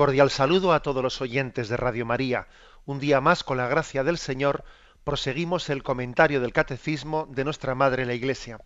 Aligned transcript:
Cordial 0.00 0.30
saludo 0.30 0.72
a 0.72 0.80
todos 0.80 1.02
los 1.02 1.20
oyentes 1.20 1.68
de 1.68 1.76
Radio 1.76 2.06
María. 2.06 2.48
Un 2.86 3.00
día 3.00 3.20
más, 3.20 3.44
con 3.44 3.58
la 3.58 3.68
gracia 3.68 4.02
del 4.02 4.16
Señor, 4.16 4.64
proseguimos 5.04 5.68
el 5.68 5.82
comentario 5.82 6.40
del 6.40 6.54
Catecismo 6.54 7.28
de 7.30 7.44
nuestra 7.44 7.74
Madre 7.74 8.06
la 8.06 8.14
Iglesia. 8.14 8.58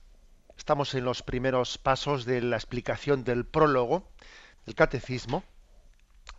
Estamos 0.57 0.95
en 0.95 1.05
los 1.05 1.25
primeros 1.25 1.77
pasos 1.77 2.25
de 2.25 2.41
la 2.41 2.55
explicación 2.55 3.25
del 3.25 3.45
prólogo 3.47 4.13
del 4.65 4.77
Catecismo 4.77 5.43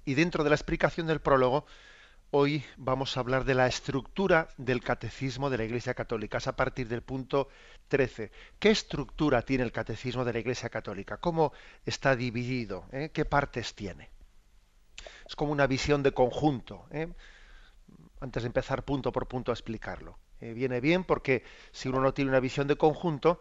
y 0.06 0.14
dentro 0.14 0.46
de 0.46 0.52
la 0.52 0.56
explicación 0.56 1.08
del 1.08 1.20
prólogo 1.20 1.66
hoy 2.32 2.64
vamos 2.78 3.18
a 3.18 3.20
hablar 3.20 3.44
de 3.44 3.56
la 3.56 3.68
estructura 3.68 4.48
del 4.56 4.82
Catecismo 4.82 5.50
de 5.50 5.58
la 5.58 5.66
Iglesia 5.66 5.94
Católica. 5.94 6.38
Es 6.38 6.48
a 6.48 6.56
partir 6.56 6.88
del 6.88 7.02
punto 7.02 7.50
13. 7.90 8.32
¿Qué 8.60 8.72
estructura 8.72 9.42
tiene 9.42 9.66
el 9.66 9.74
Catecismo 9.74 10.24
de 10.24 10.32
la 10.32 10.40
Iglesia 10.40 10.70
Católica? 10.70 11.18
¿Cómo 11.18 11.52
está 11.86 12.16
dividido? 12.16 12.86
¿Eh? 12.94 13.10
¿Qué 13.14 13.26
partes 13.26 13.76
tiene? 13.76 14.15
Es 15.28 15.36
como 15.36 15.52
una 15.52 15.68
visión 15.68 16.04
de 16.04 16.12
conjunto. 16.12 16.86
¿eh? 16.92 17.08
Antes 18.20 18.44
de 18.44 18.48
empezar 18.48 18.84
punto 18.84 19.12
por 19.12 19.28
punto 19.28 19.52
a 19.52 19.54
explicarlo. 19.54 20.18
Eh, 20.42 20.54
viene 20.54 20.82
bien 20.82 21.04
porque 21.04 21.44
si 21.72 21.90
uno 21.90 22.02
no 22.02 22.14
tiene 22.14 22.30
una 22.30 22.40
visión 22.40 22.68
de 22.68 22.76
conjunto, 22.76 23.40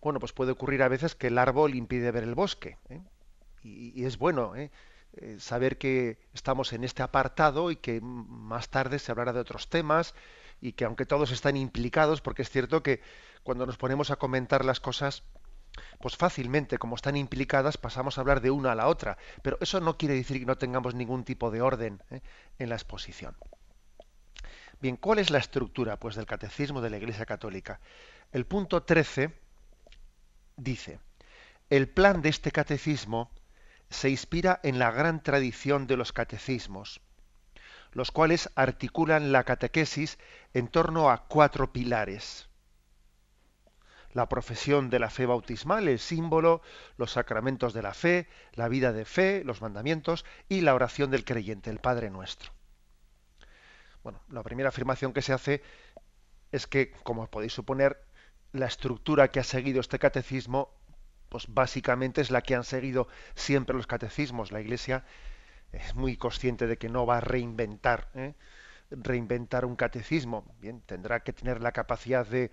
bueno, 0.00 0.20
pues 0.20 0.32
puede 0.32 0.52
ocurrir 0.52 0.82
a 0.82 0.88
veces 0.88 1.14
que 1.14 1.28
el 1.28 1.38
árbol 1.38 1.74
impide 1.74 2.10
ver 2.10 2.24
el 2.24 2.34
bosque. 2.34 2.78
¿eh? 2.88 3.00
Y, 3.62 4.04
es 4.04 4.18
bueno 4.18 4.52
saber 5.38 5.78
que 5.78 6.18
estamos 6.34 6.72
en 6.72 6.84
este 6.84 7.02
apartado 7.02 7.70
y 7.70 7.76
que 7.76 8.00
más 8.02 8.68
tarde 8.68 8.98
se 8.98 9.12
hablará 9.12 9.32
de 9.32 9.40
otros 9.40 9.68
temas 9.70 10.14
y 10.60 10.72
que 10.72 10.84
aunque 10.84 11.06
todos 11.06 11.30
están 11.30 11.56
implicados, 11.56 12.20
porque 12.20 12.42
es 12.42 12.50
cierto 12.50 12.82
que 12.82 13.00
cuando 13.42 13.64
nos 13.64 13.76
ponemos 13.76 14.10
a 14.10 14.16
comentar 14.16 14.64
las 14.64 14.80
cosas, 14.80 15.22
pues 16.00 16.16
fácilmente, 16.16 16.78
como 16.78 16.96
están 16.96 17.16
implicadas, 17.16 17.76
pasamos 17.76 18.16
a 18.16 18.20
hablar 18.20 18.40
de 18.40 18.50
una 18.50 18.72
a 18.72 18.74
la 18.74 18.88
otra. 18.88 19.16
Pero 19.42 19.58
eso 19.60 19.80
no 19.80 19.96
quiere 19.96 20.14
decir 20.14 20.38
que 20.38 20.46
no 20.46 20.58
tengamos 20.58 20.94
ningún 20.94 21.24
tipo 21.24 21.50
de 21.50 21.62
orden 21.62 22.02
¿eh? 22.10 22.20
en 22.58 22.68
la 22.68 22.76
exposición. 22.76 23.36
Bien, 24.80 24.96
¿cuál 24.96 25.18
es 25.18 25.30
la 25.30 25.38
estructura 25.38 25.98
pues, 25.98 26.14
del 26.14 26.26
catecismo 26.26 26.80
de 26.80 26.90
la 26.90 26.98
Iglesia 26.98 27.26
Católica? 27.26 27.80
El 28.32 28.46
punto 28.46 28.82
13 28.82 29.32
dice, 30.56 31.00
el 31.70 31.88
plan 31.88 32.22
de 32.22 32.28
este 32.28 32.50
catecismo 32.50 33.30
se 33.88 34.10
inspira 34.10 34.60
en 34.62 34.78
la 34.78 34.90
gran 34.90 35.22
tradición 35.22 35.86
de 35.86 35.96
los 35.96 36.12
catecismos, 36.12 37.00
los 37.92 38.10
cuales 38.10 38.50
articulan 38.56 39.32
la 39.32 39.44
catequesis 39.44 40.18
en 40.52 40.68
torno 40.68 41.10
a 41.10 41.26
cuatro 41.28 41.72
pilares 41.72 42.48
la 44.14 44.28
profesión 44.28 44.90
de 44.90 45.00
la 45.00 45.10
fe 45.10 45.26
bautismal, 45.26 45.88
el 45.88 45.98
símbolo, 45.98 46.62
los 46.96 47.12
sacramentos 47.12 47.74
de 47.74 47.82
la 47.82 47.92
fe, 47.92 48.28
la 48.52 48.68
vida 48.68 48.92
de 48.92 49.04
fe, 49.04 49.42
los 49.44 49.60
mandamientos 49.60 50.24
y 50.48 50.62
la 50.62 50.74
oración 50.74 51.10
del 51.10 51.24
creyente, 51.24 51.68
el 51.68 51.80
Padre 51.80 52.10
nuestro. 52.10 52.52
Bueno, 54.04 54.20
la 54.30 54.42
primera 54.42 54.68
afirmación 54.68 55.12
que 55.12 55.22
se 55.22 55.32
hace 55.32 55.62
es 56.52 56.66
que, 56.68 56.92
como 57.02 57.26
podéis 57.26 57.52
suponer, 57.52 58.00
la 58.52 58.66
estructura 58.66 59.28
que 59.28 59.40
ha 59.40 59.44
seguido 59.44 59.80
este 59.80 59.98
catecismo, 59.98 60.72
pues 61.28 61.46
básicamente 61.48 62.20
es 62.20 62.30
la 62.30 62.42
que 62.42 62.54
han 62.54 62.62
seguido 62.62 63.08
siempre 63.34 63.76
los 63.76 63.88
catecismos. 63.88 64.52
La 64.52 64.60
Iglesia 64.60 65.04
es 65.72 65.96
muy 65.96 66.16
consciente 66.16 66.68
de 66.68 66.78
que 66.78 66.88
no 66.88 67.04
va 67.04 67.16
a 67.16 67.20
reinventar, 67.20 68.10
¿eh? 68.14 68.34
reinventar 68.90 69.64
un 69.64 69.74
catecismo. 69.74 70.44
Bien, 70.60 70.80
tendrá 70.82 71.20
que 71.20 71.32
tener 71.32 71.60
la 71.60 71.72
capacidad 71.72 72.24
de 72.24 72.52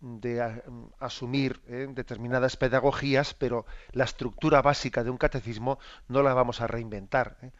de 0.00 0.62
asumir 0.98 1.60
eh, 1.66 1.86
determinadas 1.90 2.56
pedagogías, 2.56 3.34
pero 3.34 3.66
la 3.92 4.04
estructura 4.04 4.62
básica 4.62 5.04
de 5.04 5.10
un 5.10 5.18
catecismo 5.18 5.78
no 6.08 6.22
la 6.22 6.34
vamos 6.34 6.60
a 6.60 6.66
reinventar. 6.66 7.36
Eh. 7.42 7.50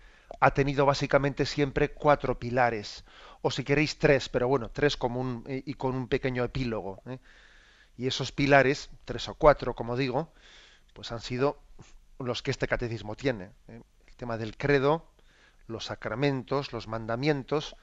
Ha 0.41 0.53
tenido 0.53 0.87
básicamente 0.87 1.47
siempre 1.47 1.93
cuatro 1.93 2.39
pilares, 2.39 3.05
o 3.43 3.51
si 3.51 3.65
queréis 3.65 3.99
tres, 3.99 4.29
pero 4.29 4.49
bueno, 4.49 4.71
tres 4.71 4.97
como 4.97 5.21
un, 5.21 5.45
eh, 5.47 5.63
y 5.67 5.75
con 5.75 5.95
un 5.95 6.09
pequeño 6.09 6.45
epílogo. 6.45 7.03
Y 7.97 8.07
esos 8.07 8.33
pilares, 8.33 8.91
tres 9.05 9.29
o 9.29 9.35
cuatro, 9.35 9.75
como 9.75 9.97
digo, 9.97 10.33
pues 10.95 11.13
han 11.13 11.21
sido 11.21 11.59
los 12.19 12.43
que 12.43 12.51
este 12.51 12.69
catecismo 12.69 13.17
tiene. 13.17 13.51
El 13.69 14.17
tema 14.17 14.39
del 14.39 14.57
credo, 14.57 15.13
los 15.67 15.87
sacramentos, 15.87 16.73
los 16.73 16.89
mandamientos, 16.89 17.77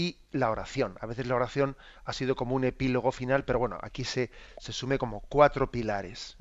y 0.00 0.16
la 0.30 0.50
oración. 0.50 0.96
A 1.02 1.06
veces 1.06 1.26
la 1.26 1.34
oración 1.34 1.76
ha 2.06 2.14
sido 2.14 2.34
como 2.34 2.54
un 2.54 2.64
epílogo 2.64 3.12
final, 3.12 3.44
pero 3.44 3.58
bueno, 3.58 3.78
aquí 3.82 4.04
se, 4.04 4.30
se 4.56 4.72
sume 4.72 4.96
como 4.96 5.20
cuatro 5.20 5.70
pilares. 5.70 6.38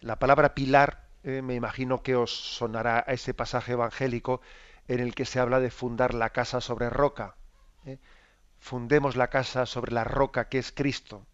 La 0.00 0.18
palabra 0.18 0.54
pilar 0.54 1.08
eh, 1.24 1.40
me 1.40 1.54
imagino 1.54 2.02
que 2.02 2.14
os 2.14 2.30
sonará 2.30 3.04
a 3.06 3.14
ese 3.14 3.32
pasaje 3.32 3.72
evangélico 3.72 4.42
en 4.86 5.00
el 5.00 5.14
que 5.14 5.24
se 5.24 5.40
habla 5.40 5.58
de 5.58 5.70
fundar 5.70 6.12
la 6.12 6.28
casa 6.28 6.60
sobre 6.60 6.90
roca. 6.90 7.36
¿eh? 7.86 7.98
Fundemos 8.58 9.16
la 9.16 9.28
casa 9.28 9.64
sobre 9.64 9.92
la 9.92 10.04
roca 10.04 10.50
que 10.50 10.58
es 10.58 10.72
Cristo. 10.72 11.26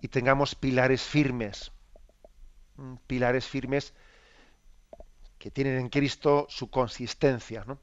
Y 0.00 0.08
tengamos 0.08 0.54
pilares 0.54 1.02
firmes. 1.02 1.72
Pilares 3.08 3.46
firmes 3.46 3.94
que 5.38 5.50
tienen 5.50 5.76
en 5.76 5.88
Cristo 5.88 6.46
su 6.48 6.70
consistencia. 6.70 7.64
¿no? 7.66 7.78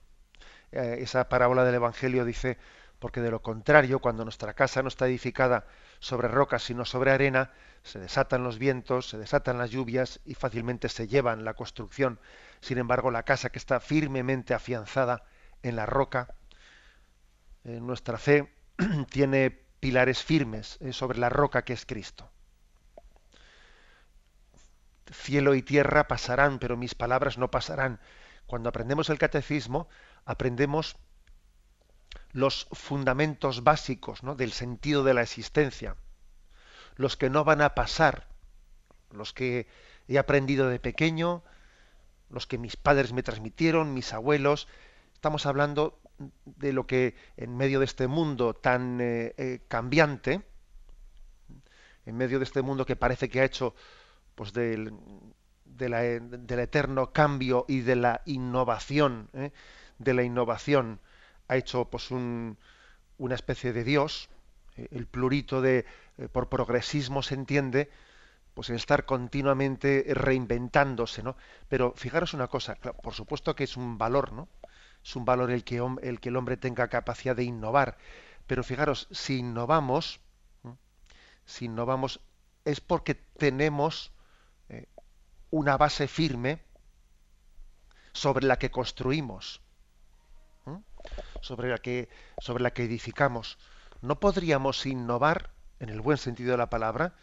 Eh, 0.71 0.99
esa 1.01 1.29
parábola 1.29 1.63
del 1.63 1.75
Evangelio 1.75 2.25
dice, 2.25 2.57
porque 2.99 3.21
de 3.21 3.31
lo 3.31 3.41
contrario, 3.41 3.99
cuando 3.99 4.23
nuestra 4.23 4.53
casa 4.53 4.81
no 4.81 4.87
está 4.87 5.07
edificada 5.07 5.65
sobre 5.99 6.27
rocas, 6.27 6.63
sino 6.63 6.85
sobre 6.85 7.11
arena, 7.11 7.51
se 7.83 7.99
desatan 7.99 8.43
los 8.43 8.57
vientos, 8.59 9.09
se 9.09 9.17
desatan 9.17 9.57
las 9.57 9.71
lluvias 9.71 10.19
y 10.25 10.33
fácilmente 10.33 10.89
se 10.89 11.07
llevan 11.07 11.45
la 11.45 11.53
construcción. 11.53 12.19
Sin 12.59 12.77
embargo, 12.77 13.11
la 13.11 13.23
casa 13.23 13.49
que 13.49 13.59
está 13.59 13.79
firmemente 13.79 14.53
afianzada 14.53 15.23
en 15.63 15.75
la 15.75 15.85
roca, 15.85 16.35
nuestra 17.63 18.17
fe, 18.17 18.51
tiene 19.09 19.67
pilares 19.79 20.23
firmes 20.23 20.77
eh, 20.81 20.93
sobre 20.93 21.19
la 21.19 21.29
roca 21.29 21.63
que 21.63 21.73
es 21.73 21.85
Cristo. 21.85 22.29
Cielo 25.11 25.55
y 25.55 25.61
tierra 25.61 26.07
pasarán, 26.07 26.59
pero 26.59 26.75
mis 26.75 26.95
palabras 26.95 27.37
no 27.37 27.49
pasarán. 27.49 27.99
Cuando 28.45 28.69
aprendemos 28.69 29.09
el 29.09 29.17
catecismo, 29.17 29.87
aprendemos 30.27 30.97
los 32.33 32.67
fundamentos 32.73 33.63
básicos 33.63 34.19
del 34.35 34.51
sentido 34.51 35.03
de 35.03 35.13
la 35.13 35.23
existencia, 35.23 35.95
los 36.97 37.15
que 37.15 37.29
no 37.29 37.45
van 37.45 37.61
a 37.61 37.73
pasar, 37.73 38.27
los 39.09 39.33
que 39.33 39.67
he 40.07 40.17
aprendido 40.19 40.67
de 40.67 40.79
pequeño, 40.79 41.43
los 42.29 42.45
que 42.45 42.57
mis 42.57 42.75
padres 42.75 43.13
me 43.13 43.23
transmitieron, 43.23 43.93
mis 43.93 44.13
abuelos. 44.13 44.67
Estamos 45.13 45.45
hablando 45.45 45.99
de 46.45 46.73
lo 46.73 46.85
que 46.85 47.15
en 47.37 47.55
medio 47.55 47.79
de 47.79 47.85
este 47.85 48.07
mundo 48.07 48.53
tan 48.53 48.99
eh, 48.99 49.33
eh, 49.37 49.61
cambiante, 49.69 50.43
en 52.05 52.17
medio 52.17 52.37
de 52.39 52.43
este 52.43 52.61
mundo 52.61 52.85
que 52.85 52.97
parece 52.97 53.29
que 53.29 53.39
ha 53.39 53.45
hecho 53.45 53.75
pues 54.35 54.51
del, 54.51 54.93
del 55.63 56.59
eterno 56.59 57.13
cambio 57.13 57.65
y 57.67 57.79
de 57.79 57.95
la 57.95 58.21
innovación, 58.25 59.29
¿eh? 59.33 59.51
De 59.99 60.13
la 60.13 60.23
innovación 60.23 60.99
ha 61.47 61.57
hecho 61.57 61.85
pues 61.85 62.11
un, 62.11 62.57
una 63.17 63.35
especie 63.35 63.73
de 63.73 63.83
Dios, 63.83 64.29
eh, 64.75 64.87
el 64.91 65.07
plurito 65.07 65.61
de 65.61 65.85
eh, 66.17 66.27
por 66.29 66.49
progresismo 66.49 67.23
se 67.23 67.35
entiende, 67.35 67.89
pues 68.53 68.69
el 68.69 68.75
estar 68.75 69.05
continuamente 69.05 70.05
reinventándose, 70.09 71.23
¿no? 71.23 71.35
Pero 71.69 71.93
fijaros 71.95 72.33
una 72.33 72.47
cosa, 72.47 72.75
por 72.75 73.13
supuesto 73.13 73.55
que 73.55 73.65
es 73.65 73.77
un 73.77 73.97
valor, 73.97 74.33
¿no? 74.33 74.49
Es 75.03 75.15
un 75.15 75.25
valor 75.25 75.51
el 75.51 75.63
que, 75.63 75.77
el 76.01 76.19
que 76.19 76.29
el 76.29 76.35
hombre 76.35 76.57
tenga 76.57 76.87
capacidad 76.87 77.35
de 77.35 77.43
innovar. 77.43 77.97
Pero 78.47 78.63
fijaros, 78.63 79.07
si 79.11 79.39
innovamos, 79.39 80.19
si 81.45 81.65
innovamos, 81.65 82.19
es 82.65 82.81
porque 82.81 83.15
tenemos 83.15 84.11
eh, 84.69 84.87
una 85.51 85.77
base 85.77 86.07
firme 86.07 86.59
sobre 88.11 88.47
la 88.47 88.57
que 88.57 88.71
construimos 88.71 89.61
sobre 91.47 91.69
la 91.69 91.77
que, 91.77 92.09
sobre 92.39 92.61
la 92.61 92.71
que 92.71 92.83
edificamos. 92.83 93.57
No 94.01 94.19
podríamos 94.19 94.85
innovar, 94.85 95.49
en 95.79 95.89
el 95.89 96.01
buen 96.01 96.17
sentido 96.17 96.51
de 96.51 96.57
la 96.57 96.69
palabra, 96.69 97.13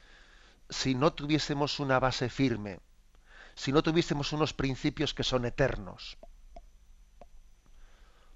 si 0.71 0.94
no 0.94 1.12
tuviésemos 1.12 1.79
una 1.79 2.00
base 2.00 2.29
firme, 2.29 2.81
si 3.55 3.71
no 3.71 3.82
tuviésemos 3.82 4.32
unos 4.32 4.55
principios 4.55 5.15
que 5.15 5.23
son 5.23 5.44
eternos. 5.44 6.17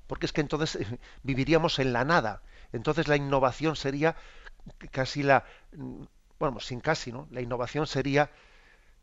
Porque 0.06 0.26
es 0.26 0.32
que 0.32 0.40
entonces 0.40 0.78
viviríamos 1.22 1.78
en 1.78 1.92
la 1.92 2.04
nada. 2.04 2.42
Entonces 2.72 3.08
la 3.08 3.16
innovación 3.16 3.76
sería 3.76 4.16
casi 4.90 5.22
la, 5.22 5.44
mm, 5.72 6.04
bueno, 6.38 6.60
sin 6.60 6.80
casi, 6.80 7.12
¿no? 7.12 7.26
La 7.30 7.40
innovación 7.40 7.86
sería 7.86 8.30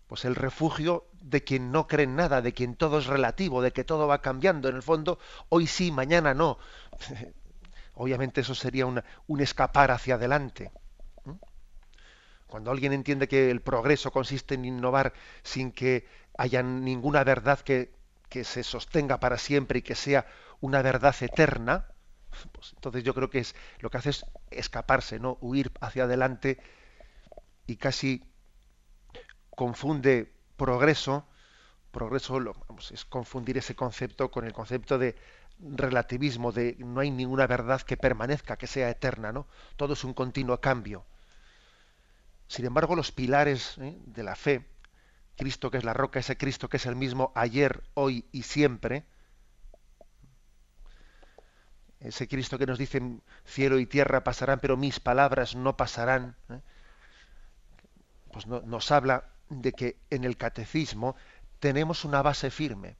pues 0.08 0.26
el 0.26 0.36
refugio 0.36 1.08
de 1.22 1.44
quien 1.44 1.72
no 1.72 1.88
cree 1.88 2.06
en 2.06 2.16
nada, 2.16 2.42
de 2.42 2.54
quien 2.54 2.76
todo 2.76 3.00
es 3.00 3.08
relativo, 3.08 3.62
de 3.62 3.72
que 3.72 3.84
todo 3.84 4.08
va 4.08 4.22
cambiando. 4.22 4.70
En 4.70 4.76
el 4.76 4.84
fondo, 4.84 5.20
hoy 5.50 5.68
sí, 5.68 5.92
mañana 5.92 6.34
no. 6.34 6.58
Obviamente 7.96 8.42
eso 8.42 8.56
sería 8.56 8.86
un 8.86 9.42
escapar 9.42 9.92
hacia 9.92 10.16
adelante. 10.16 10.72
Cuando 12.48 12.72
alguien 12.72 12.94
entiende 12.94 13.28
que 13.28 13.50
el 13.50 13.62
progreso 13.62 14.12
consiste 14.12 14.56
en 14.56 14.66
innovar 14.66 15.14
sin 15.44 15.72
que 15.72 16.08
haya 16.38 16.62
ninguna 16.62 17.24
verdad 17.24 17.60
que, 17.60 17.92
que 18.30 18.44
se 18.44 18.64
sostenga 18.64 19.20
para 19.20 19.38
siempre 19.38 19.80
y 19.80 19.82
que 19.82 19.96
sea 19.96 20.28
una 20.62 20.82
verdad 20.82 21.16
eterna, 21.22 21.88
pues 22.52 22.74
entonces 22.74 23.04
yo 23.04 23.14
creo 23.14 23.30
que 23.30 23.40
es 23.40 23.56
lo 23.80 23.90
que 23.90 23.98
hace 23.98 24.12
es 24.12 24.26
escaparse, 24.52 25.20
no 25.20 25.38
huir 25.42 25.72
hacia 25.82 26.04
adelante 26.04 26.60
y 27.66 27.78
casi 27.78 28.24
confunde 29.56 30.32
progreso, 30.58 31.26
progreso 31.92 32.40
lo, 32.40 32.56
es 32.92 33.06
confundir 33.06 33.58
ese 33.58 33.76
concepto 33.76 34.32
con 34.32 34.46
el 34.46 34.54
concepto 34.54 34.98
de 34.98 35.16
relativismo, 35.60 36.52
de 36.52 36.76
no 36.80 37.00
hay 37.00 37.12
ninguna 37.12 37.48
verdad 37.48 37.82
que 37.82 37.98
permanezca, 37.98 38.58
que 38.58 38.68
sea 38.68 38.90
eterna, 38.90 39.32
¿no? 39.32 39.48
Todo 39.78 39.94
es 39.94 40.04
un 40.04 40.14
continuo 40.14 40.60
cambio. 40.60 41.06
Sin 42.48 42.66
embargo, 42.66 42.96
los 42.96 43.12
pilares 43.12 43.78
¿eh? 43.80 43.98
de 44.06 44.24
la 44.24 44.36
fe, 44.36 44.66
Cristo 45.38 45.72
que 45.72 45.78
es 45.78 45.84
la 45.84 45.94
roca, 45.94 46.20
ese 46.20 46.38
Cristo 46.38 46.70
que 46.70 46.78
es 46.78 46.86
el 46.86 46.96
mismo 46.96 47.32
ayer, 47.36 47.84
hoy 47.94 48.26
y 48.32 48.44
siempre, 48.44 49.06
ese 52.00 52.28
Cristo 52.28 52.58
que 52.58 52.68
nos 52.68 52.78
dice 52.78 53.02
cielo 53.46 53.80
y 53.80 53.86
tierra 53.86 54.24
pasarán, 54.24 54.60
pero 54.60 54.78
mis 54.78 55.00
palabras 55.00 55.56
no 55.56 55.76
pasarán, 55.76 56.36
¿eh? 56.50 56.60
pues 58.32 58.48
nos 58.48 58.92
habla 58.92 59.35
de 59.62 59.72
que 59.74 60.00
en 60.10 60.24
el 60.24 60.38
catecismo 60.38 61.16
tenemos 61.60 62.06
una 62.06 62.22
base 62.22 62.52
firme, 62.52 62.98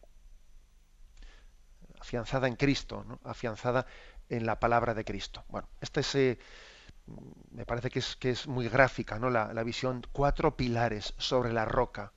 afianzada 2.00 2.48
en 2.48 2.56
Cristo, 2.56 3.06
afianzada 3.24 3.86
en 4.30 4.46
la 4.46 4.60
palabra 4.60 4.94
de 4.94 5.06
Cristo. 5.06 5.44
Bueno, 5.50 5.68
este 5.82 6.02
es 6.02 6.16
eh, 6.16 6.40
me 7.52 7.66
parece 7.66 7.90
que 7.90 8.00
es, 8.00 8.16
que 8.16 8.32
es 8.32 8.48
muy 8.48 8.68
gráfica 8.68 9.20
¿no? 9.20 9.30
la, 9.30 9.64
visión, 9.64 10.06
cuatro 10.12 10.56
pilares 10.56 11.14
sobre 11.18 11.54
la 11.54 11.66
roca. 11.66 12.14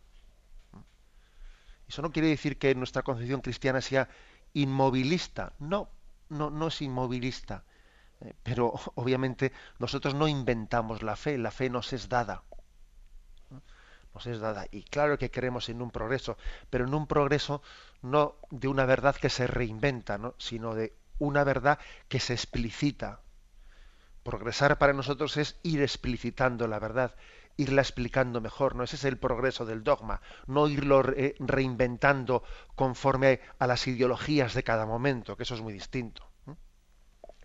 Eso 1.86 2.02
no 2.02 2.12
quiere 2.12 2.28
decir 2.28 2.58
que 2.58 2.74
nuestra 2.74 3.02
concepción 3.02 3.40
cristiana 3.40 3.80
sea 3.80 4.08
inmovilista. 4.52 5.54
No, 5.58 5.90
no, 6.28 6.50
no 6.50 6.68
es 6.68 6.82
inmovilista. 6.82 7.64
Eh, 8.20 8.34
pero 8.42 8.72
obviamente 8.94 9.52
nosotros 9.78 10.14
no 10.14 10.28
inventamos 10.28 11.02
la 11.02 11.16
fe, 11.16 11.38
la 11.38 11.50
fe 11.50 11.70
nos 11.70 11.92
es 11.92 12.08
dada. 12.08 12.44
Nos 14.14 14.26
es 14.26 14.40
dada. 14.40 14.66
Y 14.70 14.82
claro 14.82 15.18
que 15.18 15.30
queremos 15.30 15.68
en 15.68 15.82
un 15.82 15.90
progreso, 15.90 16.36
pero 16.70 16.86
en 16.86 16.94
un 16.94 17.06
progreso 17.06 17.62
no 18.02 18.36
de 18.50 18.68
una 18.68 18.84
verdad 18.84 19.16
que 19.16 19.30
se 19.30 19.46
reinventa, 19.46 20.18
¿no? 20.18 20.34
sino 20.38 20.74
de 20.74 20.96
una 21.18 21.44
verdad 21.44 21.78
que 22.08 22.20
se 22.20 22.32
explicita, 22.32 23.20
Progresar 24.28 24.76
para 24.76 24.92
nosotros 24.92 25.38
es 25.38 25.58
ir 25.62 25.80
explicitando 25.80 26.68
la 26.68 26.78
verdad, 26.78 27.14
irla 27.56 27.80
explicando 27.80 28.42
mejor, 28.42 28.74
¿no? 28.74 28.84
Ese 28.84 28.96
es 28.96 29.04
el 29.04 29.16
progreso 29.16 29.64
del 29.64 29.82
dogma, 29.82 30.20
no 30.46 30.68
irlo 30.68 31.02
reinventando 31.02 32.42
conforme 32.74 33.40
a 33.58 33.66
las 33.66 33.86
ideologías 33.86 34.52
de 34.52 34.62
cada 34.62 34.84
momento, 34.84 35.34
que 35.34 35.44
eso 35.44 35.54
es 35.54 35.62
muy 35.62 35.72
distinto. 35.72 36.28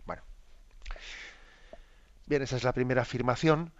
Bueno. 0.04 0.22
Bien, 2.26 2.42
esa 2.42 2.56
es 2.56 2.64
la 2.64 2.74
primera 2.74 3.00
afirmación. 3.00 3.72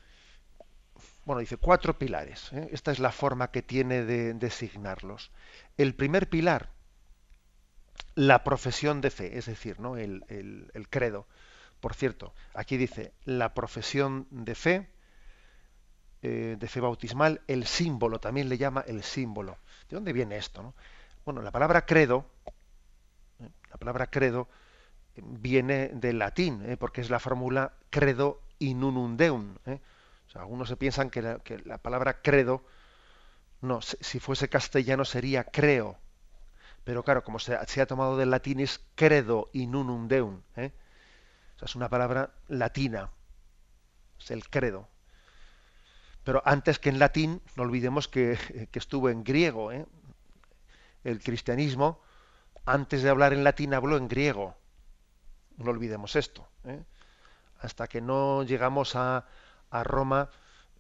Bueno, 1.25 1.41
dice 1.41 1.57
cuatro 1.57 1.99
pilares. 1.99 2.53
¿eh? 2.53 2.69
Esta 2.73 2.93
es 2.93 2.99
la 2.99 3.13
forma 3.13 3.51
que 3.51 3.63
tiene 3.63 4.05
de 4.05 4.35
designarlos. 4.35 5.31
El 5.77 5.95
primer 5.95 6.29
pilar, 6.29 6.71
la 8.15 8.45
profesión 8.45 9.01
de 9.01 9.11
fe, 9.11 9.39
es 9.39 9.47
decir, 9.47 9.81
¿no? 9.81 9.97
el, 9.97 10.25
el 10.29 10.89
credo. 10.89 11.27
Por 11.81 11.95
cierto, 11.95 12.33
aquí 12.55 12.77
dice 12.77 13.13
la 13.25 13.55
profesión 13.55 14.27
de 14.31 14.55
fe, 14.55 14.89
eh, 16.23 16.57
de 16.59 16.69
fe 16.69 16.81
bautismal, 16.81 17.43
el 17.47 17.67
símbolo, 17.67 18.19
también 18.19 18.49
le 18.49 18.57
llama 18.57 18.83
el 18.87 19.03
símbolo. 19.03 19.59
¿De 19.91 19.97
dónde 19.97 20.15
viene 20.15 20.39
esto? 20.39 20.75
Bueno, 21.27 21.43
la 21.43 21.51
palabra 21.51 21.85
credo, 21.85 22.25
eh, 23.41 23.51
la 23.71 23.77
palabra 23.77 24.07
credo 24.07 24.49
viene 25.17 25.89
del 25.89 26.19
latín, 26.19 26.77
porque 26.79 27.03
es 27.03 27.11
la 27.11 27.21
fórmula 27.21 27.75
credo 27.91 28.41
in 28.59 28.83
unum 28.83 29.17
deum. 29.19 29.57
Algunos 30.35 30.69
se 30.69 30.77
piensan 30.77 31.11
que 31.11 31.23
la, 31.23 31.79
palabra 31.79 32.21
credo, 32.21 32.65
no, 33.61 33.81
si 33.81 34.21
fuese 34.21 34.49
castellano 34.49 35.05
sería 35.05 35.45
creo. 35.45 35.99
Pero 36.85 37.03
claro, 37.03 37.25
como 37.25 37.39
se, 37.39 37.55
ha 37.55 37.87
tomado 37.87 38.17
del 38.17 38.31
latín 38.31 38.61
es 38.61 38.81
credo 38.95 39.49
in 39.53 39.75
unum 39.75 40.07
deum. 40.07 40.43
¿eh? 40.57 40.73
es 41.63 41.75
una 41.75 41.89
palabra 41.89 42.35
latina, 42.49 43.11
es 44.21 44.31
el 44.31 44.49
credo. 44.49 44.89
Pero 46.25 46.43
antes 46.45 46.79
que 46.79 46.91
en 46.91 46.99
latín, 46.99 47.41
no 47.57 47.63
olvidemos 47.63 48.09
que, 48.09 48.39
estuvo 48.73 49.09
en 49.09 49.25
griego. 49.25 49.73
¿eh? 49.73 49.87
El 51.05 51.23
cristianismo, 51.23 52.01
antes 52.67 53.03
de 53.03 53.11
hablar 53.11 53.33
en 53.33 53.45
latín, 53.45 53.75
habló 53.75 53.97
en 53.97 54.09
griego. 54.09 54.57
No 55.57 55.71
olvidemos 55.71 56.17
esto. 56.17 56.47
¿eh? 56.65 56.83
Hasta 57.61 57.87
que 57.87 58.01
no 58.01 58.43
llegamos 58.43 58.97
a, 58.97 59.27
Roma, 59.83 60.31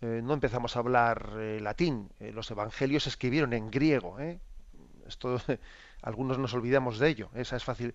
eh, 0.00 0.20
no 0.22 0.34
empezamos 0.34 0.76
a 0.76 0.78
hablar 0.78 1.32
latín. 1.60 2.10
los 2.20 2.50
evangelios 2.50 3.04
se 3.04 3.08
escribieron 3.08 3.52
en 3.52 3.70
griego. 3.70 4.18
Esto 5.06 5.38
algunos 6.04 6.38
nos 6.38 6.52
olvidamos 6.52 6.98
de 6.98 7.08
ello. 7.08 7.30
Esa 7.34 7.56
es 7.56 7.64
fácil, 7.64 7.94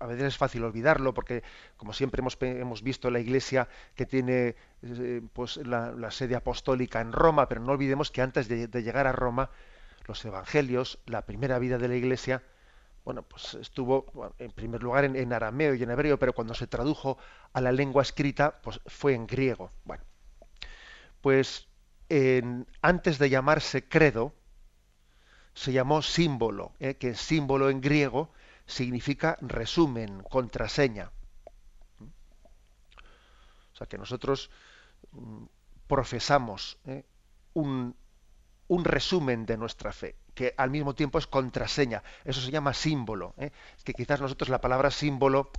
a 0.00 0.06
veces 0.06 0.24
es 0.24 0.36
fácil 0.38 0.64
olvidarlo 0.64 1.12
porque, 1.12 1.42
como 1.76 1.92
siempre 1.92 2.20
hemos, 2.20 2.38
hemos 2.40 2.82
visto 2.82 3.10
la 3.10 3.20
Iglesia 3.20 3.68
que 3.94 4.06
tiene 4.06 4.56
eh, 4.82 5.20
pues 5.34 5.58
la, 5.58 6.10
sede 6.10 6.34
apostólica 6.34 7.00
en 7.00 7.12
Roma, 7.12 7.46
pero 7.46 7.60
no 7.60 7.72
olvidemos 7.72 8.10
que 8.10 8.22
antes 8.22 8.48
de, 8.48 8.82
llegar 8.82 9.06
a 9.06 9.12
Roma, 9.12 9.50
los 10.06 10.24
Evangelios, 10.24 10.98
la 11.04 11.26
primera 11.26 11.58
vida 11.58 11.76
de 11.76 11.88
la 11.88 11.96
Iglesia, 11.96 12.42
bueno, 13.04 13.22
pues 13.22 13.54
estuvo 13.54 14.32
en 14.38 14.50
primer 14.50 14.82
lugar 14.82 15.04
en, 15.04 15.32
arameo 15.32 15.74
y 15.74 15.82
en 15.82 15.90
hebreo, 15.90 16.18
pero 16.18 16.32
cuando 16.32 16.54
se 16.54 16.66
tradujo 16.66 17.18
a 17.52 17.60
la 17.60 17.70
lengua 17.70 18.02
escrita, 18.02 18.60
pues 18.62 18.80
fue 18.86 19.14
en 19.14 19.26
griego. 19.26 19.70
Bueno, 19.84 20.02
pues 21.26 21.66
antes 22.82 23.18
de 23.18 23.28
llamarse 23.28 23.88
credo, 23.88 24.32
se 25.54 25.72
llamó 25.72 26.00
símbolo, 26.00 26.72
¿eh? 26.78 26.94
que 26.94 27.16
símbolo 27.16 27.68
en 27.68 27.80
griego 27.80 28.30
significa 28.64 29.36
resumen, 29.40 30.22
contraseña. 30.30 31.10
O 33.72 33.76
sea 33.76 33.88
que 33.88 33.98
nosotros 33.98 34.50
mm, 35.10 35.46
profesamos 35.88 36.78
¿eh? 36.86 37.04
un, 37.54 37.96
un, 38.68 38.84
resumen 38.84 39.46
de 39.46 39.56
nuestra 39.56 39.92
fe, 39.92 40.14
que 40.32 40.54
al 40.56 40.70
mismo 40.70 40.94
tiempo 40.94 41.18
es 41.18 41.26
contraseña. 41.26 42.04
Eso 42.24 42.40
se 42.40 42.52
llama 42.52 42.72
símbolo. 42.72 43.34
¿eh? 43.36 43.50
Es 43.76 43.82
que 43.82 43.94
quizás 43.94 44.20
nosotros 44.20 44.48
la 44.48 44.60
palabra 44.60 44.92
símbolo 44.92 45.50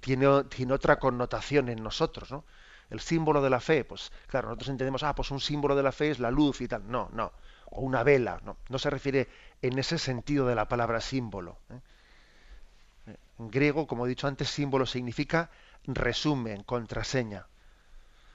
tiene, 0.00 0.44
tiene 0.50 0.74
otra 0.74 0.98
connotación 0.98 1.70
en 1.70 1.82
nosotros, 1.82 2.30
¿no? 2.30 2.44
El 2.90 3.00
símbolo 3.00 3.42
de 3.42 3.50
la 3.50 3.60
fe, 3.60 3.84
pues 3.84 4.12
claro, 4.26 4.48
nosotros 4.48 4.68
entendemos, 4.68 5.02
ah, 5.02 5.14
pues 5.14 5.30
un 5.30 5.40
símbolo 5.40 5.74
de 5.74 5.82
la 5.82 5.92
fe 5.92 6.10
es 6.10 6.18
la 6.18 6.30
luz 6.30 6.60
y 6.60 6.68
tal. 6.68 6.90
No, 6.90 7.08
no 7.12 7.32
o 7.74 7.82
una 7.82 8.02
vela. 8.02 8.40
No, 8.44 8.56
no 8.68 8.78
se 8.78 8.90
refiere 8.90 9.28
en 9.62 9.78
ese 9.78 9.98
sentido 9.98 10.46
de 10.46 10.54
la 10.54 10.68
palabra 10.68 11.00
símbolo. 11.00 11.58
¿eh? 11.70 13.16
En 13.38 13.50
griego, 13.50 13.86
como 13.86 14.06
he 14.06 14.08
dicho 14.08 14.26
antes, 14.26 14.48
símbolo 14.48 14.86
significa 14.86 15.50
resumen, 15.84 16.62
contraseña. 16.62 17.46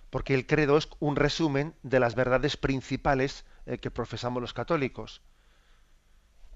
Porque 0.09 0.33
el 0.33 0.45
credo 0.45 0.77
es 0.77 0.89
un 0.99 1.15
resumen 1.15 1.75
de 1.83 1.99
las 1.99 2.15
verdades 2.15 2.57
principales 2.57 3.45
eh, 3.65 3.77
que 3.77 3.91
profesamos 3.91 4.41
los 4.41 4.53
católicos. 4.53 5.21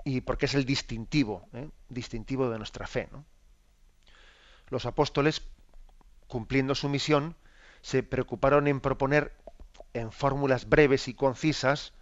Y 0.05 0.21
porque 0.21 0.47
es 0.47 0.53
el 0.53 0.65
distintivo, 0.65 1.47
¿eh? 1.53 1.69
distintivo 1.89 2.49
de 2.49 2.57
nuestra 2.57 2.87
fe. 2.87 3.09
Los 4.67 4.85
apóstoles, 4.85 5.43
cumpliendo 6.27 6.75
su 6.75 6.89
misión, 6.89 7.37
se 7.83 8.01
preocuparon 8.01 8.67
en 8.67 8.79
proponer 8.79 9.33
en 9.93 10.11
fórmulas 10.11 10.67
breves 10.67 11.07
y 11.07 11.13
concisas 11.13 11.93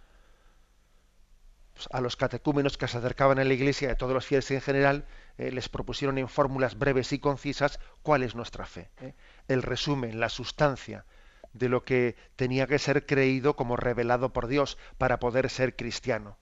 pues, 1.74 1.88
a 1.90 2.00
los 2.00 2.16
catecúmenos 2.16 2.78
que 2.78 2.86
se 2.86 2.96
acercaban 2.96 3.40
a 3.40 3.44
la 3.44 3.52
iglesia 3.52 3.88
y 3.88 3.90
a 3.90 3.96
todos 3.96 4.14
los 4.14 4.24
fieles 4.24 4.50
en 4.52 4.60
general, 4.60 5.06
eh, 5.38 5.50
les 5.50 5.68
propusieron 5.68 6.18
en 6.18 6.28
fórmulas 6.28 6.78
breves 6.78 7.12
y 7.12 7.18
concisas 7.18 7.80
cuál 8.02 8.22
es 8.22 8.34
nuestra 8.34 8.64
fe. 8.64 8.90
Eh. 9.00 9.14
El 9.48 9.62
resumen, 9.62 10.20
la 10.20 10.28
sustancia 10.28 11.04
de 11.52 11.68
lo 11.68 11.84
que 11.84 12.16
tenía 12.36 12.68
que 12.68 12.78
ser 12.78 13.04
creído 13.04 13.56
como 13.56 13.76
revelado 13.76 14.32
por 14.32 14.46
Dios 14.46 14.78
para 14.98 15.18
poder 15.18 15.50
ser 15.50 15.74
cristiano. 15.74 16.38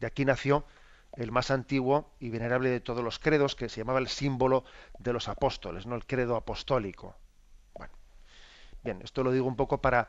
De 0.00 0.06
aquí 0.06 0.26
nació 0.26 0.66
el 1.16 1.32
más 1.32 1.50
antiguo 1.50 2.12
y 2.20 2.28
venerable 2.28 2.68
de 2.68 2.80
todos 2.80 3.02
los 3.02 3.18
credos, 3.18 3.56
que 3.56 3.68
se 3.70 3.80
llamaba 3.80 3.98
el 3.98 4.08
símbolo 4.08 4.64
de 4.98 5.12
los 5.12 5.28
apóstoles, 5.28 5.86
no 5.86 5.96
el 5.96 6.06
credo 6.06 6.36
apostólico. 6.36 7.16
Bien, 8.82 9.00
esto 9.02 9.22
lo 9.22 9.32
digo 9.32 9.46
un 9.46 9.56
poco 9.56 9.80
para, 9.80 10.08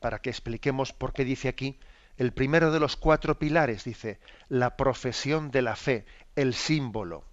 para 0.00 0.20
que 0.20 0.30
expliquemos 0.30 0.92
por 0.92 1.12
qué 1.12 1.24
dice 1.24 1.48
aquí 1.48 1.78
el 2.16 2.32
primero 2.32 2.70
de 2.70 2.80
los 2.80 2.96
cuatro 2.96 3.38
pilares, 3.38 3.84
dice, 3.84 4.20
la 4.50 4.76
profesión 4.76 5.50
de 5.50 5.62
la 5.62 5.74
fe, 5.74 6.04
el 6.36 6.52
símbolo. 6.52 7.24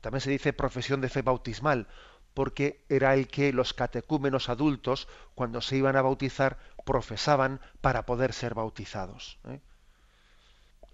También 0.00 0.22
se 0.22 0.30
dice 0.30 0.54
profesión 0.54 1.02
de 1.02 1.10
fe 1.10 1.20
bautismal, 1.20 1.86
porque 2.32 2.82
era 2.88 3.12
el 3.12 3.28
que 3.28 3.52
los 3.52 3.74
catecúmenos 3.74 4.48
adultos, 4.48 5.06
cuando 5.34 5.60
se 5.60 5.76
iban 5.76 5.96
a 5.96 6.02
bautizar, 6.02 6.56
profesaban 6.86 7.60
para 7.82 8.06
poder 8.06 8.32
ser 8.32 8.54
bautizados. 8.54 9.38
¿eh? 9.48 9.60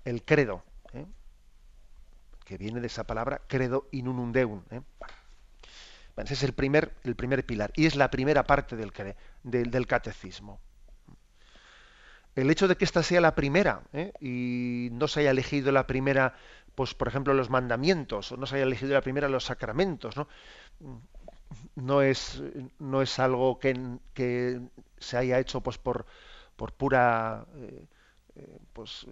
El 0.04 0.24
credo, 0.24 0.64
¿eh? 0.94 1.06
que 2.44 2.58
viene 2.58 2.80
de 2.80 2.88
esa 2.88 3.04
palabra 3.04 3.42
credo 3.46 3.88
in 3.92 4.08
unum 4.08 4.32
ese 6.16 6.34
es 6.34 6.42
el 6.42 6.52
primer, 6.52 6.94
el 7.04 7.16
primer 7.16 7.44
pilar 7.44 7.72
y 7.76 7.86
es 7.86 7.96
la 7.96 8.10
primera 8.10 8.44
parte 8.44 8.76
del, 8.76 8.92
del 9.42 9.86
catecismo 9.86 10.60
el 12.34 12.50
hecho 12.50 12.68
de 12.68 12.76
que 12.76 12.84
esta 12.84 13.02
sea 13.02 13.20
la 13.20 13.34
primera 13.34 13.82
¿eh? 13.92 14.12
y 14.20 14.88
no 14.92 15.08
se 15.08 15.20
haya 15.20 15.30
elegido 15.30 15.72
la 15.72 15.86
primera, 15.86 16.34
pues 16.74 16.94
por 16.94 17.08
ejemplo 17.08 17.34
los 17.34 17.50
mandamientos 17.50 18.32
o 18.32 18.36
no 18.36 18.46
se 18.46 18.56
haya 18.56 18.64
elegido 18.64 18.92
la 18.92 19.02
primera 19.02 19.28
los 19.28 19.44
sacramentos, 19.44 20.16
¿no? 20.16 20.28
No 21.76 22.02
es, 22.02 22.42
no 22.78 23.02
es 23.02 23.18
algo 23.18 23.58
que, 23.60 23.98
que 24.12 24.60
se 24.98 25.16
haya 25.16 25.38
hecho 25.38 25.60
pues 25.60 25.78
por, 25.78 26.06
por 26.56 26.72
pura 26.72 27.46
eh, 27.56 27.86
eh, 28.34 28.58
pues, 28.72 29.06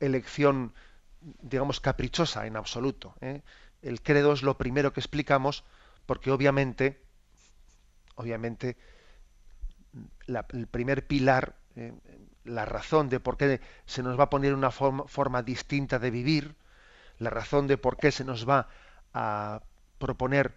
elección, 0.00 0.72
digamos, 1.20 1.80
caprichosa 1.80 2.46
en 2.46 2.56
absoluto. 2.56 3.14
El 3.82 4.00
credo 4.00 4.32
es 4.32 4.42
lo 4.42 4.56
primero 4.56 4.92
que 4.94 5.00
explicamos 5.00 5.64
porque 6.06 6.30
obviamente, 6.30 7.02
obviamente, 8.16 8.76
el 10.26 10.66
primer 10.66 11.06
pilar 11.06 11.56
la 12.44 12.64
razón 12.64 13.08
de 13.08 13.20
por 13.20 13.36
qué 13.36 13.60
se 13.86 14.02
nos 14.02 14.18
va 14.18 14.24
a 14.24 14.30
poner 14.30 14.54
una 14.54 14.70
forma, 14.70 15.42
distinta 15.42 15.98
de 15.98 16.10
vivir, 16.10 16.56
la 17.18 17.30
razón 17.30 17.66
de 17.66 17.78
por 17.78 17.96
qué 17.96 18.10
se 18.10 18.24
nos 18.24 18.48
va 18.48 18.68
a 19.14 19.62
proponer 19.98 20.54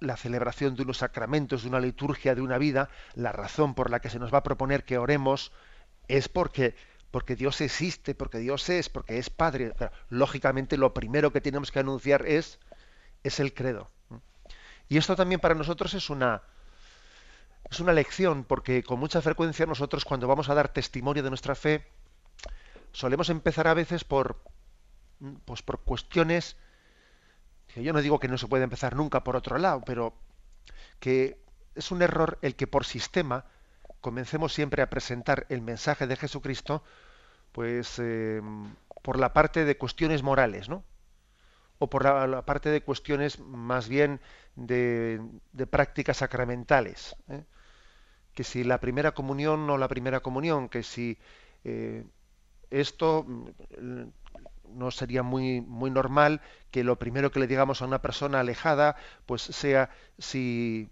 la 0.00 0.16
celebración 0.16 0.74
de 0.74 0.82
unos 0.82 0.98
sacramentos, 0.98 1.62
de 1.62 1.68
una 1.68 1.80
liturgia, 1.80 2.34
de 2.34 2.40
una 2.40 2.58
vida, 2.58 2.88
la 3.14 3.32
razón 3.32 3.74
por 3.74 3.90
la 3.90 4.00
que 4.00 4.10
se 4.10 4.18
nos 4.18 4.32
va 4.32 4.38
a 4.38 4.42
proponer 4.42 4.84
que 4.84 4.98
oremos 4.98 5.52
es 6.08 6.28
porque, 6.28 6.74
porque 7.10 7.36
Dios 7.36 7.60
existe, 7.60 8.14
porque 8.14 8.38
Dios 8.38 8.68
es, 8.70 8.88
porque 8.88 9.18
es 9.18 9.28
Padre. 9.28 9.74
lógicamente 10.08 10.76
lo 10.76 10.94
primero 10.94 11.32
que 11.32 11.40
tenemos 11.40 11.70
que 11.70 11.80
anunciar 11.80 12.26
es, 12.26 12.58
es 13.22 13.40
el 13.40 13.52
credo. 13.52 13.90
Y 14.88 14.96
esto 14.96 15.16
también 15.16 15.40
para 15.40 15.54
nosotros 15.54 15.94
es 15.94 16.10
una, 16.10 16.42
es 17.70 17.80
una 17.80 17.92
lección 17.92 18.44
porque 18.44 18.82
con 18.82 18.98
mucha 18.98 19.20
frecuencia 19.20 19.66
nosotros 19.66 20.04
cuando 20.04 20.26
vamos 20.26 20.48
a 20.48 20.54
dar 20.54 20.68
testimonio 20.68 21.22
de 21.22 21.28
nuestra 21.28 21.54
fe 21.54 21.86
solemos 22.92 23.28
empezar 23.28 23.68
a 23.68 23.74
veces 23.74 24.04
por 24.04 24.40
pues 25.44 25.62
por 25.62 25.80
cuestiones 25.80 26.56
que 27.66 27.82
yo 27.82 27.92
no 27.92 28.00
digo 28.00 28.18
que 28.18 28.28
no 28.28 28.38
se 28.38 28.46
puede 28.46 28.64
empezar 28.64 28.96
nunca 28.96 29.24
por 29.24 29.36
otro 29.36 29.58
lado, 29.58 29.82
pero 29.84 30.14
que 31.00 31.38
es 31.74 31.90
un 31.90 32.02
error 32.02 32.38
el 32.40 32.54
que 32.54 32.66
por 32.66 32.86
sistema 32.86 33.44
comencemos 34.00 34.54
siempre 34.54 34.80
a 34.82 34.88
presentar 34.88 35.46
el 35.48 35.60
mensaje 35.60 36.06
de 36.06 36.16
Jesucristo 36.16 36.82
pues 37.52 37.98
eh, 37.98 38.40
por 39.02 39.18
la 39.18 39.32
parte 39.32 39.64
de 39.64 39.76
cuestiones 39.76 40.22
morales, 40.22 40.68
¿no? 40.68 40.84
O 41.78 41.88
por 41.88 42.04
la, 42.04 42.42
parte 42.42 42.70
de 42.70 42.82
cuestiones 42.82 43.38
más 43.38 43.88
bien 43.88 44.20
de, 44.56 45.20
prácticas 45.70 46.18
sacramentales. 46.18 47.16
¿eh? 47.28 47.44
que 48.34 48.44
si 48.44 48.62
la 48.62 48.78
primera 48.78 49.12
comunión 49.12 49.68
o 49.68 49.78
la 49.78 49.88
primera 49.88 50.20
comunión, 50.20 50.68
que 50.68 50.84
si 50.84 51.18
eh, 51.64 52.04
esto 52.70 53.24
mm, 53.26 54.02
no 54.74 54.90
sería 54.90 55.22
muy, 55.22 55.60
muy 55.60 55.90
normal 55.90 56.40
que 56.70 56.84
lo 56.84 57.00
primero 57.00 57.32
que 57.32 57.40
le 57.40 57.46
digamos 57.46 57.82
a 57.82 57.86
una 57.86 58.00
persona 58.00 58.38
alejada, 58.38 58.94
pues 59.26 59.42
sea 59.42 59.90
si, 60.18 60.88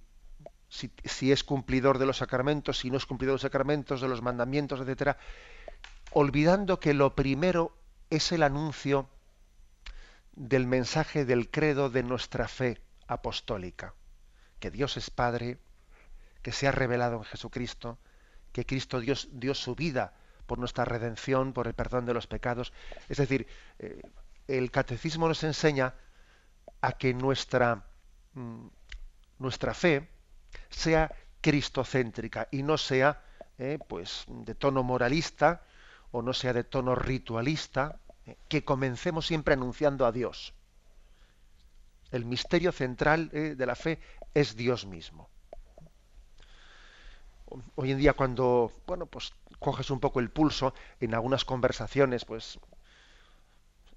si, 0.69 1.31
es 1.31 1.45
cumplidor 1.45 1.99
de 1.99 2.07
los 2.07 2.17
sacramentos, 2.17 2.79
si 2.79 2.91
no 2.91 2.97
es 2.97 3.07
cumplidor 3.07 3.33
de 3.33 3.35
los 3.35 3.43
sacramentos, 3.43 4.01
de 4.01 4.09
los 4.09 4.23
mandamientos, 4.23 4.81
etcétera, 4.81 5.19
olvidando 6.13 6.81
que 6.81 6.95
lo 6.95 7.15
primero 7.15 7.77
es 8.11 8.33
el 8.33 8.43
anuncio 8.43 9.09
del 10.37 10.67
mensaje 10.67 11.25
del 11.25 11.51
credo 11.51 11.91
de 11.91 12.03
nuestra 12.03 12.47
fe 12.47 12.81
apostólica, 13.09 13.95
que 14.61 14.71
Dios 14.71 14.97
es 14.97 15.11
Padre, 15.11 15.59
que 16.43 16.53
se 16.53 16.69
ha 16.69 16.73
revelado 16.73 17.17
en 17.17 17.25
Jesucristo, 17.25 17.99
que 18.53 18.65
Cristo 18.65 19.01
Dios 19.01 19.29
dio 19.33 19.55
su 19.55 19.75
vida 19.75 20.13
por 20.47 20.59
nuestra 20.59 20.85
redención, 20.85 21.53
por 21.53 21.67
el 21.67 21.75
perdón 21.75 22.07
de 22.07 22.15
los 22.15 22.27
pecados. 22.27 22.73
Es 23.09 23.17
decir, 23.17 23.47
eh, 23.79 24.01
el 24.47 24.71
catecismo 24.71 25.27
nos 25.27 25.43
enseña 25.43 25.95
a 26.81 26.93
que 26.93 27.13
nuestra, 27.15 27.87
mm, 28.35 28.67
nuestra 29.39 29.75
fe 29.75 30.09
sea 30.71 31.13
cristocéntrica 31.41 32.49
y 32.51 32.63
no 32.63 32.79
sea 32.79 33.23
eh, 33.59 33.79
pues 33.89 34.25
de 34.29 34.55
tono 34.55 34.83
moralista 34.83 35.63
o 36.11 36.21
no 36.21 36.33
sea 36.33 36.53
de 36.53 36.65
tono 36.65 36.95
ritualista, 36.95 37.99
que 38.49 38.65
comencemos 38.65 39.27
siempre 39.27 39.55
anunciando 39.55 40.07
a 40.07 40.13
Dios. 40.13 40.55
El 42.11 42.25
misterio 42.25 42.73
central 42.73 43.29
de 43.31 43.67
la 43.67 43.75
fe 43.75 43.99
es 44.35 44.57
Dios 44.57 44.87
mismo. 44.87 45.29
Hoy 47.77 47.93
en 47.93 47.99
día 47.99 48.13
cuando 48.13 48.73
bueno 48.87 49.07
pues 49.07 49.33
coges 49.59 49.91
un 49.91 50.01
poco 50.01 50.21
el 50.21 50.31
pulso 50.31 50.75
en 51.01 51.15
algunas 51.15 51.45
conversaciones 51.45 52.25
pues 52.25 52.59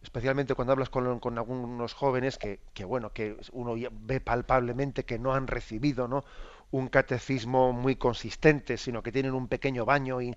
especialmente 0.01 0.55
cuando 0.55 0.71
hablas 0.71 0.89
con, 0.89 1.37
algunos 1.37 1.93
jóvenes 1.93 2.37
que, 2.37 2.59
que, 2.73 2.85
bueno 2.85 3.11
que 3.11 3.35
uno 3.51 3.73
ve 3.91 4.21
palpablemente 4.21 5.03
que 5.03 5.19
no 5.19 5.33
han 5.33 5.47
recibido 5.47 6.07
no 6.07 6.23
un 6.71 6.87
catecismo 6.87 7.73
muy 7.73 7.95
consistente 7.95 8.77
sino 8.77 9.03
que 9.03 9.11
tienen 9.11 9.33
un 9.33 9.47
pequeño 9.47 9.83
baño 9.83 10.21
y, 10.21 10.35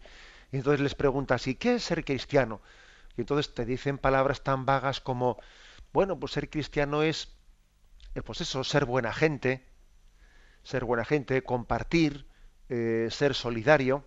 entonces 0.51 0.81
les 0.81 0.95
preguntas 0.95 1.47
y 1.47 1.55
qué 1.55 1.77
es 1.77 1.85
ser 1.85 2.05
cristiano 2.05 2.61
y 3.17 3.23
entonces 3.23 3.55
te 3.55 3.65
dicen 3.65 3.99
palabras 3.99 4.43
tan 4.43 4.67
vagas 4.67 5.01
como 5.01 5.39
bueno 5.93 6.19
pues 6.19 6.33
ser 6.33 6.51
cristiano 6.51 7.03
es 7.03 7.37
eh, 8.15 8.23
pues 8.23 8.41
eso 8.41 8.65
ser 8.65 8.85
buena 8.85 9.13
gente 9.13 9.67
ser 10.63 10.85
buena 10.85 11.05
gente 11.05 11.43
compartir 11.43 12.27
eh, 12.69 13.09
ser 13.11 13.35
solidario. 13.35 14.03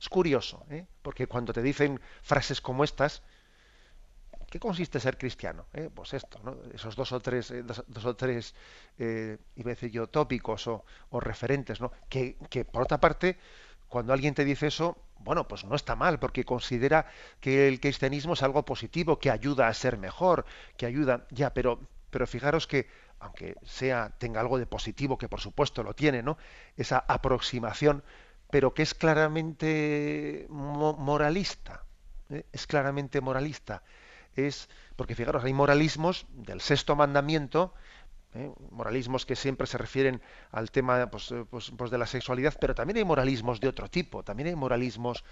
Es 0.00 0.08
curioso, 0.08 0.66
¿eh? 0.68 0.84
porque 1.00 1.28
cuando 1.28 1.52
te 1.52 1.62
dicen 1.62 2.00
frases 2.22 2.60
como 2.60 2.82
estas, 2.82 3.22
¿qué 4.50 4.58
consiste 4.58 4.98
ser 4.98 5.16
cristiano? 5.16 5.66
¿Eh? 5.72 5.88
Pues 5.94 6.12
esto, 6.12 6.40
¿no? 6.42 6.56
esos 6.74 6.96
dos 6.96 7.12
o 7.12 7.20
tres, 7.20 7.54
dos, 7.64 8.04
o 8.04 8.16
tres, 8.16 8.54
y 8.98 9.02
a 9.02 9.64
decir 9.64 9.90
yo, 9.90 10.08
tópicos 10.08 10.66
o, 10.66 10.84
referentes, 11.12 11.80
¿no? 11.80 11.92
Que, 12.08 12.36
por 12.70 12.82
otra 12.82 12.98
parte, 12.98 13.38
cuando 13.88 14.12
alguien 14.12 14.34
te 14.34 14.44
dice 14.44 14.68
eso, 14.68 14.96
bueno, 15.18 15.48
pues 15.48 15.64
no 15.64 15.74
está 15.74 15.96
mal, 15.96 16.18
porque 16.18 16.44
considera 16.44 17.06
que 17.40 17.68
el 17.68 17.80
cristianismo 17.80 18.34
es 18.34 18.42
algo 18.42 18.64
positivo, 18.64 19.18
que 19.18 19.30
ayuda 19.30 19.68
a 19.68 19.74
ser 19.74 19.98
mejor, 19.98 20.44
que 20.76 20.86
ayuda, 20.86 21.26
ya, 21.30 21.52
pero, 21.52 21.80
pero 22.10 22.26
fijaros 22.26 22.66
que 22.66 22.88
aunque 23.18 23.54
sea 23.64 24.12
tenga 24.18 24.40
algo 24.40 24.58
de 24.58 24.66
positivo, 24.66 25.18
que 25.18 25.28
por 25.28 25.40
supuesto 25.40 25.82
lo 25.82 25.94
tiene, 25.94 26.22
¿no? 26.22 26.36
Esa 26.76 26.98
aproximación, 27.08 28.02
pero 28.50 28.74
que 28.74 28.82
es 28.82 28.94
claramente 28.94 30.46
moralista, 30.48 31.84
¿eh? 32.30 32.44
es 32.52 32.66
claramente 32.66 33.20
moralista. 33.20 33.82
Es 34.34 34.68
porque 34.96 35.14
fijaros, 35.14 35.44
hay 35.44 35.54
moralismos 35.54 36.26
del 36.30 36.60
sexto 36.60 36.94
mandamiento, 36.94 37.72
¿eh? 38.36 38.52
moralismos 38.70 39.26
que 39.26 39.36
siempre 39.36 39.66
se 39.66 39.78
refieren 39.78 40.20
al 40.50 40.70
tema 40.70 41.10
pues, 41.10 41.30
eh, 41.32 41.44
pues, 41.48 41.72
pues, 41.76 41.90
de 41.90 41.98
la 41.98 42.06
sexualidad, 42.06 42.54
pero 42.60 42.74
también 42.74 42.98
hay 42.98 43.04
moralismos 43.04 43.60
de 43.60 43.68
otro 43.68 43.88
tipo, 43.88 44.22
también 44.22 44.48
hay 44.48 44.56
moralismos 44.56 45.24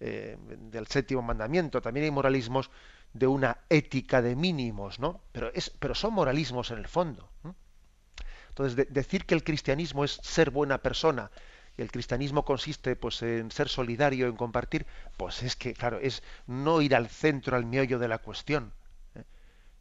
del 0.00 0.88
séptimo 0.88 1.22
mandamiento, 1.22 1.80
también 1.80 2.04
hay 2.04 2.10
moralismos 2.10 2.68
de 3.12 3.28
una 3.28 3.58
ética 3.70 4.20
de 4.20 4.34
mínimos, 4.34 4.98
¿no? 4.98 5.20
Pero, 5.30 5.52
es, 5.54 5.70
pero 5.70 5.94
son 5.94 6.14
moralismos 6.14 6.72
en 6.72 6.78
el 6.78 6.88
fondo. 6.88 7.30
Entonces, 8.48 8.92
decir 8.92 9.24
que 9.24 9.34
el 9.34 9.44
cristianismo 9.44 10.04
es 10.04 10.18
ser 10.22 10.50
buena 10.50 10.78
persona 10.78 11.30
y 11.76 11.82
el 11.82 11.90
cristianismo 11.90 12.44
consiste 12.44 12.94
pues 12.96 13.22
en 13.22 13.50
ser 13.50 13.68
solidario, 13.68 14.28
en 14.28 14.36
compartir, 14.36 14.86
pues 15.16 15.42
es 15.42 15.56
que, 15.56 15.74
claro, 15.74 15.98
es 15.98 16.22
no 16.46 16.80
ir 16.80 16.94
al 16.94 17.08
centro, 17.08 17.56
al 17.56 17.66
meollo 17.66 17.98
de 17.98 18.08
la 18.08 18.18
cuestión, 18.18 18.72
¿eh? 19.14 19.24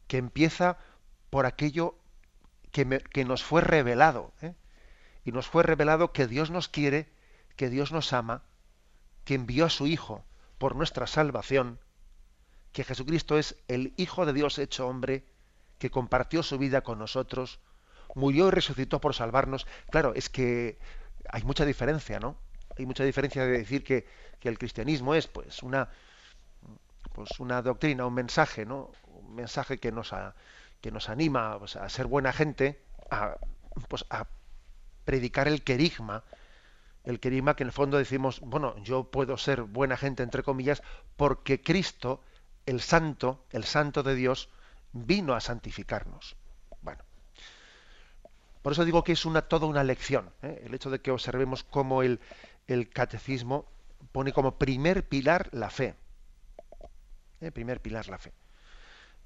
que 0.07 0.17
empieza 0.17 0.77
por 1.29 1.45
aquello 1.45 1.95
que, 2.73 3.23
nos 3.23 3.43
fue 3.43 3.61
revelado. 3.61 4.33
¿eh? 4.41 4.55
Y 5.23 5.31
nos 5.31 5.47
fue 5.47 5.63
revelado 5.63 6.11
que 6.11 6.27
Dios 6.27 6.49
nos 6.49 6.67
quiere, 6.67 7.07
que 7.55 7.69
Dios 7.69 7.91
nos 7.91 8.11
ama, 8.11 8.43
que 9.23 9.35
envió 9.35 9.65
a 9.65 9.69
su 9.69 9.87
Hijo 9.87 10.25
por 10.57 10.75
nuestra 10.75 11.07
salvación, 11.07 11.79
que 12.73 12.83
Jesucristo 12.83 13.37
es 13.37 13.55
el 13.67 13.93
Hijo 13.95 14.25
de 14.25 14.33
Dios 14.33 14.57
hecho 14.57 14.87
hombre, 14.87 15.23
que 15.77 15.91
compartió 15.91 16.41
su 16.41 16.57
vida 16.57 16.81
con 16.81 16.97
nosotros, 16.97 17.59
murió 18.15 18.47
y 18.47 18.51
resucitó 18.51 18.99
por 18.99 19.13
salvarnos. 19.13 19.67
Claro, 19.91 20.13
es 20.15 20.29
que 20.29 20.79
hay 21.29 21.43
mucha 21.43 21.65
diferencia, 21.65 22.19
¿no? 22.19 22.37
Hay 22.77 22.87
mucha 22.87 23.03
diferencia 23.03 23.45
de 23.45 23.59
decir 23.59 23.83
que, 23.83 24.07
que 24.39 24.49
el 24.49 24.57
cristianismo 24.57 25.13
es 25.13 25.27
pues 25.27 25.61
una 25.61 25.89
pues 27.13 27.39
una 27.39 27.61
doctrina, 27.61 28.07
un 28.07 28.15
mensaje, 28.15 28.65
¿no? 28.65 28.91
Un 29.05 29.35
mensaje 29.35 29.79
que 29.79 29.91
nos, 29.91 30.11
que 30.83 30.91
nos 30.91 31.07
anima 31.07 31.57
pues, 31.57 31.77
a 31.77 31.87
ser 31.87 32.07
buena 32.07 32.33
gente, 32.33 32.83
a, 33.09 33.37
pues, 33.87 34.05
a 34.09 34.27
predicar 35.05 35.47
el 35.47 35.63
querigma, 35.63 36.25
el 37.05 37.21
querigma 37.21 37.55
que 37.55 37.63
en 37.63 37.69
el 37.69 37.73
fondo 37.73 37.97
decimos, 37.97 38.41
bueno, 38.41 38.75
yo 38.83 39.09
puedo 39.09 39.37
ser 39.37 39.61
buena 39.61 39.95
gente 39.95 40.23
entre 40.23 40.43
comillas 40.43 40.83
porque 41.15 41.61
Cristo, 41.61 42.21
el 42.65 42.81
santo, 42.81 43.45
el 43.51 43.63
santo 43.63 44.03
de 44.03 44.13
Dios, 44.13 44.49
vino 44.91 45.35
a 45.35 45.39
santificarnos. 45.39 46.35
Bueno, 46.81 47.01
por 48.61 48.73
eso 48.73 48.83
digo 48.83 49.05
que 49.05 49.13
es 49.13 49.25
una 49.25 49.43
toda 49.43 49.67
una 49.67 49.85
lección, 49.85 50.31
¿eh? 50.41 50.63
el 50.65 50.73
hecho 50.73 50.89
de 50.89 50.99
que 50.99 51.11
observemos 51.11 51.63
cómo 51.63 52.03
el, 52.03 52.19
el 52.67 52.89
catecismo 52.89 53.67
pone 54.11 54.33
como 54.33 54.57
primer 54.57 55.07
pilar 55.07 55.47
la 55.53 55.69
fe. 55.69 55.95
El 57.39 57.53
primer 57.53 57.81
pilar, 57.81 58.09
la 58.09 58.17
fe. 58.17 58.33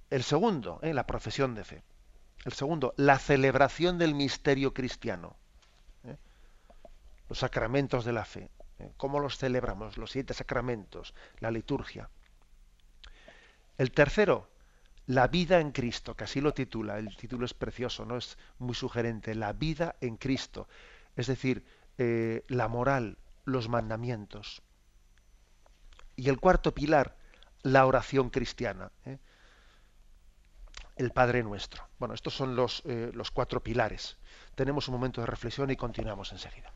El 0.09 0.23
segundo, 0.23 0.79
¿eh? 0.83 0.93
la 0.93 1.05
profesión 1.05 1.53
de 1.53 1.63
fe. 1.65 1.83
El 2.45 2.53
segundo, 2.53 2.93
la 2.97 3.19
celebración 3.19 3.97
del 3.97 4.15
misterio 4.15 4.73
cristiano. 4.73 5.35
¿eh? 6.05 6.15
Los 7.27 7.39
sacramentos 7.39 8.05
de 8.05 8.13
la 8.13 8.23
fe. 8.23 8.49
¿eh? 8.79 8.91
¿Cómo 8.95 9.19
los 9.19 9.37
celebramos? 9.37 9.97
Los 9.97 10.11
siete 10.11 10.33
sacramentos, 10.33 11.13
la 11.39 11.51
liturgia. 11.51 12.09
El 13.77 13.91
tercero, 13.91 14.49
la 15.07 15.27
vida 15.27 15.59
en 15.59 15.71
Cristo, 15.71 16.15
que 16.15 16.23
así 16.23 16.39
lo 16.39 16.53
titula. 16.53 16.97
El 16.97 17.15
título 17.17 17.45
es 17.45 17.53
precioso, 17.53 18.05
no 18.05 18.17
es 18.17 18.37
muy 18.59 18.75
sugerente. 18.75 19.35
La 19.35 19.51
vida 19.51 19.97
en 19.99 20.15
Cristo. 20.15 20.69
Es 21.15 21.27
decir, 21.27 21.65
la 21.97 22.67
moral, 22.67 23.17
los 23.45 23.69
mandamientos. 23.69 24.61
Y 26.15 26.29
el 26.29 26.39
cuarto 26.39 26.73
pilar, 26.73 27.15
la 27.61 27.85
oración 27.85 28.29
cristiana. 28.29 28.91
El 30.98 31.12
Padre 31.12 31.44
Nuestro. 31.44 31.88
Bueno, 32.00 32.13
estos 32.13 32.34
son 32.34 32.56
los, 32.56 32.82
eh, 32.86 33.12
los 33.13 33.32
cuatro 33.32 33.62
pilares. 33.62 34.18
Tenemos 34.56 34.88
un 34.88 34.96
momento 34.96 35.22
de 35.22 35.27
reflexión 35.27 35.70
y 35.70 35.75
continuamos 35.75 36.32
enseguida. 36.32 36.74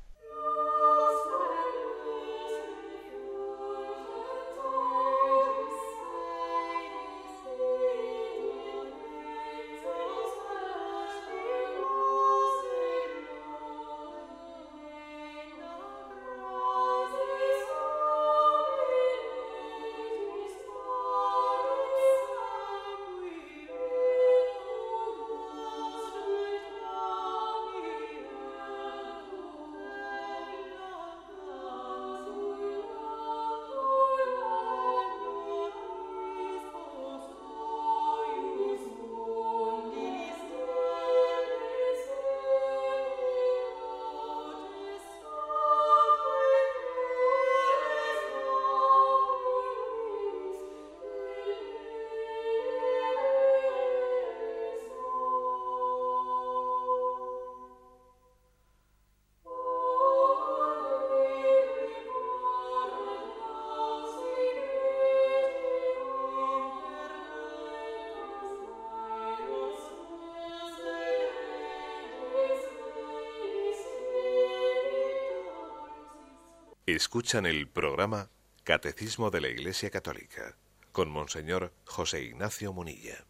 Escuchan 76.95 77.45
el 77.45 77.69
programa 77.69 78.27
Catecismo 78.65 79.31
de 79.31 79.39
la 79.39 79.47
Iglesia 79.47 79.89
Católica 79.89 80.57
con 80.91 81.09
Monseñor 81.09 81.71
José 81.85 82.21
Ignacio 82.21 82.73
Munilla. 82.73 83.23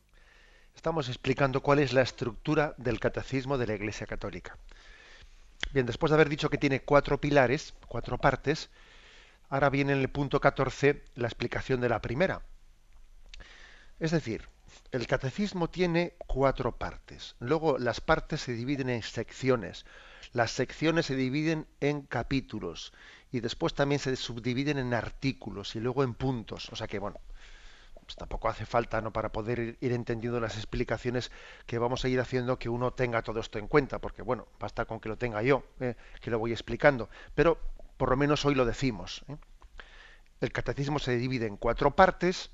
Estamos 0.76 1.10
explicando 1.10 1.62
cuál 1.62 1.78
es 1.78 1.94
la 1.94 2.02
estructura 2.02 2.74
del 2.78 3.00
Catecismo 3.00 3.60
de 3.60 3.68
la 3.68 3.76
Iglesia 3.76 4.08
Católica. 4.08 4.58
Bien, 5.74 5.86
después 5.86 6.10
de 6.10 6.16
haber 6.16 6.28
dicho 6.28 6.50
que 6.50 6.58
tiene 6.58 6.82
cuatro 6.82 7.22
pilares, 7.22 7.76
cuatro 7.88 8.18
partes, 8.18 8.72
ahora 9.50 9.70
viene 9.70 9.94
en 9.94 10.00
el 10.00 10.10
punto 10.10 10.42
14 10.42 11.04
la 11.14 11.28
explicación 11.28 11.82
de 11.82 11.90
la 11.90 12.02
primera. 12.02 12.42
Es 14.00 14.10
decir, 14.10 14.50
el 14.92 15.06
catecismo 15.06 15.70
tiene 15.70 16.16
cuatro 16.26 16.76
partes. 16.78 17.36
Luego 17.38 17.78
las 17.78 18.02
partes 18.02 18.42
se 18.42 18.54
dividen 18.54 18.90
en 18.90 19.04
secciones. 19.04 19.86
Las 20.34 20.52
secciones 20.52 21.06
se 21.06 21.16
dividen 21.16 21.68
en 21.80 22.02
capítulos 22.02 22.94
y 23.32 23.40
después 23.40 23.74
también 23.74 24.00
se 24.00 24.16
subdividen 24.16 24.78
en 24.78 24.94
artículos 24.94 25.76
y 25.76 25.80
luego 25.80 26.04
en 26.04 26.14
puntos. 26.14 26.70
O 26.70 26.76
sea 26.76 26.88
que, 26.88 27.00
bueno, 27.00 27.20
pues 28.02 28.16
tampoco 28.16 28.50
hace 28.50 28.66
falta 28.66 29.02
¿no? 29.02 29.12
para 29.12 29.32
poder 29.32 29.78
ir, 29.80 29.92
entendiendo 29.94 30.40
las 30.40 30.58
explicaciones 30.58 31.32
que 31.66 31.78
vamos 31.78 32.04
a 32.04 32.10
ir 32.10 32.20
haciendo 32.20 32.60
que 32.60 32.70
uno 32.70 32.92
tenga 32.92 33.22
todo 33.22 33.40
esto 33.40 33.60
en 33.60 33.68
cuenta, 33.68 34.00
porque, 34.00 34.22
bueno, 34.22 34.48
basta 34.60 34.86
con 34.86 35.00
que 35.00 35.10
lo 35.10 35.18
tenga 35.18 35.42
yo, 35.44 35.64
¿eh? 35.80 35.96
que 36.20 36.32
lo 36.32 36.40
voy 36.40 36.52
explicando. 36.52 37.10
Pero 37.36 37.58
por 37.98 38.10
lo 38.10 38.18
menos 38.18 38.46
hoy 38.46 38.56
lo 38.56 38.66
decimos. 38.66 39.24
¿eh? 39.28 39.38
El 40.42 40.52
catecismo 40.52 41.00
se 41.00 41.16
divide 41.18 41.46
en 41.46 41.56
cuatro 41.56 41.96
partes. 41.96 42.50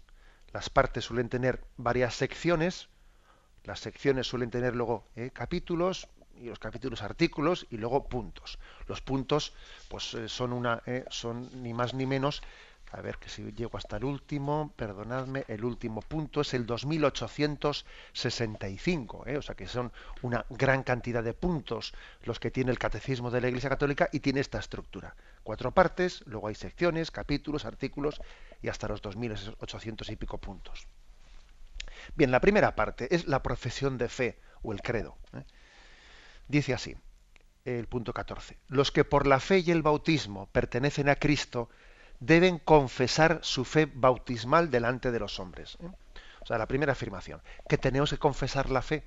Las 0.51 0.69
partes 0.69 1.05
suelen 1.05 1.29
tener 1.29 1.63
varias 1.77 2.15
secciones. 2.15 2.89
Las 3.63 3.79
secciones 3.79 4.27
suelen 4.27 4.51
tener 4.51 4.75
luego 4.75 5.07
¿eh? 5.15 5.31
capítulos, 5.33 6.07
y 6.41 6.45
los 6.45 6.59
capítulos 6.59 7.01
artículos 7.01 7.67
y 7.69 7.77
luego 7.77 8.07
puntos. 8.07 8.59
Los 8.87 9.01
puntos 9.01 9.53
pues 9.89 10.13
eh, 10.13 10.29
son 10.29 10.53
una 10.53 10.81
eh, 10.85 11.05
son 11.09 11.49
ni 11.63 11.73
más 11.73 11.93
ni 11.93 12.05
menos 12.05 12.41
a 12.91 13.01
ver 13.01 13.17
que 13.17 13.29
si 13.29 13.43
llego 13.51 13.77
hasta 13.77 13.97
el 13.97 14.05
último, 14.05 14.71
perdonadme, 14.75 15.43
el 15.47 15.63
último 15.65 16.01
punto 16.01 16.41
es 16.41 16.53
el 16.53 16.65
2865, 16.65 19.27
¿eh? 19.27 19.37
o 19.37 19.41
sea 19.41 19.55
que 19.55 19.67
son 19.67 19.91
una 20.21 20.45
gran 20.49 20.83
cantidad 20.83 21.23
de 21.23 21.33
puntos 21.33 21.95
los 22.23 22.39
que 22.39 22.51
tiene 22.51 22.71
el 22.71 22.79
catecismo 22.79 23.29
de 23.29 23.41
la 23.41 23.49
Iglesia 23.49 23.69
Católica 23.69 24.07
y 24.13 24.21
tiene 24.21 24.39
esta 24.39 24.59
estructura. 24.59 25.17
Cuatro 25.43 25.71
partes, 25.71 26.23
luego 26.27 26.47
hay 26.47 26.55
secciones, 26.55 27.11
capítulos, 27.11 27.65
artículos 27.65 28.21
y 28.61 28.69
hasta 28.69 28.87
los 28.87 29.01
2800 29.01 30.09
y 30.09 30.15
pico 30.15 30.37
puntos. 30.37 30.87
Bien, 32.15 32.31
la 32.31 32.39
primera 32.39 32.73
parte 32.75 33.13
es 33.13 33.27
la 33.27 33.43
profesión 33.43 33.97
de 33.97 34.07
fe 34.07 34.39
o 34.61 34.71
el 34.71 34.81
credo. 34.81 35.17
¿eh? 35.33 35.43
Dice 36.47 36.73
así, 36.73 36.95
el 37.65 37.87
punto 37.87 38.13
14, 38.13 38.57
los 38.69 38.91
que 38.91 39.03
por 39.03 39.27
la 39.27 39.39
fe 39.39 39.59
y 39.59 39.71
el 39.71 39.81
bautismo 39.81 40.47
pertenecen 40.51 41.09
a 41.09 41.15
Cristo 41.15 41.69
deben 42.19 42.57
confesar 42.59 43.39
su 43.43 43.65
fe 43.65 43.85
bautismal 43.93 44.71
delante 44.71 45.11
de 45.11 45.19
los 45.19 45.39
hombres. 45.39 45.77
O 46.39 46.45
sea, 46.45 46.57
la 46.57 46.67
primera 46.67 46.93
afirmación, 46.93 47.41
que 47.67 47.77
tenemos 47.77 48.09
que 48.09 48.17
confesar 48.17 48.69
la 48.69 48.81
fe. 48.81 49.03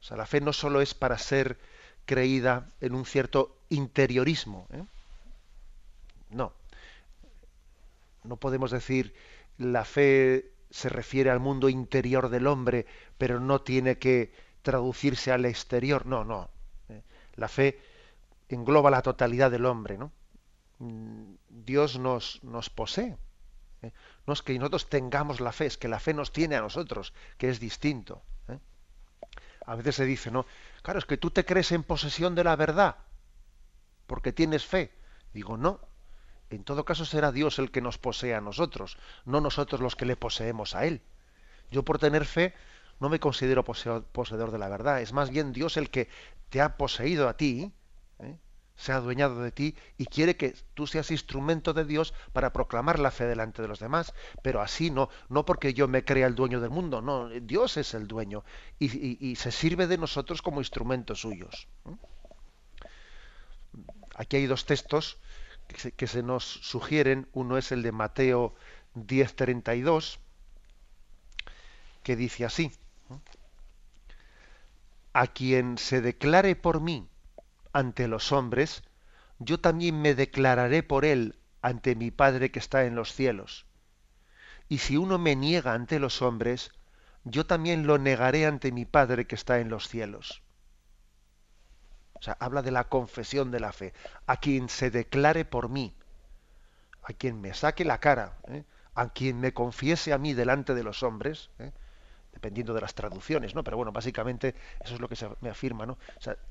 O 0.00 0.02
sea, 0.02 0.16
la 0.16 0.26
fe 0.26 0.40
no 0.40 0.52
solo 0.52 0.80
es 0.80 0.94
para 0.94 1.16
ser 1.16 1.58
creída 2.04 2.70
en 2.80 2.94
un 2.94 3.06
cierto 3.06 3.56
interiorismo. 3.70 4.66
¿eh? 4.72 4.82
No. 6.30 6.52
No 8.24 8.36
podemos 8.36 8.70
decir 8.70 9.14
la 9.58 9.84
fe 9.84 10.50
se 10.70 10.88
refiere 10.88 11.30
al 11.30 11.38
mundo 11.38 11.68
interior 11.68 12.28
del 12.28 12.48
hombre, 12.48 12.86
pero 13.16 13.38
no 13.38 13.60
tiene 13.60 13.96
que 13.96 14.32
traducirse 14.64 15.30
al 15.30 15.44
exterior. 15.44 16.06
No, 16.06 16.24
no. 16.24 16.50
Eh, 16.88 17.02
la 17.36 17.46
fe 17.46 17.78
engloba 18.48 18.90
la 18.90 19.02
totalidad 19.02 19.52
del 19.52 19.66
hombre, 19.66 19.96
¿no? 19.96 20.10
Mm, 20.80 21.34
Dios 21.48 21.98
nos, 21.98 22.42
nos 22.42 22.70
posee. 22.70 23.16
¿eh? 23.82 23.92
No 24.26 24.32
es 24.32 24.42
que 24.42 24.58
nosotros 24.58 24.88
tengamos 24.88 25.40
la 25.40 25.52
fe, 25.52 25.66
es 25.66 25.78
que 25.78 25.86
la 25.86 26.00
fe 26.00 26.14
nos 26.14 26.32
tiene 26.32 26.56
a 26.56 26.60
nosotros, 26.60 27.12
que 27.38 27.48
es 27.48 27.60
distinto. 27.60 28.22
¿eh? 28.48 28.58
A 29.66 29.76
veces 29.76 29.94
se 29.94 30.04
dice, 30.04 30.30
¿no? 30.32 30.46
Claro, 30.82 30.98
es 30.98 31.04
que 31.04 31.18
tú 31.18 31.30
te 31.30 31.44
crees 31.44 31.70
en 31.70 31.84
posesión 31.84 32.34
de 32.34 32.44
la 32.44 32.56
verdad, 32.56 32.96
porque 34.06 34.32
tienes 34.32 34.66
fe. 34.66 34.90
Digo, 35.32 35.56
no. 35.56 35.80
En 36.50 36.64
todo 36.64 36.84
caso 36.84 37.04
será 37.04 37.32
Dios 37.32 37.58
el 37.58 37.70
que 37.70 37.80
nos 37.80 37.98
posee 37.98 38.34
a 38.34 38.40
nosotros, 38.40 38.98
no 39.24 39.40
nosotros 39.40 39.80
los 39.80 39.96
que 39.96 40.06
le 40.06 40.16
poseemos 40.16 40.74
a 40.74 40.86
Él. 40.86 41.02
Yo 41.70 41.84
por 41.84 41.98
tener 41.98 42.24
fe 42.24 42.54
no 43.00 43.08
me 43.08 43.20
considero 43.20 43.64
poseedor 43.64 44.50
de 44.50 44.58
la 44.58 44.68
verdad, 44.68 45.00
es 45.00 45.12
más 45.12 45.30
bien 45.30 45.52
Dios 45.52 45.76
el 45.76 45.90
que 45.90 46.08
te 46.50 46.60
ha 46.60 46.76
poseído 46.76 47.28
a 47.28 47.36
ti, 47.36 47.72
¿eh? 48.20 48.38
se 48.76 48.92
ha 48.92 48.96
adueñado 48.96 49.42
de 49.42 49.52
ti 49.52 49.76
y 49.96 50.06
quiere 50.06 50.36
que 50.36 50.54
tú 50.74 50.86
seas 50.86 51.10
instrumento 51.10 51.72
de 51.72 51.84
Dios 51.84 52.14
para 52.32 52.52
proclamar 52.52 52.98
la 52.98 53.10
fe 53.10 53.24
delante 53.24 53.62
de 53.62 53.68
los 53.68 53.78
demás, 53.78 54.14
pero 54.42 54.60
así 54.60 54.90
no, 54.90 55.08
no 55.28 55.44
porque 55.44 55.74
yo 55.74 55.88
me 55.88 56.04
crea 56.04 56.26
el 56.26 56.34
dueño 56.34 56.60
del 56.60 56.70
mundo, 56.70 57.00
no, 57.00 57.28
Dios 57.28 57.76
es 57.76 57.94
el 57.94 58.06
dueño 58.06 58.44
y, 58.78 59.36
se 59.36 59.52
sirve 59.52 59.86
de 59.86 59.98
nosotros 59.98 60.42
como 60.42 60.60
instrumentos 60.60 61.20
suyos. 61.20 61.68
Aquí 64.16 64.36
hay 64.36 64.46
dos 64.46 64.64
textos 64.64 65.18
que 65.96 66.06
se, 66.06 66.22
nos 66.22 66.44
sugieren, 66.44 67.28
uno 67.32 67.58
es 67.58 67.72
el 67.72 67.82
de 67.82 67.92
Mateo 67.92 68.54
10:32, 68.94 70.18
que 72.02 72.16
dice 72.16 72.44
así, 72.44 72.70
a 75.14 75.28
quien 75.28 75.78
se 75.78 76.00
declare 76.00 76.56
por 76.56 76.80
mí 76.80 77.08
ante 77.72 78.08
los 78.08 78.32
hombres, 78.32 78.82
yo 79.38 79.60
también 79.60 80.02
me 80.02 80.14
declararé 80.14 80.82
por 80.82 81.04
él 81.04 81.38
ante 81.62 81.94
mi 81.94 82.10
Padre 82.10 82.50
que 82.50 82.58
está 82.58 82.84
en 82.84 82.96
los 82.96 83.14
cielos. 83.14 83.64
Y 84.68 84.78
si 84.78 84.96
uno 84.96 85.18
me 85.18 85.36
niega 85.36 85.72
ante 85.72 86.00
los 86.00 86.20
hombres, 86.20 86.72
yo 87.22 87.46
también 87.46 87.86
lo 87.86 87.96
negaré 87.98 88.44
ante 88.44 88.72
mi 88.72 88.84
Padre 88.84 89.26
que 89.26 89.36
está 89.36 89.60
en 89.60 89.68
los 89.68 89.88
cielos. 89.88 90.42
O 92.14 92.22
sea, 92.22 92.36
habla 92.40 92.62
de 92.62 92.72
la 92.72 92.88
confesión 92.88 93.52
de 93.52 93.60
la 93.60 93.72
fe. 93.72 93.92
A 94.26 94.38
quien 94.38 94.68
se 94.68 94.90
declare 94.90 95.44
por 95.44 95.68
mí, 95.68 95.94
a 97.02 97.12
quien 97.12 97.40
me 97.40 97.54
saque 97.54 97.84
la 97.84 98.00
cara, 98.00 98.38
¿eh? 98.48 98.64
a 98.94 99.10
quien 99.10 99.38
me 99.38 99.54
confiese 99.54 100.12
a 100.12 100.18
mí 100.18 100.34
delante 100.34 100.74
de 100.74 100.82
los 100.82 101.02
hombres, 101.04 101.50
¿eh? 101.58 101.72
Dependiendo 102.34 102.74
de 102.74 102.82
las 102.82 102.94
traducciones, 102.94 103.54
¿no? 103.54 103.64
Pero 103.64 103.76
bueno, 103.76 103.92
básicamente 103.92 104.54
eso 104.84 104.94
es 104.94 105.00
lo 105.00 105.08
que 105.08 105.16
se 105.16 105.28
me 105.40 105.48
afirma, 105.48 105.86
¿no? 105.86 105.96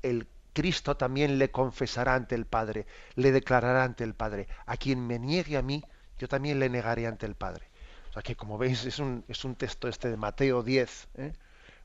El 0.02 0.26
Cristo 0.52 0.96
también 0.96 1.38
le 1.38 1.50
confesará 1.50 2.14
ante 2.14 2.34
el 2.34 2.46
Padre, 2.46 2.86
le 3.14 3.32
declarará 3.32 3.84
ante 3.84 4.04
el 4.04 4.14
Padre. 4.14 4.48
A 4.66 4.76
quien 4.76 5.06
me 5.06 5.18
niegue 5.18 5.56
a 5.56 5.62
mí, 5.62 5.84
yo 6.18 6.28
también 6.28 6.58
le 6.58 6.68
negaré 6.68 7.06
ante 7.06 7.26
el 7.26 7.34
Padre. 7.34 7.68
O 8.10 8.12
sea 8.14 8.22
que, 8.22 8.36
como 8.36 8.58
veis, 8.58 8.84
es 8.84 8.98
un, 8.98 9.24
es 9.28 9.44
un 9.44 9.56
texto 9.56 9.88
este 9.88 10.08
de 10.08 10.16
Mateo 10.16 10.62
10, 10.62 11.08
¿eh? 11.16 11.32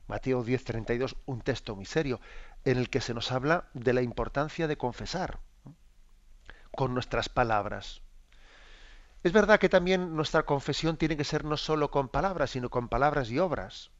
Mateo 0.06 0.42
10, 0.42 0.64
32, 0.64 1.16
un 1.26 1.40
texto 1.40 1.76
muy 1.76 1.84
serio, 1.84 2.20
en 2.64 2.78
el 2.78 2.90
que 2.90 3.00
se 3.00 3.14
nos 3.14 3.30
habla 3.32 3.68
de 3.74 3.92
la 3.92 4.02
importancia 4.02 4.66
de 4.66 4.76
confesar 4.76 5.38
con 6.76 6.94
nuestras 6.94 7.28
palabras. 7.28 8.02
Es 9.22 9.32
verdad 9.32 9.60
que 9.60 9.68
también 9.68 10.16
nuestra 10.16 10.44
confesión 10.44 10.96
tiene 10.96 11.16
que 11.16 11.24
ser 11.24 11.44
no 11.44 11.56
solo 11.56 11.90
con 11.90 12.08
palabras, 12.08 12.50
sino 12.50 12.70
con 12.70 12.88
palabras 12.88 13.30
y 13.30 13.38
obras. 13.38 13.90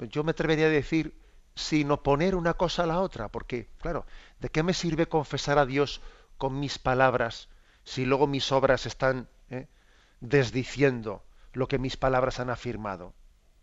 Yo 0.00 0.22
me 0.24 0.32
atrevería 0.32 0.66
a 0.66 0.70
decir 0.70 1.18
sino 1.54 2.02
poner 2.02 2.34
una 2.34 2.52
cosa 2.52 2.82
a 2.82 2.86
la 2.86 3.00
otra, 3.00 3.28
porque, 3.28 3.70
claro, 3.78 4.04
¿de 4.40 4.50
qué 4.50 4.62
me 4.62 4.74
sirve 4.74 5.08
confesar 5.08 5.58
a 5.58 5.64
Dios 5.64 6.02
con 6.36 6.60
mis 6.60 6.78
palabras 6.78 7.48
si 7.82 8.04
luego 8.04 8.26
mis 8.26 8.52
obras 8.52 8.84
están 8.84 9.28
eh, 9.48 9.66
desdiciendo 10.20 11.24
lo 11.54 11.66
que 11.66 11.78
mis 11.78 11.96
palabras 11.96 12.40
han 12.40 12.50
afirmado? 12.50 13.14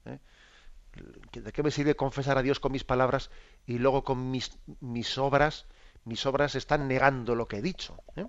¿Eh? 0.06 0.18
¿De 1.34 1.52
qué 1.52 1.62
me 1.62 1.70
sirve 1.70 1.96
confesar 1.96 2.40
a 2.40 2.42
Dios 2.42 2.60
con 2.60 2.72
mis 2.72 2.84
palabras 2.84 3.30
y 3.68 3.78
luego 3.78 4.04
con 4.04 4.32
mis, 4.32 4.58
mis 4.80 5.20
obras, 5.20 5.68
mis 6.04 6.26
obras 6.26 6.56
están 6.56 6.88
negando 6.88 7.36
lo 7.36 7.48
que 7.48 7.58
he 7.58 7.62
dicho? 7.62 8.02
¿eh? 8.16 8.26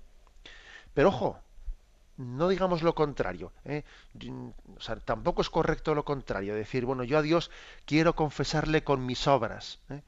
Pero 0.94 1.08
ojo, 1.08 1.38
no 2.16 2.48
digamos 2.48 2.82
lo 2.82 2.94
contrario. 2.94 3.52
¿eh? 3.64 3.84
tampoco 5.04 5.42
es 5.42 5.50
correcto 5.50 5.94
lo 5.94 6.04
contrario, 6.04 6.54
decir, 6.54 6.84
bueno, 6.84 7.02
yo 7.04 7.18
a 7.18 7.22
Dios 7.22 7.50
quiero 7.84 8.14
confesarle 8.14 8.84
con 8.84 9.04
mis 9.04 9.26
obras, 9.26 9.80
¿eh? 9.90 10.02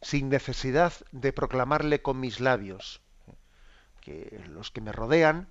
sin 0.00 0.28
necesidad 0.28 0.92
de 1.10 1.32
proclamarle 1.32 2.00
con 2.00 2.20
mis 2.20 2.40
labios. 2.40 3.00
¿eh? 3.26 3.34
Que 4.00 4.44
los 4.48 4.70
que 4.70 4.80
me 4.80 4.92
rodean, 4.92 5.48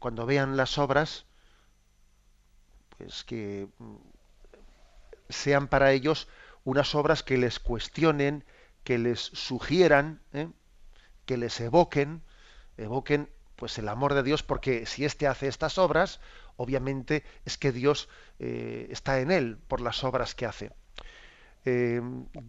cuando 0.00 0.26
vean 0.26 0.56
las 0.56 0.78
obras, 0.78 1.26
pues 2.98 3.22
que 3.22 3.68
mm, 3.78 3.96
sean 5.28 5.68
para 5.68 5.92
ellos 5.92 6.28
unas 6.64 6.94
obras 6.94 7.22
que 7.22 7.38
les 7.38 7.60
cuestionen, 7.60 8.44
que 8.82 8.98
les 8.98 9.20
sugieran, 9.20 10.20
que 11.24 11.36
les 11.36 11.60
evoquen, 11.60 12.22
evoquen 12.76 13.28
pues 13.56 13.78
el 13.78 13.88
amor 13.88 14.14
de 14.14 14.22
Dios, 14.22 14.42
porque 14.42 14.86
si 14.86 15.04
éste 15.04 15.26
hace 15.26 15.48
estas 15.48 15.78
obras, 15.78 16.20
obviamente 16.56 17.24
es 17.44 17.58
que 17.58 17.72
Dios 17.72 18.08
eh, 18.38 18.86
está 18.90 19.20
en 19.20 19.30
él 19.30 19.58
por 19.68 19.80
las 19.80 20.04
obras 20.04 20.34
que 20.34 20.46
hace. 20.46 20.72
Eh, 21.64 22.00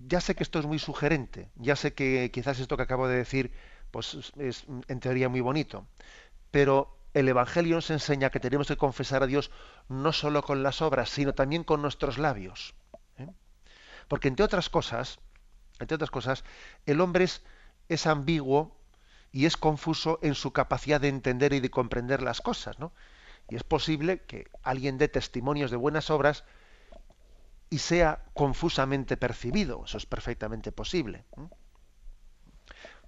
ya 0.06 0.22
sé 0.22 0.36
que 0.36 0.44
esto 0.44 0.60
es 0.60 0.66
muy 0.66 0.80
sugerente, 0.80 1.50
ya 1.56 1.76
sé 1.76 1.94
que 1.94 2.30
quizás 2.32 2.60
esto 2.60 2.78
que 2.78 2.84
acabo 2.84 3.08
de 3.08 3.18
decir 3.18 3.52
pues 3.90 4.34
es 4.38 4.66
en 4.88 5.00
teoría 5.00 5.30
muy 5.30 5.42
bonito, 5.42 5.88
pero 6.52 6.98
el 7.14 7.28
Evangelio 7.28 7.78
nos 7.78 7.90
enseña 7.90 8.30
que 8.30 8.40
tenemos 8.40 8.68
que 8.68 8.78
confesar 8.78 9.24
a 9.24 9.28
Dios 9.28 9.50
no 9.90 10.12
solo 10.14 10.44
con 10.44 10.62
las 10.62 10.84
obras, 10.84 11.10
sino 11.10 11.34
también 11.34 11.64
con 11.64 11.82
nuestros 11.82 12.20
labios. 12.20 12.76
¿eh? 13.18 13.28
Porque 14.08 14.28
entre 14.28 14.46
otras 14.46 14.70
cosas, 14.70 15.20
entre 15.80 15.96
otras 15.96 16.12
cosas, 16.12 16.44
el 16.86 17.02
hombre 17.02 17.24
es, 17.24 17.42
es 17.90 18.06
ambiguo 18.06 18.77
y 19.38 19.46
es 19.46 19.56
confuso 19.56 20.18
en 20.24 20.34
su 20.34 20.52
capacidad 20.52 21.00
de 21.00 21.10
entender 21.10 21.54
y 21.54 21.60
de 21.60 21.70
comprender 21.70 22.24
las 22.24 22.42
cosas, 22.42 22.80
¿no? 22.80 22.92
Y 23.48 23.56
es 23.56 23.64
posible 23.64 24.24
que 24.24 24.48
alguien 24.64 24.98
dé 24.98 25.10
testimonios 25.10 25.70
de 25.70 25.78
buenas 25.78 26.10
obras 26.10 26.44
y 27.70 27.78
sea 27.78 28.24
confusamente 28.34 29.16
percibido. 29.16 29.84
Eso 29.86 30.00
es 30.00 30.08
perfectamente 30.08 30.72
posible. 30.72 31.24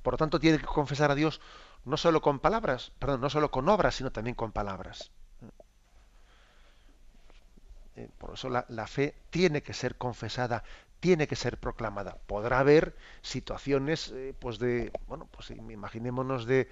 Por 0.04 0.14
lo 0.14 0.18
tanto, 0.20 0.40
tiene 0.40 0.60
que 0.60 0.68
confesar 0.68 1.10
a 1.10 1.16
Dios 1.16 1.42
no 1.84 1.98
solo 1.98 2.22
con 2.22 2.38
palabras, 2.38 2.92
perdón, 3.00 3.22
no 3.22 3.32
solo 3.32 3.50
con 3.50 3.68
obras, 3.68 3.96
sino 3.96 4.12
también 4.12 4.36
con 4.36 4.52
palabras. 4.52 5.12
Eh, 7.96 8.08
por 8.20 8.36
eso 8.36 8.50
la, 8.50 8.68
la, 8.70 8.86
fe 8.86 9.16
tiene 9.32 9.64
que 9.64 9.74
ser 9.74 9.98
confesada 9.98 10.64
tiene 11.00 11.28
que 11.28 11.36
ser 11.36 11.58
proclamada. 11.58 12.18
Podrá 12.28 12.60
haber 12.60 12.96
situaciones, 13.22 14.12
eh, 14.12 14.34
pues 14.38 14.60
de, 14.60 14.92
bueno, 15.08 15.28
pues 15.32 15.52
imaginémonos 15.52 16.46
de, 16.46 16.68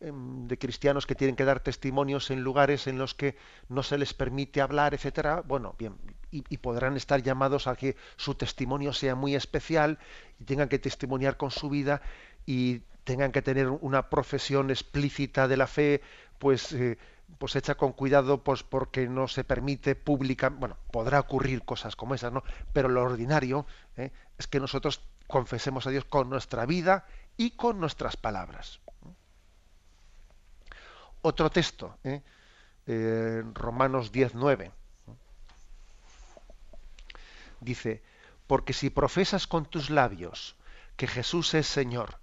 em, 0.00 0.46
de 0.46 0.58
cristianos 0.58 1.06
que 1.06 1.14
tienen 1.14 1.36
que 1.36 1.44
dar 1.44 1.60
testimonios 1.60 2.30
en 2.30 2.42
lugares 2.42 2.86
en 2.86 2.98
los 2.98 3.14
que 3.14 3.36
no 3.68 3.82
se 3.82 3.98
les 3.98 4.12
permite 4.14 4.60
hablar, 4.60 4.94
etcétera. 4.94 5.42
Bueno, 5.46 5.74
bien, 5.78 5.96
y, 6.30 6.58
podrán 6.58 6.96
estar 6.96 7.22
llamados 7.22 7.66
a 7.66 7.76
que 7.76 7.96
su 8.16 8.34
testimonio 8.34 8.92
sea 8.92 9.14
muy 9.14 9.34
especial 9.34 9.98
y 10.40 10.44
tengan 10.44 10.68
que 10.68 10.78
testimoniar 10.78 11.36
con 11.36 11.50
su 11.50 11.70
vida 11.70 12.02
y 12.44 12.82
tengan 13.04 13.32
que 13.32 13.42
tener 13.42 13.68
una 13.68 14.10
profesión 14.10 14.70
explícita 14.70 15.46
de 15.46 15.56
la 15.56 15.66
fe, 15.66 16.02
pues 16.38 16.72
eh, 16.72 16.98
pues 17.38 17.56
hecha 17.56 17.74
con 17.74 17.92
cuidado 17.92 18.42
pues 18.42 18.62
porque 18.62 19.08
no 19.08 19.28
se 19.28 19.44
permite 19.44 19.94
pública 19.94 20.48
bueno 20.50 20.76
podrá 20.90 21.20
ocurrir 21.20 21.64
cosas 21.64 21.96
como 21.96 22.14
esas 22.14 22.32
no 22.32 22.42
pero 22.72 22.88
lo 22.88 23.02
ordinario 23.02 23.66
¿eh? 23.96 24.10
es 24.38 24.46
que 24.46 24.60
nosotros 24.60 25.00
confesemos 25.26 25.86
a 25.86 25.90
Dios 25.90 26.04
con 26.04 26.30
nuestra 26.30 26.66
vida 26.66 27.06
y 27.36 27.52
con 27.52 27.80
nuestras 27.80 28.16
palabras 28.16 28.80
otro 31.22 31.50
texto 31.50 31.98
¿eh? 32.04 32.22
eh 32.86 33.42
Romanos 33.54 34.12
19 34.12 34.70
dice 37.60 38.02
porque 38.46 38.72
si 38.72 38.90
profesas 38.90 39.46
con 39.46 39.66
tus 39.66 39.90
labios 39.90 40.56
que 40.96 41.06
Jesús 41.06 41.54
es 41.54 41.66
Señor 41.66 42.18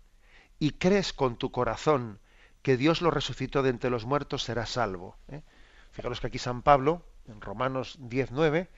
y 0.60 0.72
crees 0.72 1.14
con 1.14 1.38
tu 1.38 1.52
corazón 1.52 2.20
que 2.62 2.78
Dios 2.78 3.02
lo 3.02 3.12
resucitó 3.12 3.64
de 3.64 3.70
entre 3.70 3.90
los 3.90 4.06
muertos, 4.06 4.44
será 4.44 4.66
salvo. 4.66 5.16
¿eh? 5.30 5.42
Fijaros 5.92 6.20
que 6.20 6.28
aquí 6.28 6.38
San 6.38 6.62
Pablo, 6.62 7.04
en 7.28 7.42
Romanos 7.42 7.98
19, 8.00 8.70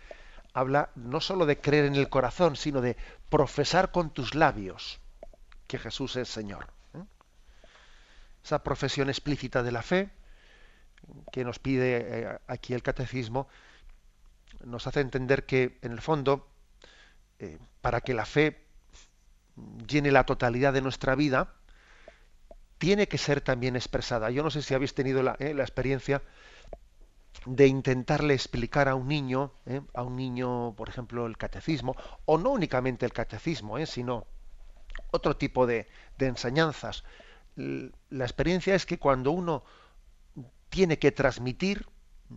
habla 0.54 0.90
no 0.96 1.20
sólo 1.20 1.46
de 1.46 1.60
creer 1.60 1.86
en 1.86 1.96
el 1.96 2.10
corazón, 2.10 2.56
sino 2.56 2.82
de 2.82 2.96
profesar 3.30 3.92
con 3.92 4.12
tus 4.12 4.36
labios 4.36 5.00
que 5.68 5.80
Jesús 5.80 6.16
es 6.16 6.30
Señor. 6.30 6.68
¿eh? 6.94 7.04
Esa 8.44 8.64
profesión 8.64 9.10
explícita 9.10 9.64
de 9.64 9.72
la 9.72 9.82
fe 9.82 10.10
que 11.32 11.44
nos 11.44 11.60
pide 11.60 11.98
eh, 11.98 12.40
aquí 12.48 12.74
el 12.74 12.84
catecismo 12.84 13.48
nos 14.64 14.88
hace 14.88 15.02
entender 15.02 15.46
que, 15.46 15.78
en 15.82 15.92
el 15.92 16.00
fondo, 16.00 16.48
para 17.82 18.00
que 18.00 18.14
la 18.14 18.26
fe 18.26 18.64
llene 19.86 20.12
la 20.12 20.26
totalidad 20.26 20.72
de 20.72 20.82
nuestra 20.82 21.16
vida, 21.16 21.54
tiene 22.84 23.08
que 23.08 23.18
ser 23.18 23.40
también 23.40 23.78
expresada. 23.78 24.30
Yo 24.30 24.44
no 24.44 24.52
sé 24.52 24.62
si 24.62 24.74
habéis 24.74 24.94
tenido 24.94 25.24
la, 25.24 25.38
eh, 25.40 25.56
experiencia 25.58 26.22
de 27.46 27.68
intentarle 27.68 28.34
explicar 28.34 28.90
a 28.90 28.96
un 28.96 29.08
niño, 29.08 29.54
eh, 29.66 29.80
a 29.94 30.04
un 30.04 30.18
niño, 30.18 30.74
por 30.76 30.90
ejemplo, 30.90 31.26
el 31.26 31.38
catecismo, 31.38 31.96
o 32.26 32.38
no 32.38 32.52
únicamente 32.52 33.06
el 33.06 33.14
catecismo, 33.14 33.78
eh, 33.78 33.86
sino 33.86 34.28
otro 35.12 35.38
tipo 35.38 35.66
de, 35.66 35.88
enseñanzas, 36.20 37.06
la 37.56 38.26
experiencia 38.26 38.76
es 38.76 38.86
que 38.86 39.00
cuando 39.00 39.32
uno 39.32 39.64
tiene 40.68 41.00
que 41.00 41.14
transmitir, 41.14 41.88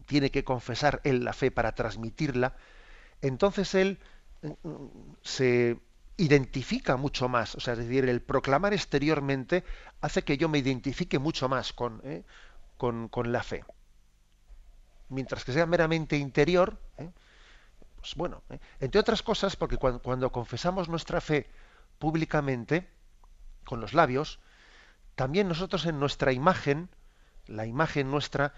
tiene 0.06 0.30
que 0.30 0.44
confesar 0.44 1.00
él 1.02 1.24
la 1.24 1.32
fe 1.32 1.50
para 1.50 1.74
transmitirla, 1.74 2.54
entonces 3.20 3.74
él 3.74 3.98
se 5.22 5.80
identifica 6.16 6.96
mucho 6.96 7.29
más. 7.29 7.55
O 7.55 7.61
sea, 7.61 7.74
es 7.74 7.81
decir, 7.81 8.09
el 8.09 8.22
proclamar 8.22 8.72
exteriormente 8.72 9.64
hace 10.00 10.22
que 10.22 10.38
yo 10.38 10.48
me 10.48 10.59
identifique 10.59 11.18
mucho 11.18 11.48
más 11.48 11.72
con, 11.72 12.00
¿eh? 12.05 12.24
con, 12.76 13.33
la 13.33 13.42
fe. 13.42 13.64
Mientras 15.09 15.44
que 15.44 15.52
sea 15.52 15.66
meramente 15.66 16.16
interior, 16.16 16.79
¿eh? 16.98 17.11
pues 17.96 18.14
bueno, 18.14 18.42
¿eh? 18.50 18.59
entre 18.81 19.00
otras 19.00 19.22
cosas, 19.22 19.57
porque 19.57 19.76
cuando, 19.76 20.00
cuando 20.00 20.33
confesamos 20.33 20.88
nuestra 20.88 21.20
fe 21.20 21.48
públicamente, 21.98 22.88
con 23.64 23.81
los 23.81 23.94
labios, 23.94 24.38
también 25.14 25.48
nosotros 25.48 25.87
en 25.87 25.98
nuestra 25.98 26.33
imagen, 26.33 26.88
la 27.46 27.66
imagen 27.66 28.11
nuestra, 28.11 28.55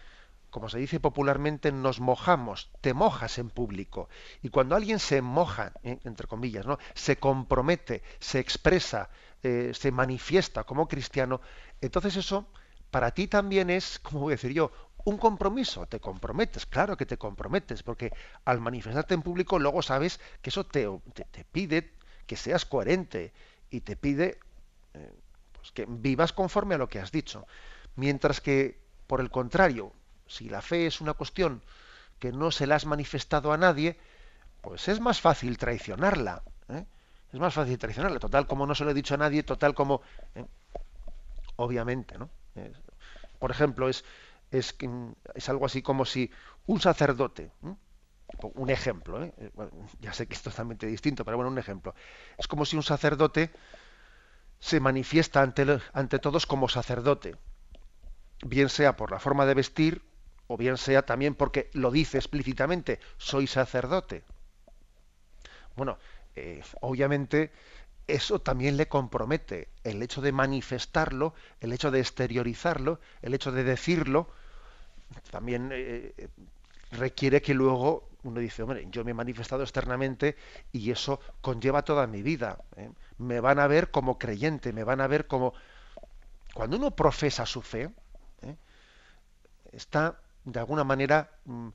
como 0.51 0.69
se 0.69 0.79
dice 0.79 1.01
popularmente, 1.01 1.73
nos 1.73 2.01
mojamos, 2.01 2.71
te 2.81 2.95
mojas 2.95 3.39
en 3.39 3.51
público. 3.51 4.09
Y 4.43 4.49
cuando 4.49 4.77
alguien 4.77 4.99
se 4.99 5.23
moja, 5.23 5.73
eh, 5.83 5.99
entre 6.05 6.27
comillas, 6.27 6.67
¿no? 6.67 6.79
se 6.95 7.17
compromete, 7.17 8.03
se 8.19 8.39
expresa, 8.39 9.11
eh, 9.43 9.73
se 9.75 9.93
manifiesta 9.93 10.65
como 10.65 10.89
cristiano, 10.89 11.41
entonces 11.81 12.17
eso 12.17 12.49
para 12.91 13.13
ti 13.13 13.29
también 13.29 13.71
es, 13.71 13.99
como 13.99 14.21
voy 14.21 14.33
a 14.33 14.37
decir 14.37 14.53
yo, 14.53 14.73
un 15.05 15.19
compromiso. 15.19 15.87
Te 15.87 16.01
comprometes, 16.01 16.67
claro 16.67 16.97
que 16.97 17.07
te 17.07 17.19
comprometes, 17.19 17.83
porque 17.83 18.13
al 18.45 18.61
manifestarte 18.61 19.15
en 19.15 19.23
público 19.23 19.59
luego 19.59 19.83
sabes 19.83 20.21
que 20.43 20.51
eso 20.51 20.65
te, 20.65 20.89
te, 21.31 21.45
pide 21.45 21.93
que 22.27 22.37
seas 22.37 22.65
coherente 22.65 23.33
y 23.71 23.81
te 23.81 23.97
pide 23.97 24.39
eh, 24.95 25.13
pues 25.53 25.73
que 25.73 25.87
vivas 25.89 26.33
conforme 26.33 26.75
a 26.75 26.79
lo 26.79 26.89
que 26.89 26.99
has 26.99 27.13
dicho. 27.13 27.47
Mientras 27.97 28.41
que, 28.41 28.81
por 29.07 29.21
el 29.21 29.31
contrario, 29.31 29.93
si 30.29 30.49
la 30.49 30.62
fe 30.62 30.87
es 30.87 31.01
una 31.01 31.14
cuestión 31.14 31.62
que 32.19 32.33
no 32.33 32.51
se 32.51 32.67
la 32.67 32.77
has 32.77 32.87
manifestado 32.87 33.53
a 33.53 33.57
nadie, 33.57 33.99
pues 34.61 34.88
es 34.88 35.01
más 35.01 35.21
fácil 35.21 35.59
traicionarla. 35.59 36.43
¿eh? 36.69 36.85
Es 37.33 37.41
más 37.41 37.55
fácil 37.55 37.79
traicionarla. 37.79 38.19
Total, 38.19 38.47
como 38.47 38.67
no 38.67 38.75
se 38.75 38.85
lo 38.85 38.91
he 38.91 38.95
dicho 38.95 39.14
a 39.14 39.19
nadie, 39.19 39.43
total 39.43 39.75
como... 39.75 40.03
¿eh? 40.35 40.45
Obviamente, 41.57 42.17
¿no? 42.19 42.31
por 43.41 43.51
ejemplo, 43.51 43.88
es, 43.88 44.05
es, 44.51 44.77
es, 45.35 45.49
algo 45.49 45.67
así 45.67 45.83
como 45.83 46.05
si 46.05 46.31
un 46.67 46.81
sacerdote, 46.81 47.51
un 48.43 48.71
ejemplo, 48.71 49.25
¿eh? 49.25 49.33
ya 50.01 50.12
sé 50.12 50.27
que 50.27 50.35
es 50.35 50.43
totalmente 50.43 50.87
distinto, 50.87 51.25
pero 51.25 51.37
bueno, 51.37 51.51
un 51.51 51.59
ejemplo. 51.59 51.95
Es 52.37 52.47
como 52.47 52.64
si 52.64 52.77
un 52.77 52.83
sacerdote 52.83 53.51
se 54.61 54.81
manifiesta 54.81 55.43
ante, 55.43 55.81
ante 55.93 56.19
todos 56.19 56.47
como 56.47 56.69
sacerdote, 56.69 57.37
bien 58.45 58.69
sea 58.69 58.97
por 58.97 59.11
la 59.11 59.19
forma 59.19 59.47
de 59.47 59.55
vestir, 59.55 60.08
o 60.49 60.57
bien 60.57 60.77
sea 60.77 61.03
también 61.03 61.35
porque 61.35 61.71
lo 61.75 61.91
dice 61.91 62.19
explícitamente, 62.19 62.99
soy 63.19 63.47
sacerdote. 63.47 64.25
Bueno, 65.77 65.99
eh, 66.35 66.63
obviamente 66.81 67.53
eso 68.07 68.41
también 68.41 68.77
le 68.77 68.89
compromete. 68.89 69.69
El 69.85 70.03
hecho 70.03 70.23
de 70.23 70.33
manifestarlo, 70.33 71.35
el 71.61 71.73
hecho 71.73 71.91
de 71.91 72.01
exteriorizarlo, 72.01 72.99
el 73.23 73.35
hecho 73.35 73.53
de 73.53 73.63
decirlo, 73.63 74.29
también 75.31 75.69
eh, 75.73 76.15
requiere 76.93 77.43
que 77.43 77.55
luego 77.55 78.09
uno 78.23 78.41
dice, 78.41 78.63
hombre, 78.63 78.87
yo 78.91 79.05
me 79.05 79.11
he 79.11 79.15
manifestado 79.15 79.63
externamente 79.63 80.37
y 80.73 80.91
eso 80.91 81.21
conlleva 81.43 81.83
toda 81.83 82.07
mi 82.07 82.23
vida. 82.23 82.59
¿eh? 82.77 82.91
Me 83.19 83.41
van 83.41 83.59
a 83.59 83.67
ver 83.67 83.91
como 83.91 84.19
creyente, 84.19 84.73
me 84.73 84.85
van 84.85 85.03
a 85.03 85.07
ver 85.07 85.27
como... 85.27 85.53
Cuando 86.55 86.79
uno 86.79 86.97
profesa 86.97 87.45
su 87.45 87.61
fe, 87.63 87.91
está 89.73 90.19
de 90.53 90.61
alguna 90.61 90.85
manera 90.85 91.31
mm, 91.45 91.69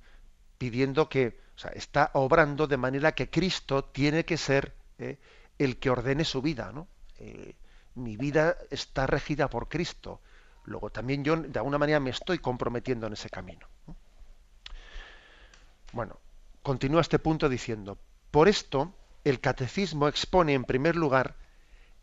pidiendo 0.58 1.10
que, 1.10 1.42
está 1.76 2.10
obrando 2.14 2.66
de 2.68 2.78
manera 2.78 3.14
que 3.14 3.30
Cristo 3.30 3.84
tiene 3.84 4.26
que 4.26 4.38
ser 4.38 4.74
eh, 4.98 5.20
el 5.60 5.78
que 5.78 5.92
ordene 5.92 6.26
su 6.26 6.42
vida, 6.42 6.72
¿no? 6.74 6.88
Eh, 7.20 7.56
mi 7.96 8.18
vida 8.18 8.58
está 8.72 9.06
regida 9.06 9.50
por 9.50 9.70
Cristo. 9.70 10.20
Luego 10.66 10.90
también 10.90 11.24
yo 11.24 11.36
de 11.36 11.60
alguna 11.60 11.78
manera 11.78 12.00
me 12.00 12.10
estoy 12.10 12.40
comprometiendo 12.40 13.06
en 13.06 13.14
ese 13.14 13.30
camino. 13.30 13.68
Bueno, 15.92 16.20
continúa 16.64 17.02
este 17.02 17.20
punto 17.20 17.50
diciendo, 17.50 18.00
por 18.32 18.48
esto 18.48 18.96
el 19.24 19.40
catecismo 19.40 20.08
expone 20.08 20.54
en 20.54 20.64
primer 20.64 20.96
lugar 20.96 21.36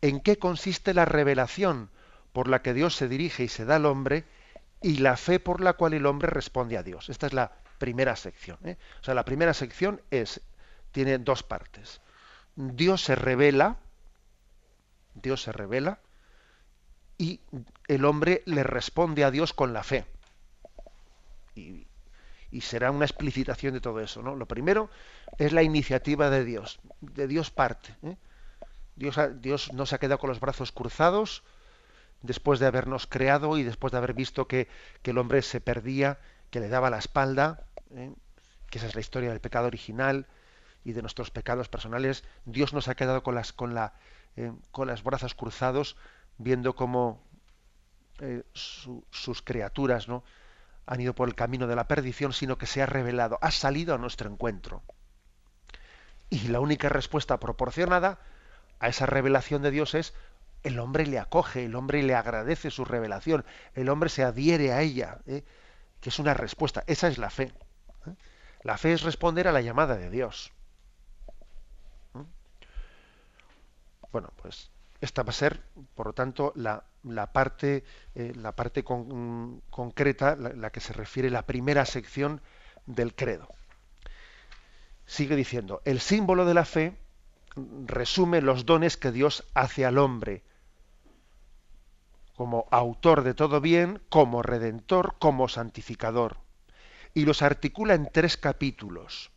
en 0.01 0.21
qué 0.21 0.37
consiste 0.37 0.93
la 0.93 1.05
revelación 1.05 1.89
por 2.31 2.47
la 2.47 2.61
que 2.61 2.73
Dios 2.73 2.95
se 2.95 3.09
dirige 3.09 3.43
y 3.43 3.47
se 3.47 3.65
da 3.65 3.75
al 3.75 3.85
hombre 3.85 4.25
y 4.81 4.97
la 4.97 5.15
fe 5.15 5.39
por 5.39 5.61
la 5.61 5.73
cual 5.73 5.93
el 5.93 6.05
hombre 6.05 6.27
responde 6.29 6.77
a 6.77 6.83
Dios. 6.83 7.09
Esta 7.09 7.27
es 7.27 7.33
la 7.33 7.51
primera 7.77 8.15
sección. 8.15 8.57
¿eh? 8.63 8.77
O 9.01 9.03
sea, 9.03 9.13
la 9.13 9.25
primera 9.25 9.53
sección 9.53 10.01
es, 10.09 10.41
tiene 10.91 11.17
dos 11.19 11.43
partes. 11.43 12.01
Dios 12.55 13.03
se 13.03 13.15
revela, 13.15 13.77
Dios 15.13 15.43
se 15.43 15.51
revela, 15.51 15.99
y 17.17 17.39
el 17.87 18.05
hombre 18.05 18.41
le 18.45 18.63
responde 18.63 19.23
a 19.23 19.31
Dios 19.31 19.53
con 19.53 19.73
la 19.73 19.83
fe. 19.83 20.05
Y, 21.55 21.87
será 22.61 22.91
una 22.91 23.05
explicitación 23.05 23.73
de 23.73 23.81
todo 23.81 24.01
eso. 24.01 24.21
¿no? 24.21 24.35
Lo 24.35 24.47
primero 24.47 24.89
es 25.37 25.53
la 25.53 25.63
iniciativa 25.63 26.29
de 26.29 26.43
Dios. 26.43 26.79
De 26.99 27.27
Dios 27.27 27.49
parte. 27.49 27.95
¿eh? 28.03 28.17
Dios, 28.95 29.17
Dios 29.39 29.71
no 29.73 29.85
se 29.85 29.95
ha 29.95 29.99
quedado 29.99 30.19
con 30.19 30.29
los 30.29 30.39
brazos 30.39 30.71
cruzados, 30.71 31.43
después 32.21 32.59
de 32.59 32.67
habernos 32.67 33.07
creado 33.07 33.57
y 33.57 33.63
después 33.63 33.91
de 33.91 33.97
haber 33.97 34.13
visto 34.13 34.47
que, 34.47 34.67
el 35.03 35.17
hombre 35.17 35.41
se 35.41 35.61
perdía, 35.61 36.19
que 36.49 36.59
le 36.59 36.69
daba 36.69 36.89
la 36.89 36.97
espalda, 36.97 37.65
¿eh? 37.91 38.13
que 38.69 38.77
esa 38.77 38.87
es 38.87 38.95
la 38.95 39.01
historia 39.01 39.29
del 39.29 39.41
pecado 39.41 39.67
original 39.67 40.27
y 40.83 40.93
de 40.93 41.01
nuestros 41.01 41.31
pecados 41.31 41.69
personales, 41.69 42.23
Dios 42.45 42.73
nos 42.73 42.87
ha 42.87 42.95
quedado 42.95 43.23
con 43.23 43.35
las, 43.35 43.53
con 43.53 43.73
la, 43.73 43.93
eh, 44.35 44.51
con 44.71 44.87
las 44.87 45.03
brazos 45.03 45.35
cruzados, 45.35 45.97
viendo 46.37 46.75
cómo 46.75 47.21
eh, 48.19 48.43
sus 48.53 49.41
criaturas 49.41 50.07
¿no? 50.07 50.23
han 50.85 51.01
ido 51.01 51.13
por 51.13 51.27
el 51.27 51.35
camino 51.35 51.67
de 51.67 51.75
la 51.75 51.87
perdición, 51.87 52.33
sino 52.33 52.57
que 52.57 52.65
se 52.65 52.81
ha 52.81 52.85
revelado, 52.85 53.37
ha 53.41 53.51
salido 53.51 53.93
a 53.95 53.97
nuestro 53.97 54.29
encuentro. 54.29 54.83
Y 56.29 56.47
la 56.47 56.59
única 56.59 56.87
respuesta 56.87 57.39
proporcionada 57.39 58.19
a 58.79 58.87
esa 58.87 59.05
revelación 59.05 59.61
de 59.61 59.71
Dios 59.71 59.93
es 59.93 60.13
el 60.63 60.79
hombre 60.79 61.05
le 61.05 61.19
acoge, 61.19 61.65
el 61.65 61.75
hombre 61.75 62.03
le 62.03 62.15
agradece 62.15 62.71
su 62.71 62.85
revelación, 62.85 63.45
el 63.73 63.89
hombre 63.89 64.09
se 64.09 64.23
adhiere 64.23 64.71
a 64.73 64.81
ella, 64.81 65.19
¿eh? 65.25 65.43
que 65.99 66.09
es 66.09 66.19
una 66.19 66.33
respuesta. 66.33 66.83
Esa 66.87 67.07
es 67.07 67.17
la 67.17 67.29
fe. 67.29 67.51
¿eh? 68.05 68.13
La 68.63 68.77
fe 68.77 68.93
es 68.93 69.01
responder 69.01 69.47
a 69.47 69.51
la 69.51 69.61
llamada 69.61 69.95
de 69.95 70.09
Dios. 70.09 70.51
¿eh? 72.15 72.23
Bueno, 74.11 74.31
pues 74.41 74.69
esta 74.99 75.23
va 75.23 75.31
a 75.31 75.33
ser, 75.33 75.61
por 75.95 76.07
lo 76.07 76.13
tanto, 76.13 76.53
la, 76.55 76.83
parte, 77.33 77.83
la 78.13 78.51
parte 78.51 78.83
concreta, 78.83 80.35
la, 80.35 80.49
la 80.49 80.69
que 80.69 80.79
se 80.79 80.93
refiere 80.93 81.31
la 81.31 81.47
primera 81.47 81.85
sección 81.85 82.39
del 82.85 83.15
credo. 83.15 83.47
Sigue 85.07 85.35
diciendo, 85.35 85.81
el 85.85 85.99
símbolo 85.99 86.45
de 86.45 86.53
la 86.53 86.65
fe 86.65 86.95
resume 87.87 88.41
los 88.41 88.67
dones 88.67 88.95
que 88.95 89.11
Dios 89.11 89.43
hace 89.55 89.85
al 89.85 89.97
hombre 89.97 90.43
como 92.41 92.67
autor 92.71 93.21
de 93.21 93.35
todo 93.35 93.61
bien, 93.61 94.01
como 94.09 94.41
redentor, 94.41 95.13
como 95.19 95.47
santificador. 95.47 96.37
Y 97.13 97.25
los 97.25 97.43
articula 97.43 97.93
en 97.93 98.09
tres 98.11 98.35
capítulos. 98.35 99.29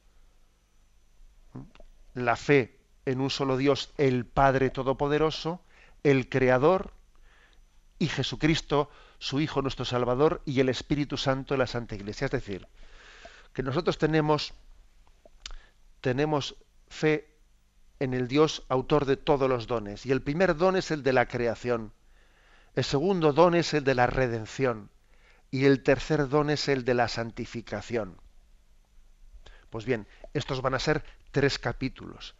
La 2.14 2.34
fe 2.36 2.80
en 3.04 3.20
un 3.20 3.28
solo 3.28 3.58
Dios, 3.58 3.92
el 3.98 4.24
Padre 4.24 4.70
Todopoderoso, 4.70 5.60
el 6.02 6.30
Creador, 6.30 6.94
y 7.98 8.08
Jesucristo, 8.08 8.88
su 9.18 9.38
Hijo 9.38 9.60
nuestro 9.60 9.84
Salvador, 9.84 10.40
y 10.46 10.60
el 10.60 10.70
Espíritu 10.70 11.18
Santo 11.18 11.52
de 11.52 11.58
la 11.58 11.66
Santa 11.66 11.96
Iglesia. 11.96 12.24
Es 12.24 12.30
decir, 12.30 12.66
que 13.52 13.62
nosotros 13.62 13.98
tenemos, 13.98 14.54
tenemos 16.00 16.56
fe 16.88 17.36
en 18.00 18.14
el 18.14 18.28
Dios 18.28 18.64
autor 18.70 19.04
de 19.04 19.18
todos 19.18 19.46
los 19.46 19.66
dones. 19.66 20.06
Y 20.06 20.10
el 20.10 20.22
primer 20.22 20.56
don 20.56 20.74
es 20.74 20.90
el 20.90 21.02
de 21.02 21.12
la 21.12 21.28
creación. 21.28 21.92
El 22.74 22.82
segundo 22.84 23.32
don 23.32 23.54
es 23.54 23.72
el 23.72 23.84
de 23.84 23.94
la 23.94 24.06
redención 24.06 24.90
y 25.50 25.66
el 25.66 25.84
tercer 25.84 26.28
don 26.28 26.50
es 26.50 26.68
el 26.68 26.84
de 26.84 26.94
la 26.94 27.06
santificación. 27.06 28.20
Pues 29.70 29.84
bien, 29.84 30.08
estos 30.32 30.60
van 30.60 30.74
a 30.74 30.80
ser 30.80 31.04
tres 31.30 31.60
capítulos. 31.60 32.34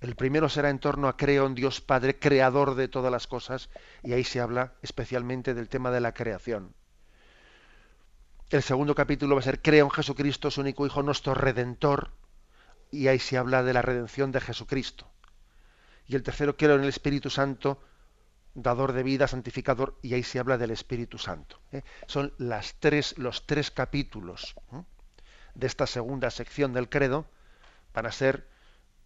El 0.00 0.16
primero 0.16 0.48
será 0.48 0.70
en 0.70 0.80
torno 0.80 1.06
a 1.06 1.16
creo 1.16 1.46
en 1.46 1.54
Dios 1.54 1.80
Padre, 1.80 2.18
creador 2.18 2.74
de 2.74 2.88
todas 2.88 3.12
las 3.12 3.26
cosas, 3.28 3.70
y 4.02 4.12
ahí 4.12 4.24
se 4.24 4.40
habla 4.40 4.74
especialmente 4.82 5.54
del 5.54 5.68
tema 5.68 5.90
de 5.90 6.00
la 6.00 6.14
creación. 6.14 6.74
El 8.50 8.62
segundo 8.62 8.94
capítulo 8.94 9.34
va 9.34 9.40
a 9.40 9.44
ser 9.44 9.60
creo 9.62 9.84
en 9.84 9.90
Jesucristo, 9.90 10.50
su 10.50 10.60
único 10.60 10.86
Hijo, 10.86 11.02
nuestro 11.02 11.34
Redentor, 11.34 12.12
y 12.90 13.08
ahí 13.08 13.18
se 13.18 13.38
habla 13.38 13.62
de 13.62 13.72
la 13.72 13.82
redención 13.82 14.32
de 14.32 14.40
Jesucristo. 14.40 15.08
Y 16.06 16.16
el 16.16 16.22
tercero 16.22 16.56
creo 16.56 16.76
en 16.76 16.82
el 16.82 16.88
Espíritu 16.88 17.28
Santo, 17.28 17.80
dador 18.62 18.92
de 18.92 19.02
vida, 19.02 19.28
santificador, 19.28 19.98
y 20.02 20.14
ahí 20.14 20.22
se 20.22 20.38
habla 20.38 20.58
del 20.58 20.70
Espíritu 20.70 21.18
Santo. 21.18 21.60
¿eh? 21.72 21.82
Son 22.06 22.32
tres, 22.80 23.16
los 23.18 23.46
tres 23.46 23.70
capítulos 23.70 24.54
de 25.54 25.66
esta 25.66 25.86
segunda 25.86 26.30
sección 26.30 26.72
del 26.72 26.88
credo, 26.88 27.26
van 27.94 28.06
a 28.06 28.12
ser 28.12 28.46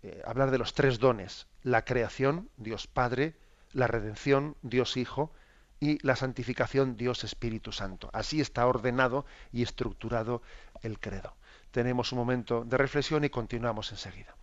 eh, 0.03 0.23
hablar 0.27 0.51
de 0.51 0.59
los 0.59 0.75
tres 0.75 0.99
dones, 0.99 1.47
la 1.63 1.85
creación, 1.85 2.51
Dios 2.57 2.87
Padre, 2.87 3.35
la 3.73 3.87
redención, 3.87 4.57
Dios 4.63 4.97
Hijo, 4.97 5.33
y 5.81 5.99
la 6.07 6.15
santificación, 6.15 6.97
Dios 6.97 7.25
Espíritu 7.25 7.73
Santo. 7.73 8.09
Así 8.13 8.41
está 8.41 8.67
ordenado 8.67 9.27
y 9.51 9.63
estructurado 9.63 10.41
el 10.83 11.01
credo. 11.01 11.35
Tenemos 11.73 12.13
un 12.13 12.19
momento 12.19 12.65
de 12.65 12.77
reflexión 12.77 13.25
y 13.25 13.31
continuamos 13.31 13.91
enseguida. 13.91 14.37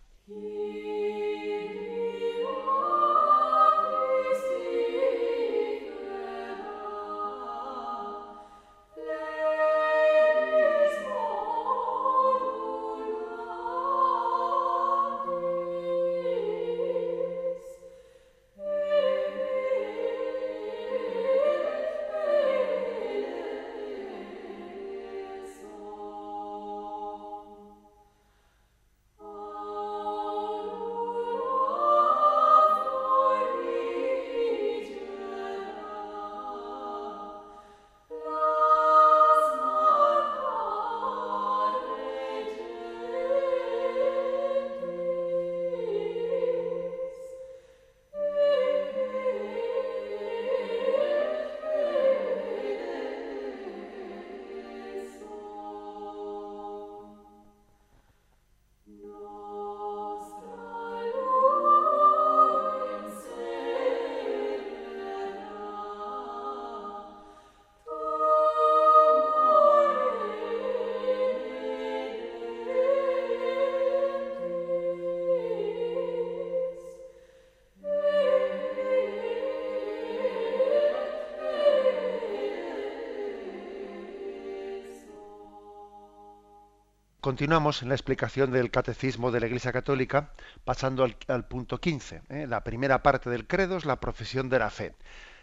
Continuamos 87.30 87.80
en 87.82 87.90
la 87.90 87.94
explicación 87.94 88.50
del 88.50 88.72
catecismo 88.72 89.30
de 89.30 89.38
la 89.38 89.46
Iglesia 89.46 89.70
Católica, 89.70 90.32
pasando 90.64 91.04
al, 91.04 91.46
punto 91.46 91.78
15. 91.78 92.22
¿eh? 92.28 92.46
La 92.48 92.64
primera 92.64 93.04
parte 93.04 93.30
del 93.30 93.46
credo 93.46 93.76
es 93.76 93.84
la 93.84 94.00
profesión 94.00 94.48
de 94.48 94.58
la 94.58 94.68
fe. 94.68 94.96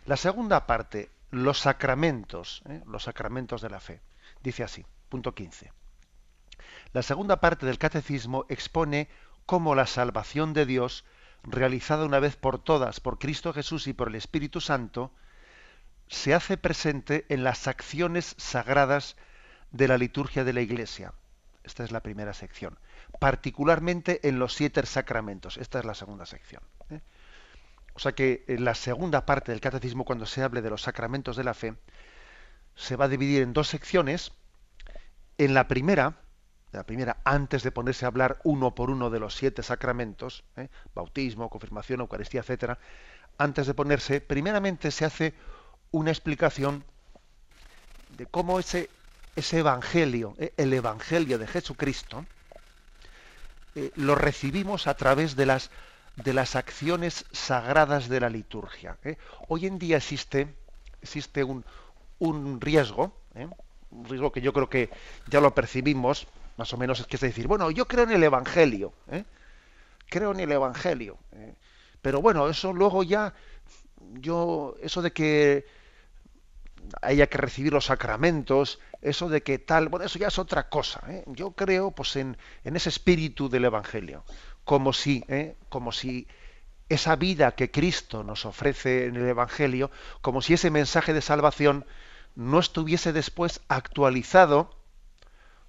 La 0.06 0.18
segunda 0.18 0.68
parte, 0.68 1.10
los 1.32 1.60
sacramentos, 1.60 2.62
¿eh? 2.68 2.82
los 2.88 3.04
sacramentos 3.04 3.62
de 3.62 3.70
la 3.70 3.80
fe. 3.80 4.02
Dice 4.44 4.66
así, 4.66 4.86
punto 5.08 5.34
15. 5.34 5.72
La 6.92 7.04
segunda 7.04 7.40
parte 7.40 7.66
del 7.66 7.78
catecismo 7.78 8.46
expone 8.50 9.08
cómo 9.46 9.74
la 9.74 9.88
salvación 9.88 10.52
de 10.52 10.66
Dios, 10.66 11.06
realizada 11.44 12.04
una 12.04 12.20
vez 12.20 12.36
por 12.36 12.60
todas 12.60 13.00
por 13.00 13.18
Cristo 13.18 13.54
Jesús 13.54 13.88
y 13.88 13.94
por 13.94 14.10
el 14.10 14.16
Espíritu 14.16 14.60
Santo, 14.60 15.14
se 16.10 16.34
hace 16.34 16.58
presente 16.58 17.26
en 17.30 17.46
las 17.46 17.66
acciones 17.66 18.36
sagradas 18.38 19.16
de 19.72 19.88
la 19.88 19.98
liturgia 19.98 20.44
de 20.44 20.52
la 20.52 20.60
Iglesia 20.60 21.14
esta 21.68 21.84
es 21.84 21.92
la 21.92 22.02
primera 22.02 22.34
sección. 22.34 22.78
Particularmente 23.20 24.28
en 24.28 24.40
los 24.40 24.54
siete 24.54 24.86
sacramentos. 24.86 25.58
Esta 25.58 25.80
es 25.80 25.86
la 25.86 25.94
segunda 25.94 26.26
sección. 26.26 26.64
¿eh? 26.90 27.02
O 27.94 28.00
sea 28.00 28.14
que 28.14 28.46
en 28.48 28.66
la 28.66 28.74
segunda 28.74 29.26
parte 29.26 29.52
del 29.52 29.62
catecismo, 29.62 30.06
cuando 30.06 30.26
se 30.26 30.42
hable 30.42 30.62
de 30.62 30.70
los 30.70 30.82
sacramentos 30.82 31.36
de 31.36 31.44
la 31.44 31.54
fe, 31.54 31.76
se 32.76 32.96
va 32.96 33.06
a 33.06 33.10
dividir 33.10 33.42
en 33.42 33.54
dos 33.54 33.68
secciones. 33.68 34.32
En 35.38 35.54
la 35.54 35.68
primera, 35.68 36.16
la 36.72 36.84
primera, 36.84 37.18
antes 37.24 37.64
de 37.64 37.72
ponerse 37.72 38.06
a 38.06 38.08
hablar 38.08 38.40
uno 38.44 38.74
por 38.74 38.90
uno 38.90 39.10
de 39.10 39.20
los 39.20 39.36
siete 39.36 39.62
sacramentos, 39.62 40.44
¿eh? 40.56 40.70
bautismo, 40.96 41.50
confirmación, 41.50 42.00
Eucaristía, 42.00 42.42
etcétera, 42.42 42.80
antes 43.38 43.68
de 43.68 43.74
ponerse, 43.74 44.22
primeramente 44.22 44.90
se 44.92 45.06
hace 45.06 45.34
una 45.92 46.12
explicación 46.12 46.84
de 48.18 48.26
cómo 48.26 48.58
ese 48.58 48.90
ese 49.38 49.60
evangelio, 49.60 50.34
eh, 50.40 50.52
el 50.58 50.74
evangelio 50.74 51.38
de 51.38 51.46
Jesucristo, 51.46 52.26
eh, 53.76 53.92
lo 53.96 54.16
recibimos 54.16 54.88
a 54.88 54.96
través 54.96 55.36
de 55.36 55.46
las, 55.46 55.70
de 56.16 56.34
las 56.34 56.56
acciones 56.56 57.26
sagradas 57.32 58.10
de 58.10 58.20
la 58.20 58.30
liturgia. 58.30 58.98
¿eh? 59.04 59.18
Hoy 59.48 59.68
en 59.68 59.78
día 59.78 59.98
existe, 59.98 60.48
existe 61.04 61.44
un, 61.44 61.64
un 62.18 62.60
riesgo, 62.60 63.14
un 63.92 64.06
riesgo 64.06 64.32
que 64.32 64.42
yo 64.42 64.52
creo 64.54 64.70
que 64.72 64.90
ya 65.28 65.40
lo 65.40 65.54
percibimos, 65.54 66.26
más 66.58 66.74
o 66.74 66.78
menos, 66.78 67.00
es 67.00 67.06
que 67.06 67.18
es 67.18 67.22
decir, 67.22 67.46
bueno, 67.46 67.70
yo 67.70 67.88
creo 67.88 68.06
en 68.06 68.12
el 68.12 68.24
evangelio, 68.24 68.92
creo 70.10 70.32
en 70.32 70.40
el 70.40 70.52
evangelio, 70.52 71.20
pero 72.02 72.20
bueno, 72.20 72.50
eso 72.50 72.74
luego 72.74 73.04
ya, 73.04 73.36
yo, 74.20 74.76
eso 74.82 75.04
de 75.04 75.12
que 75.12 75.77
haya 77.02 77.28
que 77.28 77.38
recibir 77.38 77.74
los 77.74 77.86
sacramentos, 77.86 78.80
eso 79.02 79.30
de 79.30 79.44
que 79.44 79.60
tal, 79.60 79.90
bueno, 79.90 80.06
eso 80.06 80.20
ya 80.20 80.28
es 80.28 80.40
otra 80.40 80.70
cosa. 80.70 81.02
¿eh? 81.10 81.24
Yo 81.28 81.52
creo 81.52 81.92
pues 81.92 82.16
en, 82.16 82.38
ese 82.64 82.90
espíritu 82.90 83.50
del 83.50 83.66
Evangelio, 83.66 84.24
como 84.64 84.94
si, 84.94 85.24
¿eh? 85.28 85.56
como 85.70 85.92
si 85.92 86.28
esa 86.90 87.16
vida 87.16 87.54
que 87.54 87.72
Cristo 87.72 88.24
nos 88.24 88.46
ofrece 88.46 89.06
en 89.06 89.16
el 89.16 89.28
Evangelio, 89.28 89.92
como 90.22 90.42
si 90.42 90.54
ese 90.54 90.72
mensaje 90.72 91.14
de 91.14 91.22
salvación 91.22 91.86
no 92.36 92.60
estuviese 92.60 93.14
después 93.14 93.62
actualizado, 93.68 94.70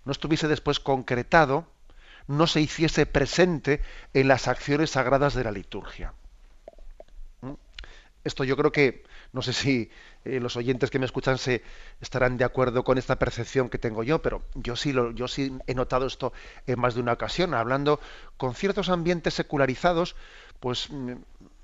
no 0.05 0.13
estuviese 0.13 0.49
después 0.49 0.81
concretado, 0.81 1.67
no 2.29 2.47
se 2.47 2.61
hiciese 2.61 3.07
presente 3.07 3.83
en 4.15 4.29
las 4.29 4.49
acciones 4.49 4.91
sagradas 4.91 5.35
de 5.35 5.45
la 5.45 5.51
liturgia. 5.51 6.13
¿Mm? 7.41 7.55
Esto 8.23 8.45
yo 8.45 8.57
creo 8.57 8.71
que, 8.71 9.05
no 9.33 9.43
sé 9.43 9.53
si 9.53 9.91
eh, 10.29 10.41
los 10.41 10.57
oyentes 10.57 10.91
que 10.91 10.99
me 10.99 11.07
escuchan 11.07 11.39
se 11.39 11.63
estarán 12.01 12.37
de 12.37 12.45
acuerdo 12.45 12.85
con 12.85 12.99
esta 12.99 13.17
percepción 13.17 13.69
que 13.69 13.79
tengo 13.79 14.03
yo, 14.03 14.21
pero 14.21 14.43
yo 14.55 14.77
sí, 14.77 14.93
lo, 14.93 15.11
yo 15.13 15.29
sí 15.29 15.57
he 15.67 15.75
notado 15.75 16.07
esto 16.07 16.33
en 16.67 16.79
más 16.79 16.95
de 16.95 17.01
una 17.01 17.13
ocasión, 17.15 17.55
hablando 17.55 18.01
con 18.37 18.55
ciertos 18.55 18.89
ambientes 18.89 19.35
secularizados, 19.35 20.17
pues 20.61 20.91
mm, 20.91 21.13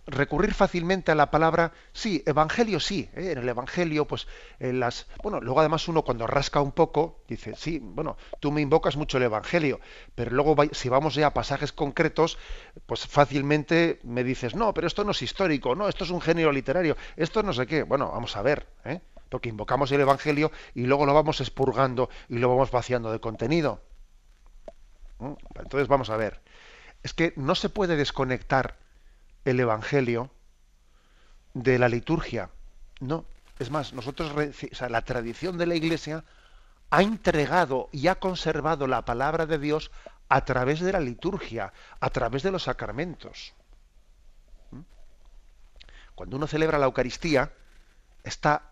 recurrir 0.06 0.54
fácilmente 0.54 1.12
a 1.12 1.14
la 1.14 1.30
palabra, 1.30 1.72
sí, 1.92 2.22
evangelio 2.26 2.80
sí, 2.80 3.08
¿eh? 3.14 3.32
en 3.32 3.38
el 3.38 3.48
evangelio, 3.48 4.06
pues 4.06 4.26
en 4.58 4.80
las, 4.80 5.06
bueno, 5.22 5.40
luego 5.40 5.60
además 5.60 5.88
uno 5.88 6.02
cuando 6.02 6.26
rasca 6.26 6.60
un 6.60 6.72
poco, 6.72 7.22
dice, 7.28 7.54
sí, 7.56 7.80
bueno, 7.82 8.16
tú 8.40 8.52
me 8.52 8.60
invocas 8.60 8.96
mucho 8.96 9.16
el 9.16 9.24
evangelio, 9.24 9.80
pero 10.14 10.30
luego 10.30 10.56
si 10.72 10.88
vamos 10.88 11.14
ya 11.14 11.28
a 11.28 11.34
pasajes 11.34 11.72
concretos, 11.72 12.38
pues 12.86 13.06
fácilmente 13.06 14.00
me 14.02 14.24
dices, 14.24 14.54
no, 14.54 14.74
pero 14.74 14.86
esto 14.86 15.04
no 15.04 15.12
es 15.12 15.22
histórico, 15.22 15.74
no, 15.74 15.88
esto 15.88 16.04
es 16.04 16.10
un 16.10 16.20
género 16.20 16.52
literario, 16.52 16.96
esto 17.16 17.42
no 17.42 17.52
sé 17.52 17.66
qué, 17.66 17.82
bueno, 17.82 18.10
vamos 18.12 18.36
a 18.36 18.42
ver, 18.42 18.66
¿eh? 18.84 19.00
porque 19.30 19.48
invocamos 19.48 19.90
el 19.92 20.00
evangelio 20.00 20.52
y 20.74 20.84
luego 20.84 21.06
lo 21.06 21.14
vamos 21.14 21.40
expurgando 21.40 22.08
y 22.28 22.38
lo 22.38 22.48
vamos 22.48 22.70
vaciando 22.70 23.10
de 23.10 23.20
contenido. 23.20 23.82
Entonces 25.56 25.88
vamos 25.88 26.10
a 26.10 26.16
ver, 26.16 26.42
es 27.02 27.14
que 27.14 27.32
no 27.36 27.54
se 27.54 27.68
puede 27.68 27.96
desconectar 27.96 28.83
el 29.44 29.60
Evangelio 29.60 30.30
de 31.52 31.78
la 31.78 31.88
liturgia. 31.88 32.50
No, 33.00 33.24
es 33.58 33.70
más, 33.70 33.92
nosotros, 33.92 34.32
la 34.80 35.02
tradición 35.02 35.58
de 35.58 35.66
la 35.66 35.74
Iglesia 35.74 36.24
ha 36.90 37.02
entregado 37.02 37.88
y 37.92 38.08
ha 38.08 38.16
conservado 38.16 38.86
la 38.86 39.04
palabra 39.04 39.46
de 39.46 39.58
Dios 39.58 39.90
a 40.28 40.44
través 40.44 40.80
de 40.80 40.92
la 40.92 41.00
liturgia, 41.00 41.72
a 42.00 42.10
través 42.10 42.42
de 42.42 42.50
los 42.50 42.64
sacramentos. 42.64 43.54
¿Mm? 44.70 44.80
Cuando 46.14 46.36
uno 46.36 46.46
celebra 46.46 46.78
la 46.78 46.86
Eucaristía, 46.86 47.52
está 48.22 48.70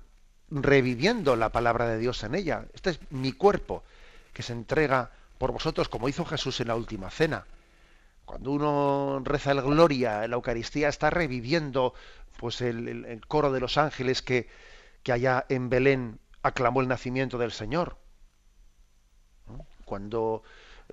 reviviendo 0.50 1.36
la 1.36 1.50
palabra 1.50 1.86
de 1.86 1.98
Dios 1.98 2.22
en 2.24 2.34
ella. 2.34 2.66
Este 2.74 2.90
es 2.90 3.00
mi 3.10 3.32
cuerpo 3.32 3.84
que 4.32 4.42
se 4.42 4.52
entrega 4.52 5.10
por 5.38 5.52
vosotros, 5.52 5.88
como 5.88 6.08
hizo 6.08 6.24
Jesús 6.24 6.60
en 6.60 6.68
la 6.68 6.76
última 6.76 7.10
cena. 7.10 7.46
Cuando 8.24 8.52
uno 8.52 9.20
reza 9.24 9.52
el 9.52 9.62
Gloria, 9.62 10.26
la 10.28 10.36
Eucaristía 10.36 10.88
está 10.88 11.10
reviviendo 11.10 11.94
pues 12.38 12.60
el, 12.60 13.20
coro 13.28 13.52
de 13.52 13.60
los 13.60 13.78
ángeles 13.78 14.22
que, 14.22 14.48
que 15.02 15.12
allá 15.12 15.44
en 15.48 15.68
Belén 15.68 16.18
aclamó 16.42 16.80
el 16.80 16.88
nacimiento 16.88 17.38
del 17.38 17.52
Señor. 17.52 17.96
Cuando 19.84 20.42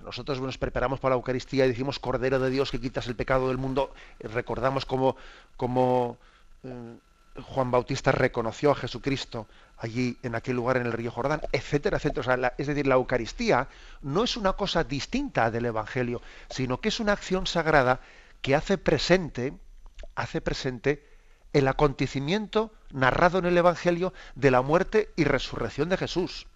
nosotros 0.02 0.40
nos 0.40 0.58
preparamos 0.58 1.00
para 1.00 1.14
la 1.14 1.18
Eucaristía 1.18 1.64
y 1.64 1.68
decimos 1.68 1.98
Cordero 1.98 2.38
de 2.38 2.50
Dios 2.50 2.70
que 2.70 2.80
quitas 2.80 3.06
el 3.06 3.16
pecado 3.16 3.48
del 3.48 3.58
mundo, 3.58 3.92
recordamos 4.20 4.86
como, 4.86 5.16
como 5.56 6.18
eh, 6.64 6.96
Juan 7.38 7.70
Bautista 7.70 8.12
reconoció 8.12 8.70
a 8.70 8.74
Jesucristo 8.74 9.46
allí 9.78 10.18
en 10.22 10.34
aquel 10.34 10.56
lugar 10.56 10.76
en 10.76 10.86
el 10.86 10.92
río 10.92 11.10
Jordán, 11.10 11.40
etcétera, 11.52 11.96
etcétera. 11.96 12.54
es 12.58 12.66
decir, 12.66 12.86
la 12.86 12.96
Eucaristía 12.96 13.68
no 14.02 14.24
es 14.24 14.36
una 14.36 14.54
cosa 14.54 14.84
distinta 14.84 15.50
del 15.50 15.66
Evangelio, 15.66 16.20
sino 16.50 16.80
que 16.80 16.88
es 16.88 17.00
una 17.00 17.12
acción 17.12 17.46
sagrada 17.46 18.00
que 18.42 18.54
hace 18.54 18.78
presente, 18.78 19.54
hace 20.14 20.40
presente 20.40 21.06
el 21.52 21.68
acontecimiento 21.68 22.72
narrado 22.90 23.38
en 23.38 23.46
el 23.46 23.56
Evangelio 23.58 24.12
de 24.34 24.50
la 24.50 24.62
muerte 24.62 25.10
y 25.16 25.24
resurrección 25.24 25.88
de 25.88 25.96
Jesús. 25.96 26.46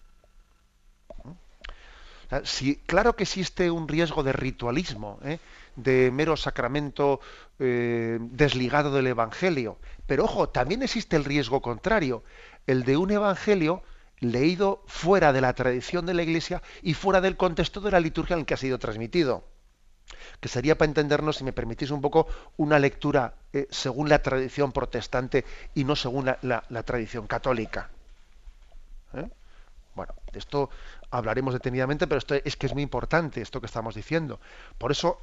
claro 2.85 3.15
que 3.15 3.23
existe 3.23 3.71
un 3.71 3.87
riesgo 3.87 4.23
de 4.23 4.33
ritualismo, 4.33 5.19
¿eh? 5.23 5.39
De 5.75 6.11
mero 6.11 6.37
sacramento 6.37 7.19
eh, 7.59 8.17
desligado 8.21 8.91
del 8.91 9.07
Evangelio, 9.07 9.77
pero 10.07 10.25
ojo, 10.25 10.49
también 10.49 10.83
existe 10.83 11.15
el 11.15 11.25
riesgo 11.25 11.61
contrario, 11.61 12.23
el 12.67 12.83
de 12.83 12.97
un 12.97 13.11
Evangelio 13.11 13.83
leído 14.19 14.83
fuera 14.87 15.33
de 15.33 15.41
la 15.41 15.53
tradición 15.53 16.05
de 16.05 16.13
la 16.13 16.23
Iglesia 16.23 16.61
y 16.81 16.93
fuera 16.93 17.21
del 17.21 17.37
contexto 17.37 17.81
de 17.81 17.91
la 17.91 17.99
liturgia 17.99 18.33
en 18.35 18.41
el 18.41 18.45
que 18.45 18.53
ha 18.53 18.57
sido 18.57 18.79
transmitido 18.79 19.43
que 20.39 20.49
sería 20.49 20.77
para 20.77 20.89
entendernos, 20.89 21.37
si 21.37 21.43
me 21.43 21.53
permitís 21.53 21.91
un 21.91 22.01
poco, 22.01 22.27
una 22.57 22.79
lectura 22.79 23.33
eh, 23.53 23.67
según 23.69 24.09
la 24.09 24.19
tradición 24.19 24.71
protestante 24.71 25.45
y 25.73 25.83
no 25.83 25.95
según 25.95 26.25
la, 26.41 26.83
tradición 26.83 27.27
católica. 27.27 27.89
¿Eh? 29.13 29.27
Bueno, 29.95 30.13
de 30.31 30.39
esto 30.39 30.69
hablaremos 31.09 31.53
detenidamente, 31.53 32.07
pero 32.07 32.19
esto 32.19 32.35
es 32.35 32.55
que 32.57 32.67
es 32.67 32.73
muy 32.73 32.83
importante 32.83 33.41
esto 33.41 33.59
que 33.59 33.67
estamos 33.67 33.95
diciendo. 33.95 34.39
Por 34.77 34.91
eso, 34.91 35.19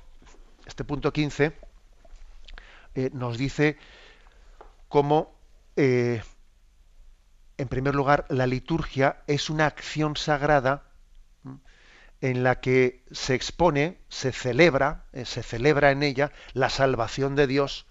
este 0.67 0.85
punto 0.85 1.13
15 1.13 1.53
eh, 2.95 3.11
nos 3.13 3.39
dice 3.39 3.79
cómo, 4.89 5.35
en 5.77 6.23
primer 7.69 7.95
lugar, 7.95 8.27
la 8.29 8.47
liturgia 8.47 9.23
es 9.27 9.49
una 9.51 9.67
acción 9.67 10.17
sagrada 10.17 10.85
en 12.23 12.45
la 12.45 12.61
que 12.61 13.05
se 13.11 13.35
expone, 13.35 13.99
se 14.09 14.31
celebra, 14.31 15.07
eh, 15.13 15.25
se 15.25 15.43
celebra 15.43 15.91
en 15.91 16.05
ella 16.05 16.31
la 16.55 16.71
salvación 16.71 17.35
de 17.35 17.49
Dios. 17.49 17.87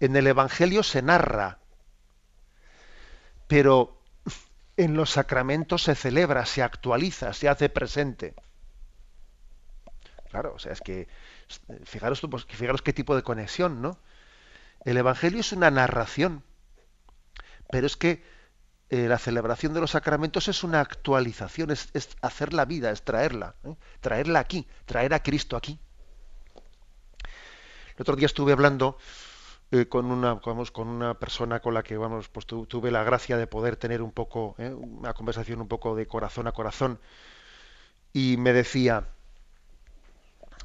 En 0.00 0.16
el 0.16 0.26
Evangelio 0.26 0.82
se 0.82 1.02
narra, 1.02 1.60
pero 3.46 4.02
en 4.76 4.94
los 4.94 5.10
sacramentos 5.10 5.84
se 5.84 5.94
celebra, 5.94 6.44
se 6.46 6.64
actualiza, 6.64 7.32
se 7.32 7.48
hace 7.48 7.68
presente. 7.68 8.34
Claro, 10.28 10.54
o 10.54 10.58
sea, 10.58 10.72
es 10.72 10.80
que 10.80 11.06
fijaros, 11.84 12.20
pues, 12.30 12.44
fijaros 12.44 12.82
qué 12.82 12.92
tipo 12.92 13.14
de 13.16 13.22
conexión, 13.22 13.82
¿no? 13.82 13.98
El 14.84 14.96
Evangelio 14.96 15.40
es 15.40 15.52
una 15.52 15.70
narración, 15.70 16.42
pero 17.70 17.86
es 17.86 17.96
que 17.96 18.22
eh, 18.88 19.08
la 19.08 19.18
celebración 19.18 19.74
de 19.74 19.80
los 19.80 19.90
sacramentos 19.90 20.46
es 20.46 20.62
una 20.62 20.80
actualización, 20.80 21.72
es, 21.72 21.90
hacer 22.22 22.52
la 22.52 22.64
vida, 22.64 22.92
es 22.92 23.02
traerla, 23.02 23.56
¿eh? 23.64 23.74
traerla 24.00 24.38
aquí, 24.38 24.68
traer 24.84 25.12
a 25.12 25.22
Cristo 25.22 25.56
aquí. 25.56 25.80
El 27.96 28.02
otro 28.02 28.14
día 28.14 28.26
estuve 28.26 28.52
hablando 28.52 28.96
eh, 29.72 29.88
con, 29.88 30.06
una, 30.06 30.34
vamos, 30.34 30.70
con 30.70 30.86
una 30.86 31.14
persona 31.14 31.60
con 31.60 31.74
la 31.74 31.82
que 31.82 31.96
vamos, 31.96 32.28
pues 32.28 32.46
tuve 32.46 32.92
la 32.92 33.02
gracia 33.02 33.36
de 33.36 33.48
poder 33.48 33.76
tener 33.76 34.02
un 34.02 34.12
poco, 34.12 34.54
una 34.58 35.14
conversación 35.14 35.60
un 35.60 35.68
poco 35.68 35.96
de 35.96 36.06
corazón 36.06 36.46
a 36.46 36.52
corazón, 36.52 37.00
y 38.12 38.36
me 38.36 38.52
decía, 38.52 39.08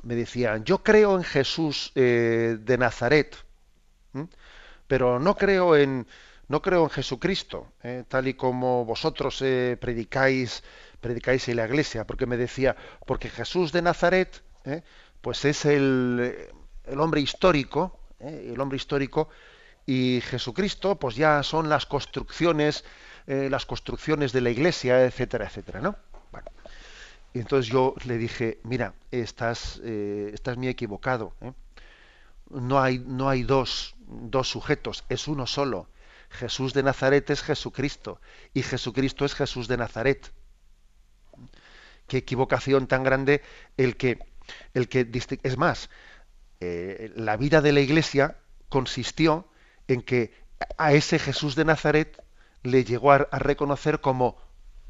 me 0.03 0.15
decía, 0.15 0.57
yo 0.57 0.83
creo 0.83 1.15
en 1.15 1.23
Jesús 1.23 1.91
de 1.95 2.77
Nazaret, 2.79 3.37
pero 4.87 5.19
no 5.19 5.35
creo 5.35 5.75
en 5.75 6.07
no 6.51 6.61
creo 6.61 6.83
en 6.83 6.89
Jesucristo, 6.89 7.71
eh, 7.81 8.03
tal 8.09 8.27
y 8.27 8.33
como 8.33 8.83
vosotros 8.83 9.41
eh, 9.41 9.77
predicáis, 9.79 10.63
predicáis 10.99 11.47
en 11.47 11.55
la 11.55 11.65
iglesia, 11.65 12.05
porque 12.05 12.25
me 12.25 12.35
decía, 12.35 12.75
porque 13.05 13.29
Jesús 13.29 13.71
de 13.71 13.81
Nazaret, 13.81 14.43
eh, 14.65 14.83
pues 15.21 15.45
es 15.45 15.63
el, 15.63 16.49
el 16.83 16.99
hombre 16.99 17.21
histórico, 17.21 18.01
el 18.19 18.59
hombre 18.59 18.75
histórico, 18.75 19.29
y 19.85 20.19
Jesucristo, 20.25 20.99
pues 20.99 21.15
ya 21.15 21.41
son 21.41 21.69
las 21.69 21.85
construcciones, 21.85 22.83
las 23.25 23.65
construcciones 23.65 24.33
de 24.33 24.41
la 24.41 24.49
iglesia, 24.49 25.05
etcétera, 25.05 25.45
etcétera, 25.45 25.79
¿no? 25.79 25.95
Y 27.33 27.39
entonces 27.39 27.71
yo 27.71 27.95
le 28.05 28.17
dije, 28.17 28.59
mira, 28.63 28.93
estás, 29.11 29.77
estás 29.77 30.57
muy 30.57 30.67
equivocado. 30.67 31.33
No 32.49 32.81
hay, 32.81 32.99
no 32.99 33.29
hay 33.29 33.43
dos, 33.43 33.95
dos 34.07 34.49
sujetos, 34.49 35.05
es 35.09 35.27
uno 35.27 35.47
solo. 35.47 35.87
Jesús 36.31 36.73
de 36.73 36.83
Nazaret 36.83 37.29
es 37.29 37.41
Jesucristo 37.41 38.19
y 38.53 38.63
Jesucristo 38.63 39.25
es 39.25 39.33
Jesús 39.35 39.67
de 39.67 39.77
Nazaret. 39.77 40.31
Qué 42.07 42.17
equivocación 42.17 42.87
tan 42.87 43.03
grande 43.03 43.41
el 43.77 43.95
que, 43.97 44.19
el 44.73 44.89
que 44.89 45.09
es 45.43 45.57
más, 45.57 45.89
eh, 46.59 47.11
la 47.15 47.37
vida 47.37 47.61
de 47.61 47.71
la 47.71 47.81
Iglesia 47.81 48.37
consistió 48.69 49.47
en 49.87 50.01
que 50.01 50.33
a 50.77 50.93
ese 50.93 51.19
Jesús 51.19 51.55
de 51.55 51.65
Nazaret 51.65 52.23
le 52.63 52.83
llegó 52.83 53.11
a 53.11 53.17
reconocer 53.17 53.99
como 53.99 54.37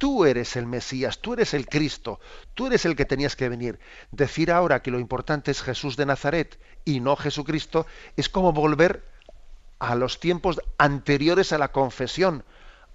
tú 0.02 0.26
eres 0.26 0.56
el 0.56 0.66
Mesías, 0.66 1.20
tú 1.20 1.34
eres 1.34 1.54
el 1.54 1.68
Cristo, 1.68 2.20
tú 2.56 2.66
eres 2.66 2.86
el 2.86 2.96
que 2.96 3.06
tenías 3.06 3.36
que 3.36 3.50
venir. 3.50 3.80
Decir 4.10 4.52
ahora 4.52 4.82
que 4.82 4.90
lo 4.90 4.98
importante 4.98 5.52
es 5.52 5.62
Jesús 5.62 5.96
de 5.96 6.08
Nazaret 6.08 6.60
y 6.84 7.02
no 7.02 7.16
Jesucristo 7.16 7.86
es 8.18 8.28
como 8.28 8.52
volver 8.52 9.06
a 9.78 9.94
los 9.94 10.20
tiempos 10.20 10.60
anteriores 10.80 11.54
a 11.54 11.60
la 11.60 11.72
confesión, 11.72 12.44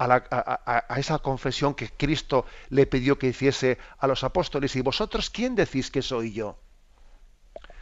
a, 0.00 0.84
esa 0.96 1.20
confesión 1.20 1.74
que 1.74 1.90
Cristo 1.90 2.44
le 2.70 2.86
pidió 2.86 3.20
que 3.20 3.28
hiciese 3.28 3.78
a 3.98 4.08
los 4.08 4.24
apóstoles. 4.24 4.74
¿Y 4.74 4.80
vosotros 4.80 5.30
quién 5.30 5.54
decís 5.54 5.92
que 5.92 6.02
soy 6.02 6.32
yo? 6.32 6.58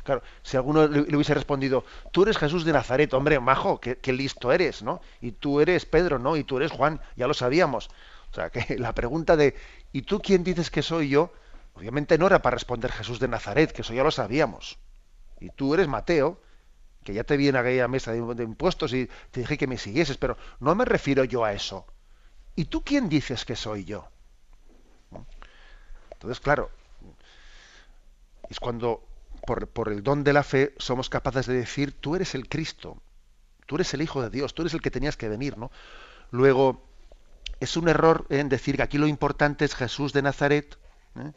Claro, 0.03 0.23
si 0.43 0.59
alguno 0.59 0.87
le, 0.87 1.17
hubiese 1.17 1.33
respondido, 1.33 1.87
tú 2.13 2.25
eres 2.25 2.37
Jesús 2.37 2.67
de 2.67 2.75
Nazaret, 2.75 3.15
hombre, 3.15 3.41
majo, 3.41 3.81
qué, 3.81 4.13
listo 4.13 4.53
eres, 4.53 4.83
¿no? 4.83 5.01
Y 5.23 5.33
tú 5.33 5.63
eres 5.63 5.87
Pedro, 5.87 6.19
¿no? 6.19 6.37
Y 6.37 6.45
tú 6.45 6.59
eres 6.59 6.73
Juan, 6.73 7.01
ya 7.17 7.27
lo 7.27 7.33
sabíamos. 7.33 7.89
O 8.35 8.37
sea, 8.37 8.51
que 8.51 8.77
la 8.79 8.93
pregunta 8.93 9.37
de, 9.37 9.55
¿y 9.93 10.03
tú 10.03 10.21
quién 10.21 10.43
dices 10.43 10.69
que 10.69 10.83
soy 10.83 11.09
yo? 11.09 11.33
Obviamente 11.75 12.19
no 12.19 12.27
era 12.27 12.43
para 12.43 12.55
responder 12.55 12.91
Jesús 12.91 13.21
de 13.21 13.29
Nazaret, 13.29 13.71
que 13.71 13.83
eso 13.83 13.95
ya 13.95 14.03
lo 14.03 14.11
sabíamos. 14.11 14.77
Y 15.39 15.51
tú 15.51 15.73
eres 15.73 15.87
Mateo, 15.87 16.41
que 17.05 17.15
ya 17.15 17.23
te 17.23 17.37
vi 17.37 17.47
en 17.47 17.57
aquella 17.57 17.87
mesa 17.87 18.11
de, 18.13 18.43
impuestos 18.43 18.93
y 18.93 19.09
te 19.31 19.41
dije 19.41 19.57
que 19.57 19.69
me 19.69 19.79
siguieses, 19.79 20.17
pero 20.17 20.37
no 20.59 20.75
me 20.75 20.85
refiero 20.85 21.23
yo 21.23 21.45
a 21.45 21.53
eso. 21.53 21.87
¿Y 22.57 22.65
tú 22.65 22.83
quién 22.83 23.09
dices 23.09 23.45
que 23.45 23.55
soy 23.55 23.85
yo? 23.85 24.09
Entonces, 26.15 26.41
claro, 26.41 26.71
es 28.49 28.59
cuando 28.59 29.05
por, 29.47 29.69
por, 29.69 29.93
el 29.93 30.03
don 30.03 30.25
de 30.25 30.33
la 30.33 30.43
fe 30.43 30.75
somos 30.79 31.09
capaces 31.09 31.47
de 31.47 31.55
decir, 31.55 31.93
tú 32.01 32.17
eres 32.17 32.35
el 32.35 32.49
Cristo, 32.49 33.01
tú 33.67 33.77
eres 33.77 33.95
el 33.95 34.03
Hijo 34.03 34.23
de 34.23 34.31
Dios, 34.31 34.55
tú 34.55 34.63
eres 34.63 34.75
el 34.75 34.83
que 34.83 34.91
tenías 34.91 35.17
que 35.17 35.29
venir, 35.29 35.57
¿no? 35.57 35.71
Luego, 36.31 36.94
es 37.65 37.77
un 37.77 37.89
error 37.89 38.27
en 38.31 38.49
decir 38.49 38.77
que 38.77 38.83
aquí 38.83 38.99
lo 38.99 39.07
importante 39.07 39.65
es 39.65 39.75
Jesús 39.75 40.13
de 40.13 40.23
Nazaret 40.23 40.79
¿eh? 41.17 41.33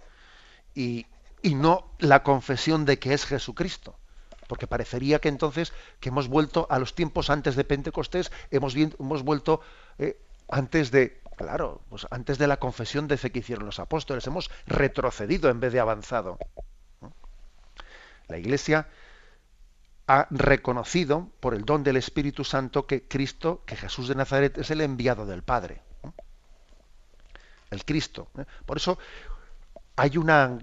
y, 0.75 1.05
y 1.41 1.55
no 1.55 1.91
la 1.99 2.23
confesión 2.23 2.85
de 2.85 2.99
que 2.99 3.13
es 3.13 3.25
Jesucristo 3.25 3.97
porque 4.47 4.67
parecería 4.67 5.19
que 5.19 5.29
entonces 5.29 5.73
que 5.99 6.09
hemos 6.09 6.27
vuelto 6.27 6.67
a 6.69 6.79
los 6.79 6.95
tiempos 6.95 7.29
antes 7.29 7.55
de 7.55 7.63
Pentecostés, 7.63 8.31
hemos, 8.49 8.75
hemos 8.75 9.23
vuelto 9.23 9.61
eh, 9.99 10.17
antes 10.49 10.89
de, 10.91 11.21
claro, 11.35 11.81
pues 11.89 12.07
antes 12.09 12.37
de 12.37 12.47
la 12.47 12.57
confesión 12.57 13.07
de 13.07 13.17
fe 13.17 13.31
que 13.31 13.39
hicieron 13.39 13.65
los 13.65 13.79
apóstoles, 13.79 14.25
hemos 14.27 14.49
retrocedido 14.65 15.49
en 15.49 15.59
vez 15.59 15.73
de 15.73 15.79
avanzado. 15.79 16.37
La 18.27 18.37
Iglesia 18.37 18.87
ha 20.07 20.27
reconocido 20.29 21.29
por 21.41 21.53
el 21.53 21.65
don 21.65 21.83
del 21.83 21.97
Espíritu 21.97 22.43
Santo 22.43 22.87
que 22.87 23.07
Cristo, 23.07 23.63
que 23.65 23.75
Jesús 23.75 24.07
de 24.07 24.15
Nazaret 24.15 24.57
es 24.57 24.71
el 24.71 24.81
enviado 24.81 25.25
del 25.25 25.43
Padre. 25.43 25.81
El 27.71 27.83
Cristo. 27.85 28.29
¿eh? 28.37 28.45
Por 28.65 28.77
eso 28.77 28.97
hay 29.99 30.15
una, 30.17 30.59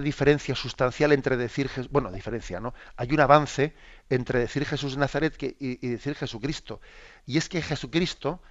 diferencia 0.00 0.56
sustancial 0.56 1.12
entre 1.12 1.36
decir, 1.36 1.70
bueno, 1.90 2.10
diferencia, 2.10 2.58
¿no? 2.58 2.74
Hay 2.96 3.12
un 3.12 3.20
avance 3.20 3.74
entre 4.10 4.40
decir 4.40 4.66
Jesús 4.66 4.94
de 4.94 4.98
Nazaret 4.98 5.36
y, 5.40 5.86
decir 5.86 6.16
Jesucristo. 6.16 6.80
Y 7.24 7.38
es 7.38 7.48
que 7.48 7.62
Jesucristo 7.62 8.42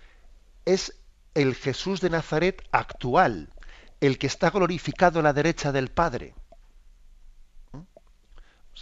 es 0.63 0.95
el 1.33 1.53
Jesús 1.53 1.99
de 1.99 2.09
Nazaret 2.09 2.63
actual, 2.71 3.49
el 3.99 4.17
que 4.17 4.27
está 4.27 4.49
glorificado 4.51 5.19
a 5.19 5.23
la 5.23 5.33
derecha 5.33 5.73
del 5.73 5.89
Padre. 5.89 6.33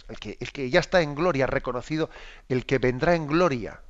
El 0.08 0.20
que, 0.20 0.38
el 0.38 0.52
que 0.52 0.70
ya 0.70 0.78
está 0.78 1.02
en 1.02 1.16
gloria, 1.16 1.48
reconocido, 1.48 2.10
el 2.48 2.64
que 2.64 2.78
vendrá 2.78 3.16
en 3.16 3.26
gloria. 3.26 3.82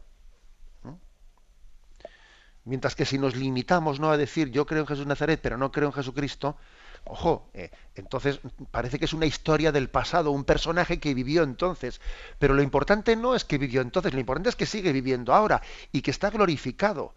Mientras 2.65 2.95
que 2.95 3.07
si 3.07 3.19
nos 3.19 3.37
limitamos 3.37 4.01
¿no? 4.01 4.11
a 4.11 4.17
decir 4.17 4.51
yo 4.51 4.67
creo 4.67 4.81
en 4.81 4.87
Jesús 4.87 5.07
Nazaret, 5.07 5.41
pero 5.43 5.57
no 5.57 5.73
creo 5.73 5.89
en 5.89 5.95
Jesucristo, 5.95 6.57
ojo, 7.05 7.49
eh, 7.55 7.71
entonces 7.95 8.41
parece 8.71 8.99
que 8.99 9.07
es 9.07 9.13
una 9.13 9.27
historia 9.27 9.73
del 9.73 9.89
pasado, 9.89 10.31
un 10.31 10.45
personaje 10.45 11.01
que 11.01 11.15
vivió 11.15 11.43
entonces. 11.43 12.01
Pero 12.39 12.55
lo 12.55 12.63
importante 12.63 13.17
no 13.17 13.35
es 13.35 13.45
que 13.45 13.59
vivió 13.59 13.81
entonces, 13.81 14.13
lo 14.13 14.21
importante 14.21 14.51
es 14.51 14.57
que 14.57 14.67
sigue 14.67 14.93
viviendo 14.93 15.35
ahora 15.35 15.63
y 15.93 16.03
que 16.03 16.11
está 16.11 16.31
glorificado 16.31 17.15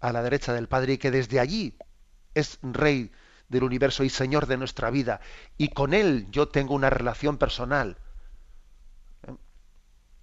a 0.00 0.12
la 0.12 0.22
derecha 0.22 0.52
del 0.52 0.68
Padre 0.68 0.94
y 0.94 0.98
que 0.98 1.10
desde 1.10 1.40
allí 1.40 1.76
es 2.34 2.58
Rey 2.62 3.10
del 3.48 3.64
universo 3.64 4.04
y 4.04 4.10
Señor 4.10 4.46
de 4.46 4.56
nuestra 4.56 4.90
vida. 4.90 5.20
Y 5.56 5.68
con 5.68 5.94
Él 5.94 6.26
yo 6.30 6.48
tengo 6.48 6.74
una 6.74 6.90
relación 6.90 7.38
personal 7.38 7.96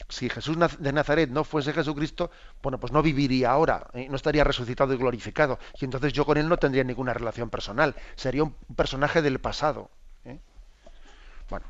si 0.08 0.30
Jesús 0.30 0.58
de 0.80 0.94
Nazaret 0.94 1.30
no 1.30 1.44
fuese 1.44 1.74
Jesucristo, 1.74 2.30
bueno, 2.62 2.80
pues 2.80 2.94
no 2.94 3.02
viviría 3.02 3.52
ahora, 3.52 3.88
¿eh? 3.94 4.08
no 4.10 4.16
estaría 4.16 4.44
resucitado 4.44 4.94
y 4.94 4.98
glorificado. 4.98 5.60
Y 5.80 5.86
entonces 5.86 6.14
yo 6.14 6.26
con 6.26 6.38
él 6.38 6.48
no 6.48 6.58
tendría 6.58 6.84
ninguna 6.84 7.14
relación 7.14 7.50
personal, 7.50 7.96
sería 8.16 8.44
un 8.44 8.54
personaje 8.76 9.22
del 9.22 9.40
pasado. 9.40 9.90
¿eh? 10.26 10.40
Bueno, 11.50 11.66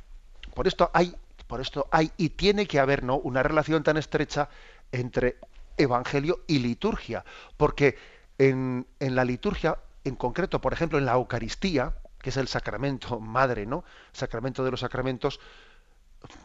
por 0.54 0.68
esto 0.68 0.92
hay, 0.94 1.16
por 1.48 1.62
esto 1.62 1.88
hay 1.92 2.12
y 2.18 2.30
tiene 2.30 2.68
que 2.68 2.80
haber 2.80 3.04
¿no? 3.04 3.18
una 3.18 3.42
relación 3.42 3.84
tan 3.84 3.98
estrecha 3.98 4.50
entre 4.92 5.38
evangelio 5.78 6.42
y 6.48 6.60
liturgia, 6.60 7.24
porque 7.58 7.98
en, 8.38 8.86
en 9.00 9.16
la 9.16 9.24
liturgia, 9.24 9.80
en 10.04 10.16
concreto, 10.16 10.60
por 10.60 10.74
ejemplo, 10.74 10.98
en 10.98 11.06
la 11.06 11.14
Eucaristía, 11.14 11.94
que 12.26 12.30
es 12.32 12.38
el 12.38 12.48
sacramento 12.48 13.20
madre, 13.20 13.66
¿no? 13.66 13.84
Sacramento 14.12 14.64
de 14.64 14.72
los 14.72 14.80
sacramentos, 14.80 15.40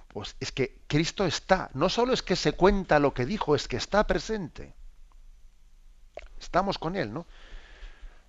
pues 0.08 0.36
es 0.40 0.52
que 0.52 0.80
Cristo 0.86 1.24
está. 1.24 1.70
No 1.74 1.88
solo 1.88 2.12
es 2.12 2.22
que 2.22 2.36
se 2.36 2.52
cuenta 2.52 2.98
lo 2.98 3.14
que 3.14 3.26
dijo, 3.26 3.54
es 3.54 3.68
que 3.68 3.76
está 3.76 4.06
presente. 4.06 4.74
Estamos 6.40 6.78
con 6.78 6.96
Él, 6.96 7.12
¿no? 7.12 7.26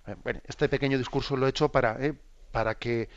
Eh, 0.06 0.16
bueno, 0.22 0.40
este 0.46 0.68
pequeño 0.68 0.98
discurso 0.98 1.36
lo 1.36 1.46
he 1.46 1.50
hecho 1.50 1.70
para, 1.70 1.96
eh, 2.04 2.14
para 2.50 2.76
que 2.76 3.08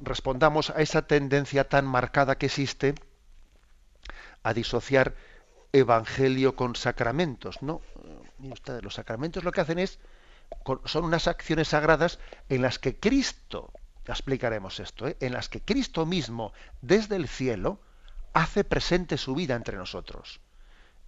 respondamos 0.00 0.70
a 0.70 0.80
esa 0.82 1.02
tendencia 1.02 1.68
tan 1.68 1.86
marcada 1.86 2.36
que 2.36 2.46
existe 2.46 2.94
a 4.42 4.54
disociar 4.54 5.14
evangelio 5.72 6.56
con 6.56 6.74
sacramentos, 6.74 7.62
¿no? 7.62 7.80
Ustedes, 8.38 8.82
los 8.82 8.94
sacramentos 8.94 9.44
lo 9.44 9.52
que 9.52 9.60
hacen 9.60 9.78
es 9.78 9.98
son 10.84 11.04
unas 11.04 11.28
acciones 11.28 11.68
sagradas 11.68 12.18
en 12.48 12.62
las 12.62 12.78
que 12.78 12.98
Cristo 12.98 13.72
explicaremos 14.06 14.80
esto, 14.80 15.08
¿eh? 15.08 15.16
en 15.20 15.32
las 15.32 15.48
que 15.48 15.60
Cristo 15.60 16.06
mismo, 16.06 16.52
desde 16.80 17.16
el 17.16 17.28
cielo, 17.28 17.80
hace 18.32 18.64
presente 18.64 19.16
su 19.16 19.34
vida 19.34 19.54
entre 19.54 19.76
nosotros. 19.76 20.40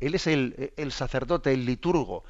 Él 0.00 0.14
es 0.14 0.26
el, 0.26 0.92
sacerdote, 0.92 1.52
el 1.52 1.64
liturgo, 1.64 2.24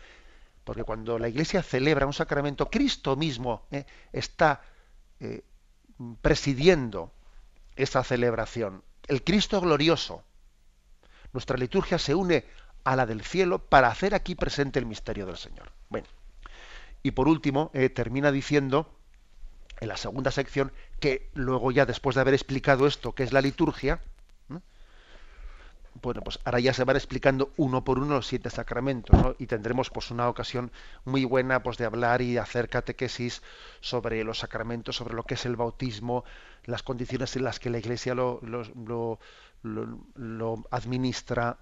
porque 0.65 0.85
cuando 0.85 1.19
la 1.19 1.29
Iglesia 1.29 1.63
celebra 1.63 2.07
un 2.07 2.13
sacramento, 2.13 2.71
Cristo 2.71 3.17
mismo 3.17 3.67
¿eh? 3.71 3.87
está 4.13 4.63
eh, 5.21 5.43
presidiendo 6.21 7.13
esa 7.77 8.05
celebración. 8.05 8.83
El 9.09 9.25
Cristo 9.25 9.61
glorioso. 9.61 10.23
Nuestra 11.33 11.57
liturgia 11.57 11.99
se 11.99 12.15
une 12.15 12.45
a 12.85 12.95
la 12.95 13.07
del 13.07 13.23
cielo 13.23 13.59
para 13.59 13.89
hacer 13.89 14.15
aquí 14.15 14.35
presente 14.35 14.79
el 14.79 14.87
misterio 14.87 15.25
del 15.25 15.39
Señor. 15.39 15.73
Bueno, 15.89 16.07
y 17.03 17.13
por 17.13 17.27
último, 17.27 17.71
termina 17.95 18.31
diciendo 18.31 19.02
en 19.83 19.89
la 19.89 19.97
segunda 19.97 20.31
sección, 20.31 20.73
que 21.01 21.29
luego 21.35 21.73
ya 21.73 21.87
después 21.87 22.15
de 22.15 22.21
haber 22.21 22.35
explicado 22.35 22.87
esto, 22.87 23.15
que 23.15 23.25
es 23.25 23.33
la 23.33 23.41
liturgia, 23.41 24.01
bueno, 26.01 26.23
pues 26.23 26.39
ahora 26.45 26.61
ya 26.61 26.73
se 26.73 26.85
van 26.85 26.97
explicando 26.97 27.53
uno 27.57 27.85
por 27.85 27.99
uno 27.99 28.15
los 28.15 28.27
siete 28.27 28.49
sacramentos, 28.49 29.21
¿no? 29.21 29.35
Y 29.39 29.47
tendremos 29.47 29.91
pues 29.91 30.11
una 30.11 30.29
ocasión 30.29 30.73
muy 31.05 31.25
buena 31.25 31.63
pues 31.63 31.77
de 31.77 31.85
hablar 31.85 32.23
y 32.23 32.39
hacer 32.39 32.69
catequesis 32.69 33.43
sobre 33.81 34.25
los 34.25 34.39
sacramentos, 34.39 34.97
sobre 34.97 35.15
lo 35.15 35.25
que 35.25 35.35
es 35.35 35.45
el 35.45 35.57
bautismo, 35.57 36.25
las 36.65 36.83
condiciones 36.83 37.37
en 37.37 37.45
las 37.45 37.59
que 37.61 37.71
la 37.71 37.79
Iglesia 37.79 38.15
lo, 38.15 38.41
lo, 38.43 39.19
administra, 40.71 41.59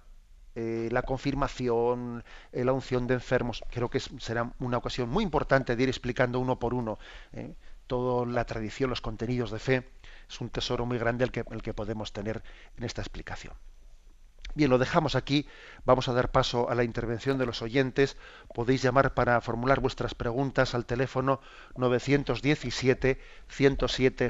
eh, 0.55 0.89
la 0.91 1.01
confirmación, 1.01 2.23
eh, 2.51 2.63
la 2.63 2.73
unción 2.73 3.07
de 3.07 3.15
enfermos. 3.15 3.63
Creo 3.69 3.89
que 3.89 3.99
será 3.99 4.53
una 4.59 4.77
ocasión 4.77 5.09
muy 5.09 5.23
importante 5.23 5.75
de 5.75 5.83
ir 5.83 5.89
explicando 5.89 6.39
uno 6.39 6.57
por 6.57 6.73
uno. 6.73 6.99
¿eh? 7.33 7.53
Toda 7.91 8.25
la 8.25 8.45
tradición, 8.45 8.89
los 8.89 9.01
contenidos 9.01 9.51
de 9.51 9.59
fe, 9.59 9.91
es 10.29 10.39
un 10.39 10.49
tesoro 10.49 10.85
muy 10.85 10.97
grande 10.97 11.25
el 11.25 11.31
que, 11.33 11.73
podemos 11.73 12.13
tener 12.13 12.41
en 12.77 12.85
esta 12.85 13.01
explicación. 13.01 13.53
Bien, 14.55 14.69
lo 14.69 14.77
dejamos 14.77 15.15
aquí. 15.15 15.45
Vamos 15.83 16.07
a 16.07 16.13
dar 16.13 16.31
paso 16.31 16.69
a 16.69 16.75
la 16.75 16.85
intervención 16.85 17.37
de 17.37 17.45
los 17.45 17.61
oyentes. 17.61 18.15
Podéis 18.53 18.81
llamar 18.81 19.13
para 19.13 19.41
formular 19.41 19.81
vuestras 19.81 20.15
preguntas 20.15 20.73
al 20.73 20.85
teléfono 20.85 21.41
917 21.75 23.19
107 23.49 24.29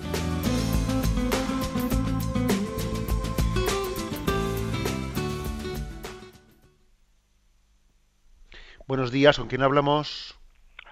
Buenos 8.91 9.09
días, 9.09 9.37
¿con 9.37 9.47
quién 9.47 9.61
hablamos? 9.61 10.37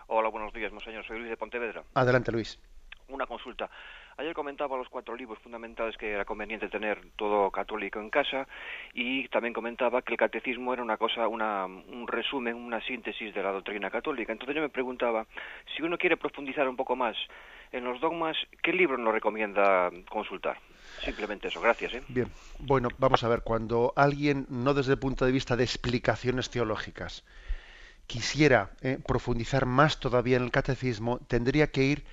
Hola, 0.07 0.29
buenos 0.29 0.53
días, 0.53 0.71
monseñor. 0.71 1.05
Soy 1.05 1.17
Luis 1.17 1.31
de 1.31 1.35
Pontevedra. 1.35 1.83
Adelante, 1.95 2.31
Luis. 2.31 2.57
Una 3.09 3.25
consulta. 3.25 3.69
Ayer 4.15 4.33
comentaba 4.33 4.77
los 4.77 4.87
cuatro 4.87 5.17
libros 5.17 5.37
fundamentales 5.39 5.97
que 5.97 6.13
era 6.13 6.23
conveniente 6.23 6.69
tener 6.69 7.01
todo 7.17 7.51
católico 7.51 7.99
en 7.99 8.09
casa 8.09 8.47
y 8.93 9.27
también 9.27 9.53
comentaba 9.53 10.01
que 10.01 10.13
el 10.13 10.17
catecismo 10.17 10.71
era 10.73 10.81
una 10.81 10.95
cosa, 10.95 11.27
una, 11.27 11.65
un 11.65 12.07
resumen, 12.07 12.55
una 12.55 12.79
síntesis 12.79 13.35
de 13.35 13.43
la 13.43 13.51
doctrina 13.51 13.89
católica. 13.89 14.31
Entonces 14.31 14.55
yo 14.55 14.61
me 14.61 14.69
preguntaba, 14.69 15.27
si 15.75 15.83
uno 15.83 15.97
quiere 15.97 16.15
profundizar 16.15 16.69
un 16.69 16.77
poco 16.77 16.95
más 16.95 17.17
en 17.73 17.83
los 17.83 17.99
dogmas, 17.99 18.37
¿qué 18.63 18.71
libro 18.71 18.97
nos 18.97 19.13
recomienda 19.13 19.91
consultar? 20.09 20.57
Simplemente 21.03 21.49
eso, 21.49 21.59
gracias. 21.59 21.95
¿eh? 21.95 22.03
Bien, 22.07 22.31
bueno, 22.59 22.87
vamos 22.97 23.25
a 23.25 23.27
ver, 23.27 23.41
cuando 23.43 23.91
alguien, 23.97 24.45
no 24.47 24.73
desde 24.73 24.93
el 24.93 24.99
punto 24.99 25.25
de 25.25 25.33
vista 25.33 25.57
de 25.57 25.65
explicaciones 25.65 26.49
teológicas, 26.49 27.25
quisiera 28.09 28.71
eh, 28.81 28.97
profundizar 29.05 29.67
más 29.67 29.99
todavía 29.99 30.37
en 30.37 30.43
el 30.43 30.49
catecismo, 30.49 31.19
tendría 31.27 31.69
que 31.69 31.83
ir 31.83 32.05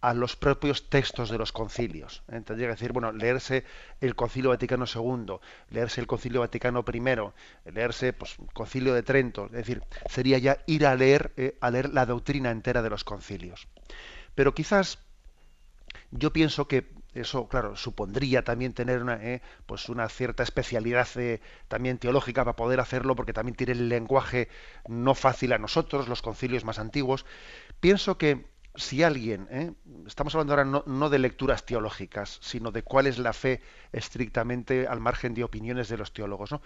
a 0.00 0.14
los 0.14 0.34
propios 0.34 0.88
textos 0.88 1.28
de 1.28 1.36
los 1.36 1.52
concilios. 1.52 2.22
¿eh? 2.32 2.40
Tendría 2.40 2.68
que 2.68 2.76
decir, 2.76 2.92
bueno, 2.92 3.12
leerse 3.12 3.64
el 4.00 4.14
Concilio 4.14 4.48
Vaticano 4.48 4.86
II, 4.86 5.36
leerse 5.68 6.00
el 6.00 6.06
Concilio 6.06 6.40
Vaticano 6.40 6.82
I, 6.90 7.70
leerse 7.70 8.14
pues 8.14 8.36
Concilio 8.54 8.94
de 8.94 9.02
Trento, 9.02 9.44
es 9.44 9.52
decir, 9.52 9.82
sería 10.08 10.38
ya 10.38 10.56
ir 10.66 10.86
a 10.86 10.96
leer 10.96 11.32
eh, 11.36 11.58
a 11.60 11.70
leer 11.70 11.90
la 11.90 12.06
doctrina 12.06 12.50
entera 12.50 12.80
de 12.80 12.88
los 12.88 13.04
concilios. 13.04 13.68
Pero 14.34 14.54
quizás 14.54 15.00
yo 16.10 16.32
pienso 16.32 16.66
que 16.66 16.88
eso, 17.14 17.48
claro, 17.48 17.76
supondría 17.76 18.42
también 18.42 18.72
tener 18.72 19.02
una, 19.02 19.22
eh, 19.22 19.42
pues 19.66 19.88
una 19.88 20.08
cierta 20.08 20.42
especialidad 20.42 21.08
eh, 21.16 21.40
también 21.68 21.98
teológica 21.98 22.44
para 22.44 22.56
poder 22.56 22.80
hacerlo, 22.80 23.14
porque 23.14 23.32
también 23.32 23.54
tiene 23.54 23.72
el 23.72 23.88
lenguaje 23.88 24.48
no 24.88 25.14
fácil 25.14 25.52
a 25.52 25.58
nosotros, 25.58 26.08
los 26.08 26.22
concilios 26.22 26.64
más 26.64 26.78
antiguos. 26.78 27.26
Pienso 27.80 28.16
que 28.16 28.46
si 28.74 29.02
alguien, 29.02 29.46
¿eh? 29.50 29.72
estamos 30.06 30.34
hablando 30.34 30.54
ahora 30.54 30.82
no, 30.86 31.10
de 31.10 31.18
lecturas 31.18 31.66
teológicas, 31.66 32.38
sino 32.40 32.70
de 32.70 32.82
cuál 32.82 33.06
es 33.06 33.18
la 33.18 33.32
fe 33.32 33.60
estrictamente 33.92 34.86
al 34.86 35.00
margen 35.00 35.34
de 35.34 35.44
opiniones 35.44 35.88
de 35.88 35.98
los 35.98 36.12
teólogos, 36.12 36.52
¿no? 36.52 36.62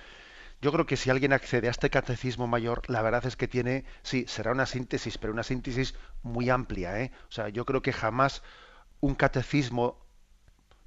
Yo 0.63 0.73
creo 0.73 0.87
que 0.87 0.97
si 0.97 1.11
alguien 1.11 1.35
accede 1.35 1.69
a 1.69 1.71
este 1.71 1.91
catecismo 1.91 2.47
mayor, 2.47 2.83
la 2.89 3.03
verdad 3.03 3.27
es 3.27 3.37
que 3.37 3.47
tiene, 3.47 3.85
sí, 4.03 4.25
será 4.27 4.53
una 4.53 4.65
síntesis, 4.65 5.19
pero 5.19 5.33
una 5.33 5.43
síntesis 5.43 5.95
muy 6.23 6.49
amplia, 6.49 6.99
¿eh? 7.01 7.13
O 7.29 7.33
sea, 7.33 7.51
yo 7.51 7.67
creo 7.67 7.83
que 7.83 7.93
jamás 7.93 8.43
un 9.01 9.15
catecismo, 9.15 10.06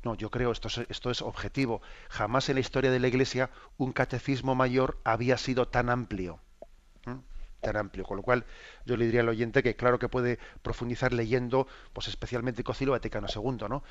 no, 0.03 0.15
yo 0.15 0.29
creo, 0.29 0.51
esto 0.51 0.67
es, 0.67 0.79
esto 0.89 1.11
es 1.11 1.21
objetivo, 1.21 1.81
jamás 2.09 2.49
en 2.49 2.55
la 2.55 2.61
historia 2.61 2.91
de 2.91 2.99
la 2.99 3.07
Iglesia 3.07 3.49
un 3.77 3.91
catecismo 3.91 4.55
mayor 4.55 4.97
había 5.03 5.37
sido 5.37 5.67
tan 5.67 5.89
amplio 5.89 6.39
tan 7.59 7.77
amplio, 7.77 8.05
con 8.05 8.17
lo 8.17 8.23
cual 8.23 8.45
yo 8.85 8.97
le 8.97 9.05
diría 9.05 9.21
al 9.21 9.29
oyente 9.29 9.63
que 9.63 9.75
claro 9.75 9.99
que 9.99 10.09
puede 10.09 10.39
profundizar 10.61 11.13
leyendo, 11.13 11.67
pues 11.93 12.07
especialmente 12.07 12.61
el 12.61 12.65
Concilio 12.65 12.93
Vaticano 12.93 13.27
II, 13.33 13.67
¿no? 13.69 13.83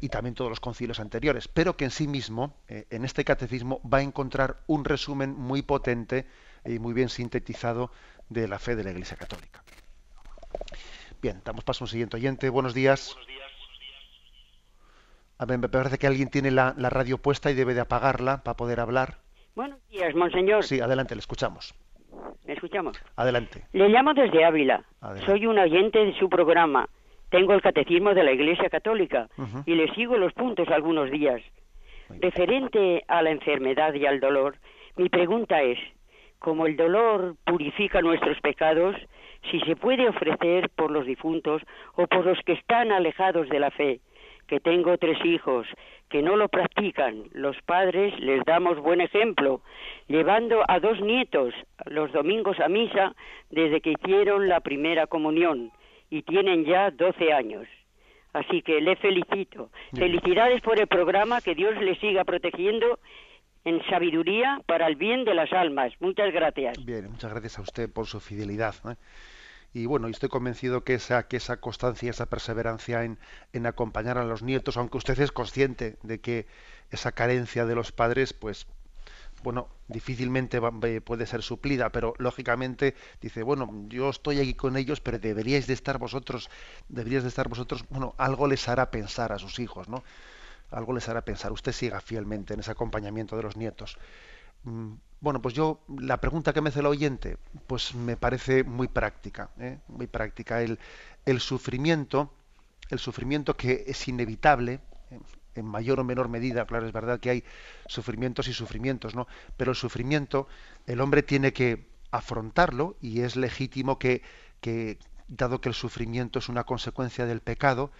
Y 0.00 0.08
también 0.08 0.34
todos 0.34 0.50
los 0.50 0.58
concilios 0.58 0.98
anteriores, 0.98 1.46
pero 1.46 1.76
que 1.76 1.84
en 1.84 1.92
sí 1.92 2.08
mismo, 2.08 2.56
eh, 2.66 2.86
en 2.90 3.04
este 3.04 3.24
catecismo, 3.24 3.80
va 3.82 3.98
a 3.98 4.02
encontrar 4.02 4.58
un 4.66 4.84
resumen 4.84 5.36
muy 5.36 5.62
potente 5.62 6.26
y 6.64 6.80
muy 6.80 6.92
bien 6.92 7.08
sintetizado 7.08 7.92
de 8.28 8.48
la 8.48 8.58
fe 8.58 8.74
de 8.74 8.82
la 8.82 8.90
Iglesia 8.90 9.16
Católica. 9.16 9.62
Bien, 11.22 11.40
damos 11.44 11.62
paso 11.62 11.84
a 11.84 11.86
un 11.86 11.88
siguiente 11.88 12.16
oyente. 12.16 12.48
Buenos 12.48 12.74
días. 12.74 13.12
Buenos 13.14 13.28
días. 13.28 13.45
A 15.38 15.44
ver, 15.44 15.58
me 15.58 15.68
parece 15.68 15.98
que 15.98 16.06
alguien 16.06 16.30
tiene 16.30 16.50
la, 16.50 16.74
la 16.78 16.88
radio 16.88 17.18
puesta 17.18 17.50
y 17.50 17.54
debe 17.54 17.74
de 17.74 17.80
apagarla 17.80 18.42
para 18.42 18.56
poder 18.56 18.80
hablar. 18.80 19.18
Buenos 19.54 19.86
días, 19.88 20.14
monseñor. 20.14 20.64
Sí, 20.64 20.80
adelante, 20.80 21.14
le 21.14 21.20
escuchamos. 21.20 21.74
¿Me 22.46 22.54
escuchamos? 22.54 22.96
Adelante. 23.16 23.64
Le 23.72 23.88
llamo 23.88 24.14
desde 24.14 24.44
Ávila. 24.44 24.84
Soy 25.26 25.46
un 25.46 25.58
oyente 25.58 25.98
de 25.98 26.18
su 26.18 26.28
programa. 26.28 26.88
Tengo 27.30 27.54
el 27.54 27.60
catecismo 27.60 28.14
de 28.14 28.22
la 28.22 28.32
Iglesia 28.32 28.70
Católica 28.70 29.28
y 29.66 29.74
le 29.74 29.92
sigo 29.94 30.16
los 30.16 30.32
puntos 30.32 30.68
algunos 30.68 31.10
días. 31.10 31.42
Referente 32.08 33.04
a 33.08 33.20
la 33.22 33.30
enfermedad 33.30 33.92
y 33.94 34.06
al 34.06 34.20
dolor, 34.20 34.56
mi 34.96 35.08
pregunta 35.08 35.60
es, 35.60 35.78
como 36.38 36.66
el 36.66 36.76
dolor 36.76 37.34
purifica 37.44 38.00
nuestros 38.00 38.40
pecados, 38.40 38.94
si 39.50 39.60
se 39.60 39.74
puede 39.74 40.08
ofrecer 40.08 40.70
por 40.70 40.90
los 40.90 41.04
difuntos 41.04 41.62
o 41.94 42.06
por 42.06 42.24
los 42.24 42.38
que 42.44 42.52
están 42.52 42.92
alejados 42.92 43.48
de 43.48 43.58
la 43.58 43.70
fe, 43.72 44.00
que 44.46 44.60
tengo 44.60 44.96
tres 44.98 45.18
hijos 45.24 45.66
que 46.08 46.22
no 46.22 46.36
lo 46.36 46.48
practican. 46.48 47.24
Los 47.32 47.56
padres 47.62 48.18
les 48.20 48.44
damos 48.44 48.78
buen 48.78 49.00
ejemplo, 49.00 49.60
llevando 50.06 50.62
a 50.68 50.78
dos 50.80 51.00
nietos 51.00 51.54
los 51.86 52.12
domingos 52.12 52.60
a 52.60 52.68
misa 52.68 53.14
desde 53.50 53.80
que 53.80 53.92
hicieron 53.92 54.48
la 54.48 54.60
primera 54.60 55.06
comunión 55.06 55.72
y 56.10 56.22
tienen 56.22 56.64
ya 56.64 56.90
12 56.90 57.32
años. 57.32 57.66
Así 58.32 58.62
que 58.62 58.80
le 58.80 58.96
felicito. 58.96 59.70
Felicidades 59.94 60.60
por 60.60 60.78
el 60.78 60.86
programa, 60.86 61.40
que 61.40 61.54
Dios 61.54 61.74
le 61.80 61.96
siga 61.96 62.22
protegiendo 62.24 62.98
en 63.64 63.82
sabiduría 63.88 64.60
para 64.66 64.86
el 64.86 64.96
bien 64.96 65.24
de 65.24 65.34
las 65.34 65.52
almas. 65.52 65.92
Muchas 66.00 66.32
gracias. 66.32 66.84
Bien, 66.84 67.10
muchas 67.10 67.30
gracias 67.30 67.58
a 67.58 67.62
usted 67.62 67.90
por 67.90 68.06
su 68.06 68.20
fidelidad. 68.20 68.74
¿eh? 68.88 68.94
Y 69.76 69.84
bueno, 69.84 70.08
estoy 70.08 70.30
convencido 70.30 70.84
que 70.84 70.94
esa, 70.94 71.28
que 71.28 71.36
esa 71.36 71.58
constancia, 71.58 72.08
esa 72.08 72.24
perseverancia 72.24 73.04
en, 73.04 73.18
en, 73.52 73.66
acompañar 73.66 74.16
a 74.16 74.24
los 74.24 74.42
nietos, 74.42 74.78
aunque 74.78 74.96
usted 74.96 75.20
es 75.20 75.32
consciente 75.32 75.98
de 76.02 76.18
que 76.18 76.46
esa 76.90 77.12
carencia 77.12 77.66
de 77.66 77.74
los 77.74 77.92
padres, 77.92 78.32
pues, 78.32 78.66
bueno, 79.42 79.68
difícilmente 79.86 80.62
puede 81.02 81.26
ser 81.26 81.42
suplida, 81.42 81.90
pero 81.90 82.14
lógicamente 82.16 82.94
dice, 83.20 83.42
bueno, 83.42 83.68
yo 83.88 84.08
estoy 84.08 84.40
aquí 84.40 84.54
con 84.54 84.78
ellos, 84.78 85.02
pero 85.02 85.18
deberíais 85.18 85.66
de 85.66 85.74
estar 85.74 85.98
vosotros, 85.98 86.48
deberíais 86.88 87.24
de 87.24 87.28
estar 87.28 87.46
vosotros, 87.46 87.84
bueno, 87.90 88.14
algo 88.16 88.48
les 88.48 88.66
hará 88.70 88.90
pensar 88.90 89.30
a 89.32 89.38
sus 89.38 89.58
hijos, 89.58 89.90
¿no? 89.90 90.02
Algo 90.70 90.94
les 90.94 91.06
hará 91.10 91.20
pensar. 91.20 91.52
Usted 91.52 91.72
siga 91.72 92.00
fielmente 92.00 92.54
en 92.54 92.60
ese 92.60 92.70
acompañamiento 92.70 93.36
de 93.36 93.42
los 93.42 93.58
nietos. 93.58 93.98
Bueno, 95.26 95.42
pues 95.42 95.56
yo, 95.56 95.80
la 95.88 96.20
pregunta 96.20 96.52
que 96.52 96.60
me 96.60 96.68
hace 96.68 96.78
el 96.78 96.86
oyente, 96.86 97.36
pues 97.66 97.96
me 97.96 98.16
parece 98.16 98.62
muy 98.62 98.86
práctica, 98.86 99.50
¿eh? 99.58 99.80
muy 99.88 100.06
práctica. 100.06 100.62
El, 100.62 100.78
el, 101.24 101.40
sufrimiento, 101.40 102.32
el 102.90 103.00
sufrimiento 103.00 103.56
que 103.56 103.82
es 103.88 104.06
inevitable, 104.06 104.74
¿eh? 105.10 105.18
en 105.56 105.64
mayor 105.66 105.98
o 105.98 106.04
menor 106.04 106.28
medida, 106.28 106.64
claro, 106.64 106.86
es 106.86 106.92
verdad 106.92 107.18
que 107.18 107.30
hay 107.30 107.44
sufrimientos 107.88 108.46
y 108.46 108.52
sufrimientos, 108.52 109.16
¿no? 109.16 109.26
Pero 109.56 109.72
el 109.72 109.76
sufrimiento, 109.76 110.46
el 110.86 111.00
hombre 111.00 111.24
tiene 111.24 111.52
que 111.52 111.88
afrontarlo 112.12 112.96
y 113.00 113.22
es 113.22 113.34
legítimo 113.34 113.98
que, 113.98 114.22
que 114.60 114.96
dado 115.26 115.60
que 115.60 115.68
el 115.68 115.74
sufrimiento 115.74 116.38
es 116.38 116.48
una 116.48 116.62
consecuencia 116.62 117.26
del 117.26 117.40
pecado, 117.40 117.90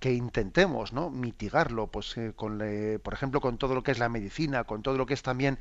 que 0.00 0.14
intentemos 0.14 0.92
¿no? 0.92 1.10
mitigarlo, 1.10 1.86
pues 1.86 2.16
eh, 2.16 2.32
con 2.34 2.60
por 3.04 3.14
ejemplo, 3.14 3.40
con 3.40 3.56
todo 3.56 3.76
lo 3.76 3.84
que 3.84 3.92
es 3.92 4.00
la 4.00 4.08
medicina, 4.08 4.64
con 4.64 4.82
todo 4.82 4.98
lo 4.98 5.06
que 5.06 5.14
es 5.14 5.22
también 5.22 5.60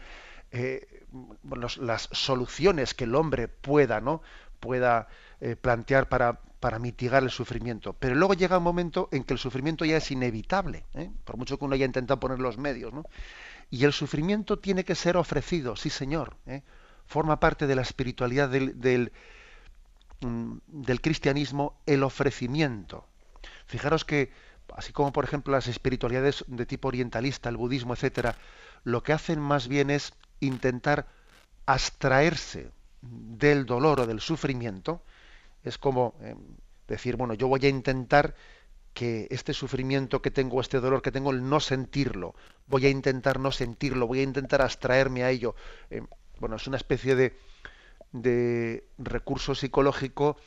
las 1.80 2.10
soluciones 2.12 2.94
que 2.94 3.04
el 3.04 3.16
hombre 3.16 3.48
pueda, 3.48 4.02
¿no? 4.02 4.22
pueda 4.60 5.08
eh, 5.42 5.58
plantear 5.58 6.08
para, 6.08 6.40
para, 6.60 6.80
mitigar 6.80 7.24
el 7.24 7.32
sufrimiento. 7.32 7.94
Pero 7.94 8.16
luego 8.16 8.34
llega 8.34 8.60
un 8.60 8.64
momento 8.64 9.10
en 9.12 9.24
que 9.24 9.34
el 9.34 9.40
sufrimiento 9.40 9.84
ya 9.84 9.98
es 9.98 10.12
inevitable, 10.12 10.86
¿eh? 10.94 11.12
por 11.26 11.36
mucho 11.36 11.58
que 11.58 11.66
uno 11.66 11.76
haya 11.76 11.86
intentado 11.86 12.20
poner 12.20 12.40
los 12.40 12.58
medios. 12.58 12.94
¿no? 12.94 13.04
Y 13.70 13.84
el 13.84 13.92
sufrimiento 13.92 14.60
tiene 14.60 14.86
que 14.86 14.96
ser 14.96 15.18
ofrecido, 15.18 15.76
sí 15.76 15.90
señor. 15.90 16.38
Forma 17.06 17.40
parte 17.40 17.68
de 17.68 17.76
la 17.76 17.82
espiritualidad 17.82 18.48
del, 18.50 18.80
del, 18.80 19.12
mm, 20.22 20.58
del 20.68 21.02
cristianismo 21.02 21.82
el 21.86 22.04
ofrecimiento. 22.04 23.08
Fijaros 23.66 24.06
que, 24.06 24.32
así 24.76 24.94
como 24.94 25.12
por 25.12 25.24
ejemplo 25.24 25.54
las 25.54 25.68
espiritualidades 25.68 26.46
de 26.48 26.66
tipo 26.66 26.88
orientalista, 26.88 27.50
el 27.50 27.58
budismo, 27.58 27.94
etcétera, 27.94 28.36
lo 28.84 29.02
que 29.02 29.14
hacen 29.14 29.40
más 29.40 29.68
bien 29.68 29.90
es 29.90 30.14
intentar 30.42 31.08
abstraerse 31.66 32.70
del 33.02 33.66
dolor 33.66 34.02
o 34.02 34.08
del 34.08 34.20
sufrimiento, 34.20 35.02
es 35.64 35.78
como 35.78 36.16
eh, 36.22 36.36
decir, 36.88 37.16
bueno, 37.16 37.34
yo 37.34 37.48
voy 37.48 37.66
a 37.66 37.70
intentar 37.70 38.36
que 38.94 39.28
este 39.32 39.54
sufrimiento 39.54 40.22
que 40.22 40.32
tengo, 40.32 40.60
este 40.60 40.80
dolor 40.80 41.02
que 41.02 41.12
tengo, 41.12 41.32
el 41.32 41.48
no 41.48 41.60
sentirlo, 41.60 42.36
voy 42.68 42.86
a 42.86 42.90
intentar 42.90 43.40
no 43.40 43.52
sentirlo, 43.52 44.08
voy 44.08 44.20
a 44.20 44.24
intentar 44.24 44.62
abstraerme 44.62 45.24
a 45.24 45.30
ello. 45.30 45.56
Eh, 45.90 46.02
bueno, 46.40 46.58
es 46.58 46.68
una 46.68 46.78
especie 46.78 47.16
de, 47.16 47.38
de 48.12 48.84
recurso 48.98 49.56
psicológico 49.56 50.38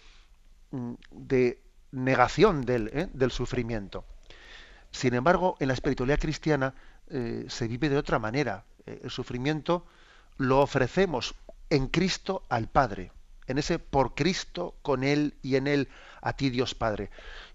mm, 0.72 0.94
de 1.10 1.62
negación 1.92 2.64
del, 2.64 2.88
eh, 2.92 3.08
del, 3.12 3.30
sufrimiento. 3.30 4.04
Sin 4.90 5.14
embargo, 5.14 5.56
en 5.60 5.68
la 5.68 5.74
espiritualidad 5.74 6.20
cristiana 6.20 6.74
se 7.48 7.68
vive 7.68 7.90
de 7.90 7.98
otra 7.98 8.18
manera. 8.18 8.64
Eh, 8.86 9.00
el 9.04 9.10
sufrimiento 9.10 9.86
lo 10.36 10.60
ofrecemos 10.60 11.34
en 11.70 11.88
Cristo 11.88 12.42
al 12.48 12.68
Padre, 12.68 13.12
en 13.46 13.58
ese 13.58 13.78
por 13.78 14.14
Cristo, 14.14 14.74
con 14.82 15.04
Él 15.04 15.34
y 15.42 15.56
en 15.56 15.66
Él 15.66 15.88
a 16.20 16.34
ti 16.34 16.50
Dios 16.50 16.74
Padre. 16.74 17.10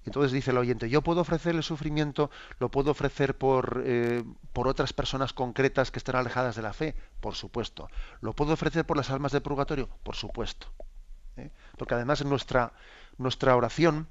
Entonces 0.06 0.32
dice 0.32 0.52
el 0.52 0.58
oyente, 0.58 0.90
yo 0.90 1.02
puedo 1.02 1.22
ofrecer 1.22 1.56
el 1.56 1.64
sufrimiento, 1.64 2.32
lo 2.60 2.70
puedo 2.70 2.92
ofrecer 2.92 3.38
por, 3.38 3.84
eh, 3.86 4.24
por 4.54 4.68
otras 4.68 4.94
personas 4.94 5.34
concretas 5.34 5.92
que 5.92 6.00
estén 6.00 6.16
alejadas 6.16 6.56
de 6.56 6.62
la 6.62 6.74
fe, 6.74 6.96
por 7.20 7.36
supuesto. 7.36 7.90
Lo 8.22 8.34
puedo 8.34 8.54
ofrecer 8.54 8.86
por 8.86 8.98
las 8.98 9.10
almas 9.10 9.32
de 9.32 9.42
purgatorio, 9.42 9.90
por 10.04 10.16
supuesto. 10.16 10.68
¿eh? 11.38 11.52
Porque 11.78 11.96
además 11.96 12.24
nuestra, 12.26 12.74
nuestra 13.18 13.56
oración, 13.56 14.08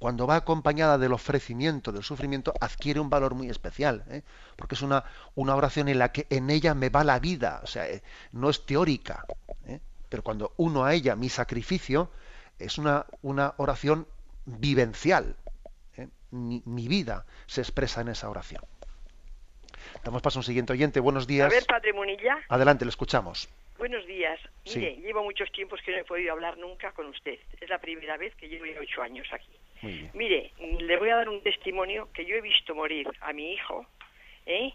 cuando 0.00 0.26
va 0.26 0.36
acompañada 0.36 0.96
del 0.96 1.12
ofrecimiento, 1.12 1.92
del 1.92 2.02
sufrimiento, 2.02 2.54
adquiere 2.58 3.00
un 3.00 3.10
valor 3.10 3.34
muy 3.34 3.50
especial, 3.50 4.02
¿eh? 4.08 4.22
porque 4.56 4.74
es 4.74 4.80
una, 4.80 5.04
una 5.34 5.54
oración 5.54 5.88
en 5.88 5.98
la 5.98 6.10
que 6.10 6.26
en 6.30 6.48
ella 6.48 6.74
me 6.74 6.88
va 6.88 7.04
la 7.04 7.18
vida, 7.18 7.60
o 7.62 7.66
sea, 7.66 7.86
eh, 7.86 8.02
no 8.32 8.48
es 8.48 8.64
teórica, 8.64 9.26
¿eh? 9.66 9.78
pero 10.08 10.22
cuando 10.22 10.54
uno 10.56 10.86
a 10.86 10.94
ella 10.94 11.16
mi 11.16 11.28
sacrificio, 11.28 12.10
es 12.58 12.78
una, 12.78 13.04
una 13.20 13.52
oración 13.58 14.06
vivencial, 14.46 15.36
mi, 16.30 16.62
mi, 16.64 16.88
vida 16.88 17.26
se 17.46 17.60
expresa 17.60 18.00
en 18.00 18.08
esa 18.08 18.30
oración. 18.30 18.62
Damos 20.02 20.22
paso 20.22 20.38
a 20.38 20.40
un 20.40 20.44
siguiente 20.44 20.72
oyente, 20.72 20.98
buenos 21.00 21.26
días. 21.26 21.46
A 21.46 21.54
ver, 21.54 21.66
Padre 21.66 21.92
Munilla. 21.92 22.38
Adelante, 22.48 22.86
le 22.86 22.90
escuchamos. 22.90 23.50
Buenos 23.76 24.06
días. 24.06 24.38
Mire, 24.66 24.96
llevo 24.96 25.24
muchos 25.24 25.50
tiempos 25.52 25.80
que 25.84 25.92
no 25.92 25.98
he 25.98 26.04
podido 26.04 26.32
hablar 26.32 26.56
nunca 26.58 26.92
con 26.92 27.06
usted. 27.06 27.38
Es 27.60 27.68
la 27.68 27.78
primera 27.78 28.16
vez 28.16 28.34
que 28.36 28.48
llevo 28.48 28.66
ocho 28.80 29.02
años 29.02 29.26
aquí. 29.32 29.50
Mire, 29.82 30.52
le 30.58 30.96
voy 30.98 31.08
a 31.10 31.16
dar 31.16 31.28
un 31.28 31.42
testimonio 31.42 32.08
que 32.12 32.24
yo 32.24 32.36
he 32.36 32.40
visto 32.40 32.74
morir 32.74 33.08
a 33.20 33.32
mi 33.32 33.52
hijo, 33.52 33.86
¿eh? 34.46 34.72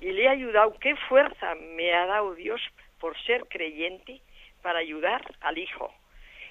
Y 0.00 0.12
le 0.12 0.24
he 0.24 0.28
ayudado. 0.28 0.76
¿Qué 0.78 0.96
fuerza 1.08 1.54
me 1.54 1.92
ha 1.92 2.06
dado 2.06 2.34
Dios 2.34 2.60
por 3.00 3.16
ser 3.22 3.46
creyente 3.48 4.20
para 4.62 4.80
ayudar 4.80 5.22
al 5.40 5.58
hijo? 5.58 5.92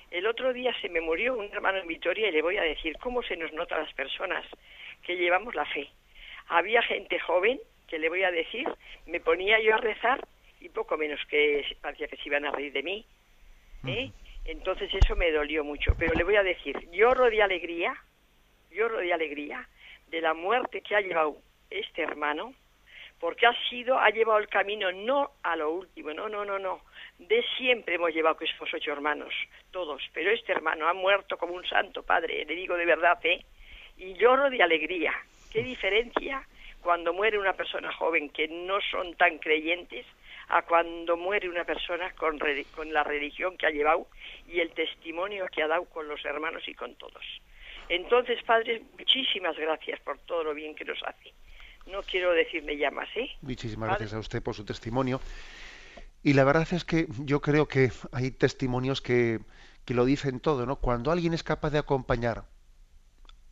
El 0.10 0.26
otro 0.26 0.54
día 0.54 0.74
se 0.82 0.90
me 0.90 1.02
murió 1.02 1.36
un 1.38 1.52
hermano 1.52 1.80
en 1.80 1.88
Vitoria 1.88 2.30
y 2.30 2.32
le 2.32 2.42
voy 2.42 2.58
a 2.58 2.64
decir 2.64 2.98
cómo 3.00 3.22
se 3.24 3.36
nos 3.36 3.52
nota 3.54 3.76
a 3.76 3.82
las 3.82 3.94
personas 3.94 4.46
que 5.04 5.18
llevamos 5.18 5.54
la 5.54 5.66
fe. 5.66 5.90
Había 6.48 6.82
gente 6.82 7.20
joven 7.20 7.60
que 7.88 8.00
le 8.00 8.10
voy 8.10 8.24
a 8.24 8.32
decir, 8.32 8.68
me 9.06 9.20
ponía 9.20 9.60
yo 9.60 9.76
a 9.76 9.78
rezar 9.78 10.26
y 10.62 10.70
poco 10.70 10.98
menos 10.98 11.20
que 11.28 11.66
parecía 11.82 12.08
que 12.08 12.18
se 12.18 12.28
iban 12.28 12.46
a 12.46 12.52
reír 12.52 12.72
de 12.72 12.84
mí. 12.84 13.06
¿eh? 13.86 14.12
Entonces 14.48 14.90
eso 14.94 15.16
me 15.16 15.32
dolió 15.32 15.64
mucho. 15.64 15.94
Pero 16.00 16.14
le 16.14 16.24
voy 16.24 16.38
a 16.38 16.44
decir, 16.44 16.90
lloro 16.92 17.30
de 17.30 17.44
alegría, 17.44 17.96
lloro 18.72 18.98
de 18.98 19.14
alegría 19.14 19.68
de 20.08 20.22
la 20.22 20.34
muerte 20.34 20.82
que 20.82 20.96
ha 20.96 21.02
llevado 21.02 21.38
este 21.70 22.02
hermano, 22.02 22.54
porque 23.20 23.46
ha 23.46 23.54
sido, 23.70 24.00
ha 24.00 24.10
llevado 24.10 24.40
el 24.40 24.48
camino 24.48 24.92
no 24.92 25.32
a 25.44 25.56
lo 25.58 25.72
último, 25.72 26.14
no, 26.14 26.30
no, 26.30 26.46
no, 26.46 26.58
no. 26.60 26.82
De 27.20 27.44
siempre 27.58 27.96
hemos 27.96 28.14
llevado 28.14 28.38
que 28.38 28.48
somos 28.48 28.74
ocho 28.74 28.92
hermanos, 28.92 29.34
todos, 29.72 30.02
pero 30.14 30.32
este 30.32 30.54
hermano 30.54 30.88
ha 30.88 30.94
muerto 30.94 31.38
como 31.38 31.54
un 31.54 31.66
santo 31.66 32.04
padre, 32.04 32.46
le 32.46 32.56
digo 32.56 32.76
de 32.76 32.86
verdad, 32.86 33.20
¿eh? 33.26 33.44
Y 33.98 34.14
lloro 34.14 34.50
de 34.50 34.62
alegría. 34.62 35.14
¿Qué 35.52 35.64
diferencia 35.64 36.48
cuando 36.82 37.12
muere 37.12 37.40
una 37.40 37.54
persona 37.54 37.92
joven 37.92 38.30
que 38.30 38.48
no 38.48 38.80
son 38.92 39.16
tan 39.16 39.40
creyentes 39.40 40.06
a 40.50 40.62
cuando 40.62 41.18
muere 41.18 41.50
una 41.50 41.66
persona 41.66 42.14
con, 42.14 42.40
con 42.76 42.94
la 42.94 43.04
religión 43.04 43.58
que 43.58 43.66
ha 43.66 43.70
llevado 43.70 44.08
y 44.48 44.60
el 44.60 44.72
testimonio 44.72 45.46
que 45.52 45.64
ha 45.64 45.68
dado 45.68 45.86
con 45.86 46.08
los 46.08 46.24
hermanos 46.26 46.64
y 46.68 46.74
con 46.74 46.96
todos? 46.96 47.24
Entonces, 47.90 48.42
Padre, 48.44 48.84
muchísimas 48.98 49.58
gracias 49.58 50.00
por 50.02 50.20
todo 50.20 50.44
lo 50.44 50.54
bien 50.54 50.76
que 50.76 50.86
nos 50.86 51.02
hace. 51.04 51.34
No 51.88 52.02
quiero 52.04 52.34
decirle 52.34 52.78
ya 52.78 52.92
más, 52.92 53.08
¿eh? 53.16 53.30
Muchísimas 53.42 53.90
gracias 53.90 54.14
a 54.14 54.20
usted 54.20 54.44
por 54.44 54.56
su 54.56 54.66
testimonio. 54.66 55.22
Y 56.22 56.34
la 56.34 56.44
verdad 56.44 56.68
es 56.72 56.84
que 56.84 57.08
yo 57.20 57.40
creo 57.42 57.68
que 57.68 57.92
hay 58.12 58.32
testimonios 58.32 59.02
que, 59.02 59.40
que 59.86 59.94
lo 59.94 60.04
dicen 60.04 60.42
todo, 60.42 60.66
¿no? 60.66 60.78
Cuando 60.78 61.12
alguien 61.12 61.34
es 61.34 61.44
capaz 61.44 61.70
de 61.70 61.80
acompañar 61.80 62.44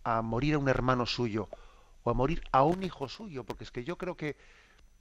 a 0.03 0.21
morir 0.21 0.55
a 0.55 0.57
un 0.57 0.67
hermano 0.67 1.05
suyo 1.05 1.47
o 2.03 2.11
a 2.11 2.13
morir 2.13 2.41
a 2.51 2.63
un 2.63 2.83
hijo 2.83 3.07
suyo, 3.07 3.45
porque 3.45 3.63
es 3.63 3.71
que 3.71 3.85
yo 3.85 3.97
creo 3.97 4.17
que 4.17 4.35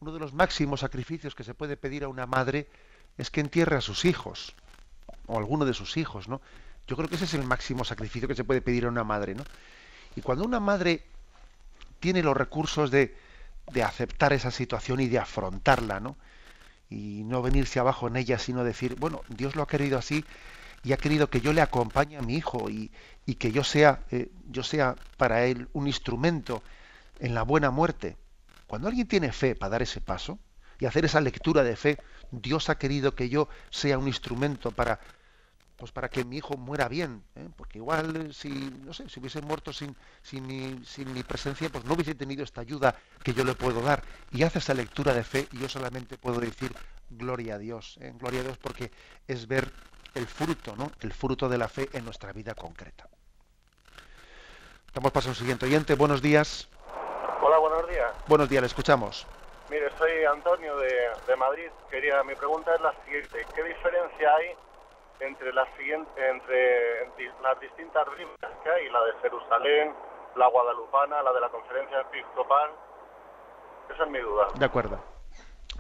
uno 0.01 0.13
de 0.13 0.19
los 0.19 0.35
máximos 0.35 0.81
sacrificios 0.81 1.35
que 1.35 1.45
se 1.45 1.55
puede 1.55 1.77
pedir 1.77 2.05
a 2.05 2.09
una 2.09 2.27
madre 2.27 2.69
es 3.17 3.31
que 3.31 3.41
entierre 3.41 3.77
a 3.77 3.81
sus 3.81 4.05
hijos 4.05 4.55
o 5.27 5.39
alguno 5.39 5.65
de 5.65 5.75
sus 5.75 5.97
hijos, 5.97 6.29
¿no? 6.29 6.41
Yo 6.87 6.97
creo 6.97 7.09
que 7.09 7.15
ese 7.15 7.25
es 7.25 7.35
el 7.35 7.45
máximo 7.45 7.85
sacrificio 7.85 8.29
que 8.29 8.35
se 8.35 8.45
puede 8.45 8.61
pedir 8.61 8.85
a 8.85 8.89
una 8.89 9.05
madre, 9.05 9.35
¿no? 9.35 9.45
Y 10.17 10.21
cuando 10.21 10.45
una 10.45 10.61
madre 10.61 11.05
tiene 12.01 12.23
los 12.23 12.37
recursos 12.37 12.91
de, 12.91 13.17
de 13.73 13.83
aceptar 13.83 14.33
esa 14.33 14.51
situación 14.51 15.01
y 15.01 15.09
de 15.09 15.19
afrontarla, 15.19 16.01
¿no? 16.01 16.17
Y 16.91 17.23
no 17.25 17.41
venirse 17.41 17.81
abajo 17.81 18.09
en 18.09 18.17
ella, 18.17 18.39
sino 18.39 18.65
decir, 18.65 18.97
bueno, 18.97 19.23
Dios 19.29 19.57
lo 19.57 19.63
ha 19.63 19.67
querido 19.67 19.99
así 19.99 20.25
y 20.83 20.93
ha 20.93 20.99
querido 20.99 21.31
que 21.31 21.41
yo 21.41 21.53
le 21.53 21.63
acompañe 21.63 22.19
a 22.19 22.23
mi 22.23 22.35
hijo 22.35 22.69
y, 22.69 22.93
y 23.25 23.37
que 23.37 23.51
yo 23.51 23.65
sea, 23.65 24.01
eh, 24.11 24.31
yo 24.51 24.63
sea 24.63 24.97
para 25.17 25.47
él 25.47 25.69
un 25.73 25.87
instrumento 25.87 26.63
en 27.21 27.35
la 27.35 27.43
buena 27.43 27.71
muerte. 27.71 28.17
Cuando 28.67 28.89
alguien 28.89 29.07
tiene 29.07 29.33
fe 29.33 29.55
para 29.55 29.71
dar 29.71 29.83
ese 29.83 30.01
paso 30.01 30.39
y 30.79 30.87
hacer 30.87 31.05
esa 31.05 31.21
lectura 31.21 31.63
de 31.63 31.77
fe, 31.77 31.99
Dios 32.31 32.69
ha 32.71 32.79
querido 32.79 33.15
que 33.15 33.29
yo 33.29 33.49
sea 33.71 33.99
un 33.99 34.09
instrumento 34.09 34.71
para 34.71 35.01
pues 35.77 35.91
para 35.91 36.09
que 36.09 36.25
mi 36.25 36.37
hijo 36.37 36.57
muera 36.57 36.89
bien, 36.89 37.25
¿eh? 37.35 37.49
porque 37.57 37.79
igual 37.79 38.17
eh, 38.17 38.33
si 38.33 38.49
no 38.49 38.95
sé, 38.95 39.09
si 39.09 39.19
hubiese 39.19 39.43
muerto 39.43 39.73
sin, 39.73 39.97
sin, 40.23 40.47
mi, 40.47 40.81
sin 40.85 41.13
mi 41.13 41.23
presencia, 41.25 41.69
pues 41.69 41.85
no 41.85 41.95
hubiese 41.95 42.15
tenido 42.15 42.45
esta 42.45 42.61
ayuda 42.61 42.95
que 43.23 43.35
yo 43.35 43.45
le 43.45 43.55
puedo 43.55 43.83
dar. 43.83 44.03
Y 44.31 44.45
hace 44.45 44.61
esa 44.61 44.73
lectura 44.73 45.13
de 45.13 45.25
fe 45.25 45.49
y 45.53 45.59
yo 45.59 45.69
solamente 45.69 46.17
puedo 46.17 46.39
decir 46.39 46.73
gloria 47.11 47.57
a 47.57 47.59
Dios, 47.59 47.99
¿eh? 48.01 48.15
gloria 48.17 48.41
a 48.41 48.45
Dios 48.45 48.59
porque 48.59 48.93
es 49.27 49.49
ver 49.49 49.73
el 50.15 50.27
fruto, 50.27 50.77
¿no? 50.77 50.93
El 51.01 51.13
fruto 51.13 51.49
de 51.49 51.59
la 51.59 51.69
fe 51.69 51.89
en 51.93 52.05
nuestra 52.05 52.33
vida 52.33 52.55
concreta. 52.55 53.09
Damos 54.95 55.11
paso 55.11 55.31
al 55.31 55.37
siguiente 55.37 55.67
oyente. 55.67 55.95
Buenos 55.97 56.23
días. 56.23 56.69
Buenos 57.85 57.97
días. 57.97 58.29
Buenos 58.29 58.49
días, 58.49 58.63
le 58.63 58.67
escuchamos. 58.67 59.27
Mire, 59.69 59.91
soy 59.99 60.25
Antonio 60.25 60.75
de, 60.79 60.89
de 61.27 61.37
Madrid. 61.37 61.69
Quería, 61.91 62.25
mi 62.25 62.35
pregunta 62.35 62.75
es 62.75 62.81
la 62.81 62.95
siguiente: 63.05 63.45
¿qué 63.55 63.63
diferencia 63.63 64.35
hay 64.35 64.57
entre 65.21 65.53
las, 65.53 65.69
entre 65.79 67.31
las 67.43 67.61
distintas 67.61 68.07
Biblias 68.09 68.53
que 68.63 68.71
hay, 68.71 68.89
la 68.89 69.05
de 69.05 69.13
Jerusalén, 69.21 69.93
la 70.35 70.49
guadalupana, 70.49 71.23
la 71.23 71.33
de 71.35 71.41
la 71.41 71.51
conferencia 71.51 72.01
episcopal. 72.01 72.71
Esa 73.93 74.05
es 74.05 74.11
mi 74.11 74.19
duda. 74.19 74.47
De 74.55 74.65
acuerdo. 74.65 75.05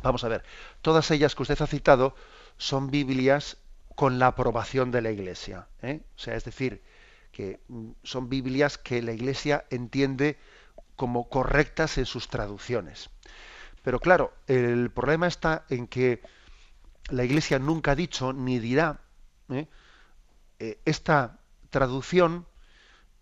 Vamos 0.02 0.24
a 0.24 0.28
ver. 0.28 0.44
Todas 0.82 1.10
ellas 1.10 1.34
que 1.34 1.42
usted 1.42 1.60
ha 1.62 1.66
citado 1.66 2.14
son 2.58 2.90
Biblias 2.90 3.56
con 3.94 4.18
la 4.18 4.26
aprobación 4.26 4.90
de 4.90 5.00
la 5.00 5.10
Iglesia. 5.10 5.68
¿eh? 5.80 6.02
O 6.16 6.18
sea, 6.18 6.34
es 6.34 6.44
decir, 6.44 6.84
que 7.32 7.60
mm, 7.68 7.92
son 8.02 8.28
Biblias 8.28 8.76
que 8.76 9.00
la 9.00 9.12
Iglesia 9.12 9.64
entiende 9.70 10.38
como 10.96 11.28
correctas 11.28 11.98
en 11.98 12.06
sus 12.06 12.28
traducciones. 12.28 13.10
Pero 13.82 14.00
claro, 14.00 14.32
el 14.46 14.90
problema 14.90 15.26
está 15.26 15.64
en 15.68 15.86
que 15.86 16.22
la 17.10 17.24
Iglesia 17.24 17.58
nunca 17.58 17.92
ha 17.92 17.96
dicho 17.96 18.32
ni 18.32 18.58
dirá 18.58 19.00
¿eh? 19.50 19.68
Eh, 20.58 20.78
esta 20.84 21.38
traducción 21.70 22.46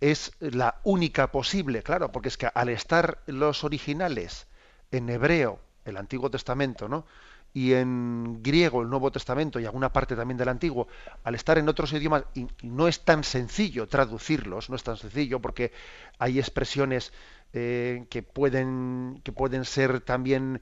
es 0.01 0.33
la 0.41 0.81
única 0.85 1.33
posible, 1.33 1.83
claro, 1.83 2.13
porque 2.13 2.29
es 2.29 2.37
que 2.37 2.49
al 2.53 2.69
estar 2.69 3.23
los 3.27 3.65
originales 3.65 4.47
en 4.91 5.09
hebreo, 5.09 5.61
el 5.85 5.97
Antiguo 5.97 6.31
Testamento, 6.31 6.89
¿no? 6.89 7.07
y 7.55 7.75
en 7.75 8.43
griego 8.43 8.83
el 8.83 8.89
Nuevo 8.89 9.13
Testamento 9.13 9.61
y 9.61 9.67
alguna 9.67 9.93
parte 9.93 10.17
también 10.17 10.39
del 10.39 10.49
Antiguo, 10.49 10.89
al 11.23 11.35
estar 11.35 11.59
en 11.59 11.69
otros 11.69 11.93
idiomas, 11.93 12.25
no 12.63 12.89
es 12.89 13.05
tan 13.05 13.25
sencillo 13.25 13.89
traducirlos, 13.89 14.71
no 14.71 14.77
es 14.77 14.83
tan 14.83 14.97
sencillo 14.97 15.41
porque 15.41 15.73
hay 16.19 16.39
expresiones 16.39 17.13
eh, 17.53 18.07
que, 18.11 18.23
pueden, 18.23 19.21
que 19.25 19.33
pueden 19.33 19.65
ser 19.65 20.01
también 20.01 20.61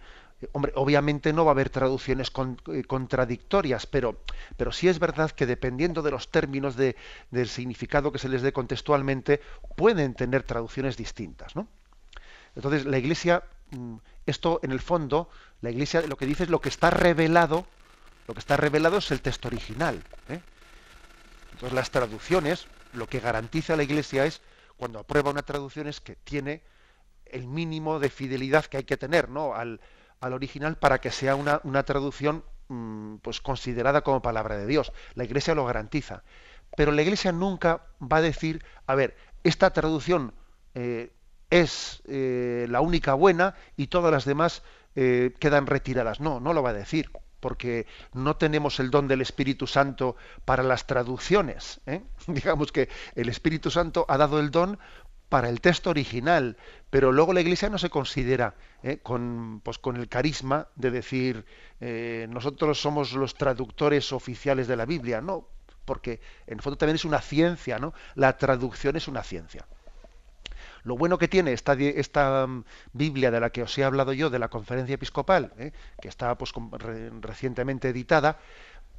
Hombre, 0.52 0.72
obviamente 0.74 1.34
no 1.34 1.44
va 1.44 1.50
a 1.50 1.52
haber 1.52 1.68
traducciones 1.68 2.32
eh, 2.72 2.84
contradictorias, 2.84 3.86
pero, 3.86 4.22
pero 4.56 4.72
sí 4.72 4.88
es 4.88 4.98
verdad 4.98 5.30
que 5.30 5.44
dependiendo 5.44 6.00
de 6.00 6.10
los 6.10 6.30
términos 6.30 6.76
de, 6.76 6.96
del 7.30 7.48
significado 7.48 8.10
que 8.10 8.18
se 8.18 8.28
les 8.28 8.40
dé 8.40 8.52
contextualmente, 8.52 9.42
pueden 9.76 10.14
tener 10.14 10.42
traducciones 10.42 10.96
distintas. 10.96 11.54
¿no? 11.56 11.68
Entonces, 12.56 12.86
la 12.86 12.96
Iglesia, 12.96 13.44
mm, 13.70 13.96
esto 14.24 14.60
en 14.62 14.72
el 14.72 14.80
fondo, 14.80 15.28
la 15.60 15.70
Iglesia 15.70 16.00
lo 16.06 16.16
que 16.16 16.24
dice 16.24 16.44
es 16.44 16.50
lo 16.50 16.62
que 16.62 16.70
está 16.70 16.88
revelado, 16.88 17.66
lo 18.26 18.32
que 18.32 18.40
está 18.40 18.56
revelado 18.56 18.96
es 18.96 19.10
el 19.10 19.20
texto 19.20 19.48
original. 19.48 20.02
¿eh? 20.30 20.40
Entonces, 21.52 21.74
las 21.74 21.90
traducciones, 21.90 22.66
lo 22.94 23.06
que 23.06 23.20
garantiza 23.20 23.76
la 23.76 23.82
Iglesia 23.82 24.24
es, 24.24 24.40
cuando 24.78 25.00
aprueba 25.00 25.30
una 25.30 25.42
traducción, 25.42 25.86
es 25.86 26.00
que 26.00 26.16
tiene 26.16 26.62
el 27.32 27.46
mínimo 27.46 27.98
de 27.98 28.10
fidelidad 28.10 28.66
que 28.66 28.78
hay 28.78 28.84
que 28.84 28.96
tener 28.96 29.28
¿no? 29.28 29.54
al, 29.54 29.80
al 30.20 30.32
original 30.32 30.76
para 30.76 31.00
que 31.00 31.10
sea 31.10 31.34
una, 31.34 31.82
traducción 31.84 32.44
mm, 32.68 33.16
pues 33.16 33.40
considerada 33.40 34.02
como 34.02 34.22
palabra 34.22 34.56
de 34.56 34.66
Dios. 34.66 34.92
La 35.14 35.24
Iglesia 35.24 35.54
lo 35.54 35.64
garantiza. 35.64 36.22
Pero 36.76 36.92
la 36.92 37.02
Iglesia 37.02 37.32
nunca 37.32 37.82
va 38.00 38.18
a 38.18 38.22
decir, 38.22 38.64
a 38.86 38.94
ver, 38.94 39.16
esta 39.42 39.70
traducción 39.72 40.34
eh, 40.74 41.12
es 41.48 42.02
eh, 42.06 42.66
la 42.68 42.80
única 42.80 43.14
buena 43.14 43.54
y 43.76 43.88
todas 43.88 44.12
las 44.12 44.24
demás 44.24 44.62
eh, 44.94 45.34
quedan 45.40 45.66
retiradas. 45.66 46.20
No, 46.20 46.38
no 46.38 46.52
lo 46.52 46.62
va 46.62 46.70
a 46.70 46.74
decir, 46.74 47.10
porque 47.40 47.86
no 48.12 48.36
tenemos 48.36 48.78
el 48.78 48.90
don 48.90 49.08
del 49.08 49.22
Espíritu 49.22 49.66
Santo 49.66 50.16
para 50.44 50.62
las 50.62 50.86
traducciones. 50.86 51.80
Digamos 52.26 52.70
que 52.70 52.88
el 53.14 53.28
Espíritu 53.28 53.70
Santo 53.70 54.04
ha 54.08 54.16
dado 54.16 54.38
el 54.38 54.50
don 54.50 54.78
para 55.30 55.48
el 55.48 55.60
texto 55.60 55.90
original, 55.90 56.58
pero 56.90 57.12
luego 57.12 57.32
la 57.32 57.40
Iglesia 57.40 57.70
no 57.70 57.78
se 57.78 57.88
considera 57.88 58.54
eh, 58.82 58.98
con, 59.02 59.62
pues, 59.64 59.78
con 59.78 59.96
el 59.96 60.08
carisma 60.08 60.66
de 60.74 60.90
decir 60.90 61.46
eh, 61.80 62.26
nosotros 62.28 62.82
somos 62.82 63.12
los 63.12 63.34
traductores 63.34 64.12
oficiales 64.12 64.66
de 64.66 64.76
la 64.76 64.84
Biblia, 64.84 65.20
no, 65.20 65.46
porque 65.84 66.20
en 66.48 66.58
el 66.58 66.62
fondo 66.62 66.76
también 66.76 66.96
es 66.96 67.04
una 67.04 67.20
ciencia, 67.20 67.78
¿no? 67.78 67.94
La 68.16 68.36
traducción 68.36 68.96
es 68.96 69.06
una 69.06 69.22
ciencia. 69.22 69.66
Lo 70.82 70.96
bueno 70.96 71.16
que 71.16 71.28
tiene 71.28 71.52
esta, 71.52 71.74
esta 71.74 72.46
mm, 72.46 72.64
Biblia 72.92 73.30
de 73.30 73.38
la 73.38 73.50
que 73.50 73.62
os 73.62 73.78
he 73.78 73.84
hablado 73.84 74.12
yo, 74.12 74.30
de 74.30 74.40
la 74.40 74.48
conferencia 74.48 74.94
episcopal, 74.94 75.52
eh, 75.58 75.72
que 76.00 76.08
está 76.08 76.36
pues, 76.36 76.52
recientemente 77.20 77.88
editada, 77.88 78.38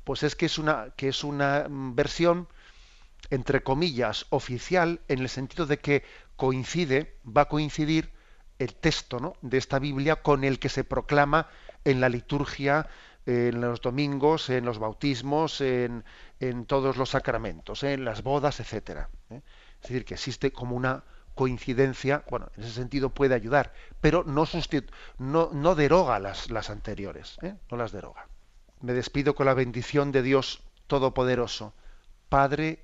pues 0.05 0.23
es 0.23 0.35
que 0.37 0.45
es 0.45 0.57
una, 0.57 0.91
que 0.95 1.09
es 1.09 1.25
una 1.25 1.67
mm, 1.67 1.95
versión 1.95 2.47
entre 3.29 3.63
comillas, 3.63 4.25
oficial, 4.29 5.01
en 5.07 5.19
el 5.19 5.29
sentido 5.29 5.65
de 5.65 5.79
que 5.79 6.03
coincide, 6.35 7.17
va 7.25 7.43
a 7.43 7.49
coincidir 7.49 8.11
el 8.59 8.75
texto 8.75 9.19
¿no? 9.19 9.33
de 9.41 9.57
esta 9.57 9.79
Biblia 9.79 10.21
con 10.21 10.43
el 10.43 10.59
que 10.59 10.69
se 10.69 10.83
proclama 10.83 11.47
en 11.83 12.01
la 12.01 12.09
liturgia, 12.09 12.87
en 13.25 13.61
los 13.61 13.81
domingos, 13.81 14.49
en 14.49 14.65
los 14.65 14.79
bautismos, 14.79 15.61
en, 15.61 16.03
en 16.39 16.65
todos 16.65 16.97
los 16.97 17.09
sacramentos, 17.09 17.83
en 17.83 18.05
las 18.05 18.23
bodas, 18.23 18.59
etcétera. 18.59 19.09
¿eh? 19.29 19.41
Es 19.81 19.89
decir, 19.89 20.05
que 20.05 20.15
existe 20.15 20.51
como 20.51 20.75
una 20.75 21.03
coincidencia, 21.35 22.23
bueno, 22.29 22.49
en 22.55 22.63
ese 22.63 22.73
sentido 22.73 23.09
puede 23.09 23.35
ayudar, 23.35 23.73
pero 23.99 24.23
no, 24.23 24.45
no, 25.17 25.49
no 25.53 25.75
deroga 25.75 26.19
las, 26.19 26.51
las 26.51 26.69
anteriores, 26.69 27.37
¿eh? 27.41 27.55
no 27.69 27.77
las 27.77 27.91
deroga. 27.91 28.27
Me 28.81 28.93
despido 28.93 29.35
con 29.35 29.45
la 29.45 29.53
bendición 29.53 30.11
de 30.11 30.23
Dios 30.23 30.61
Todopoderoso, 30.87 31.73
Padre, 32.29 32.83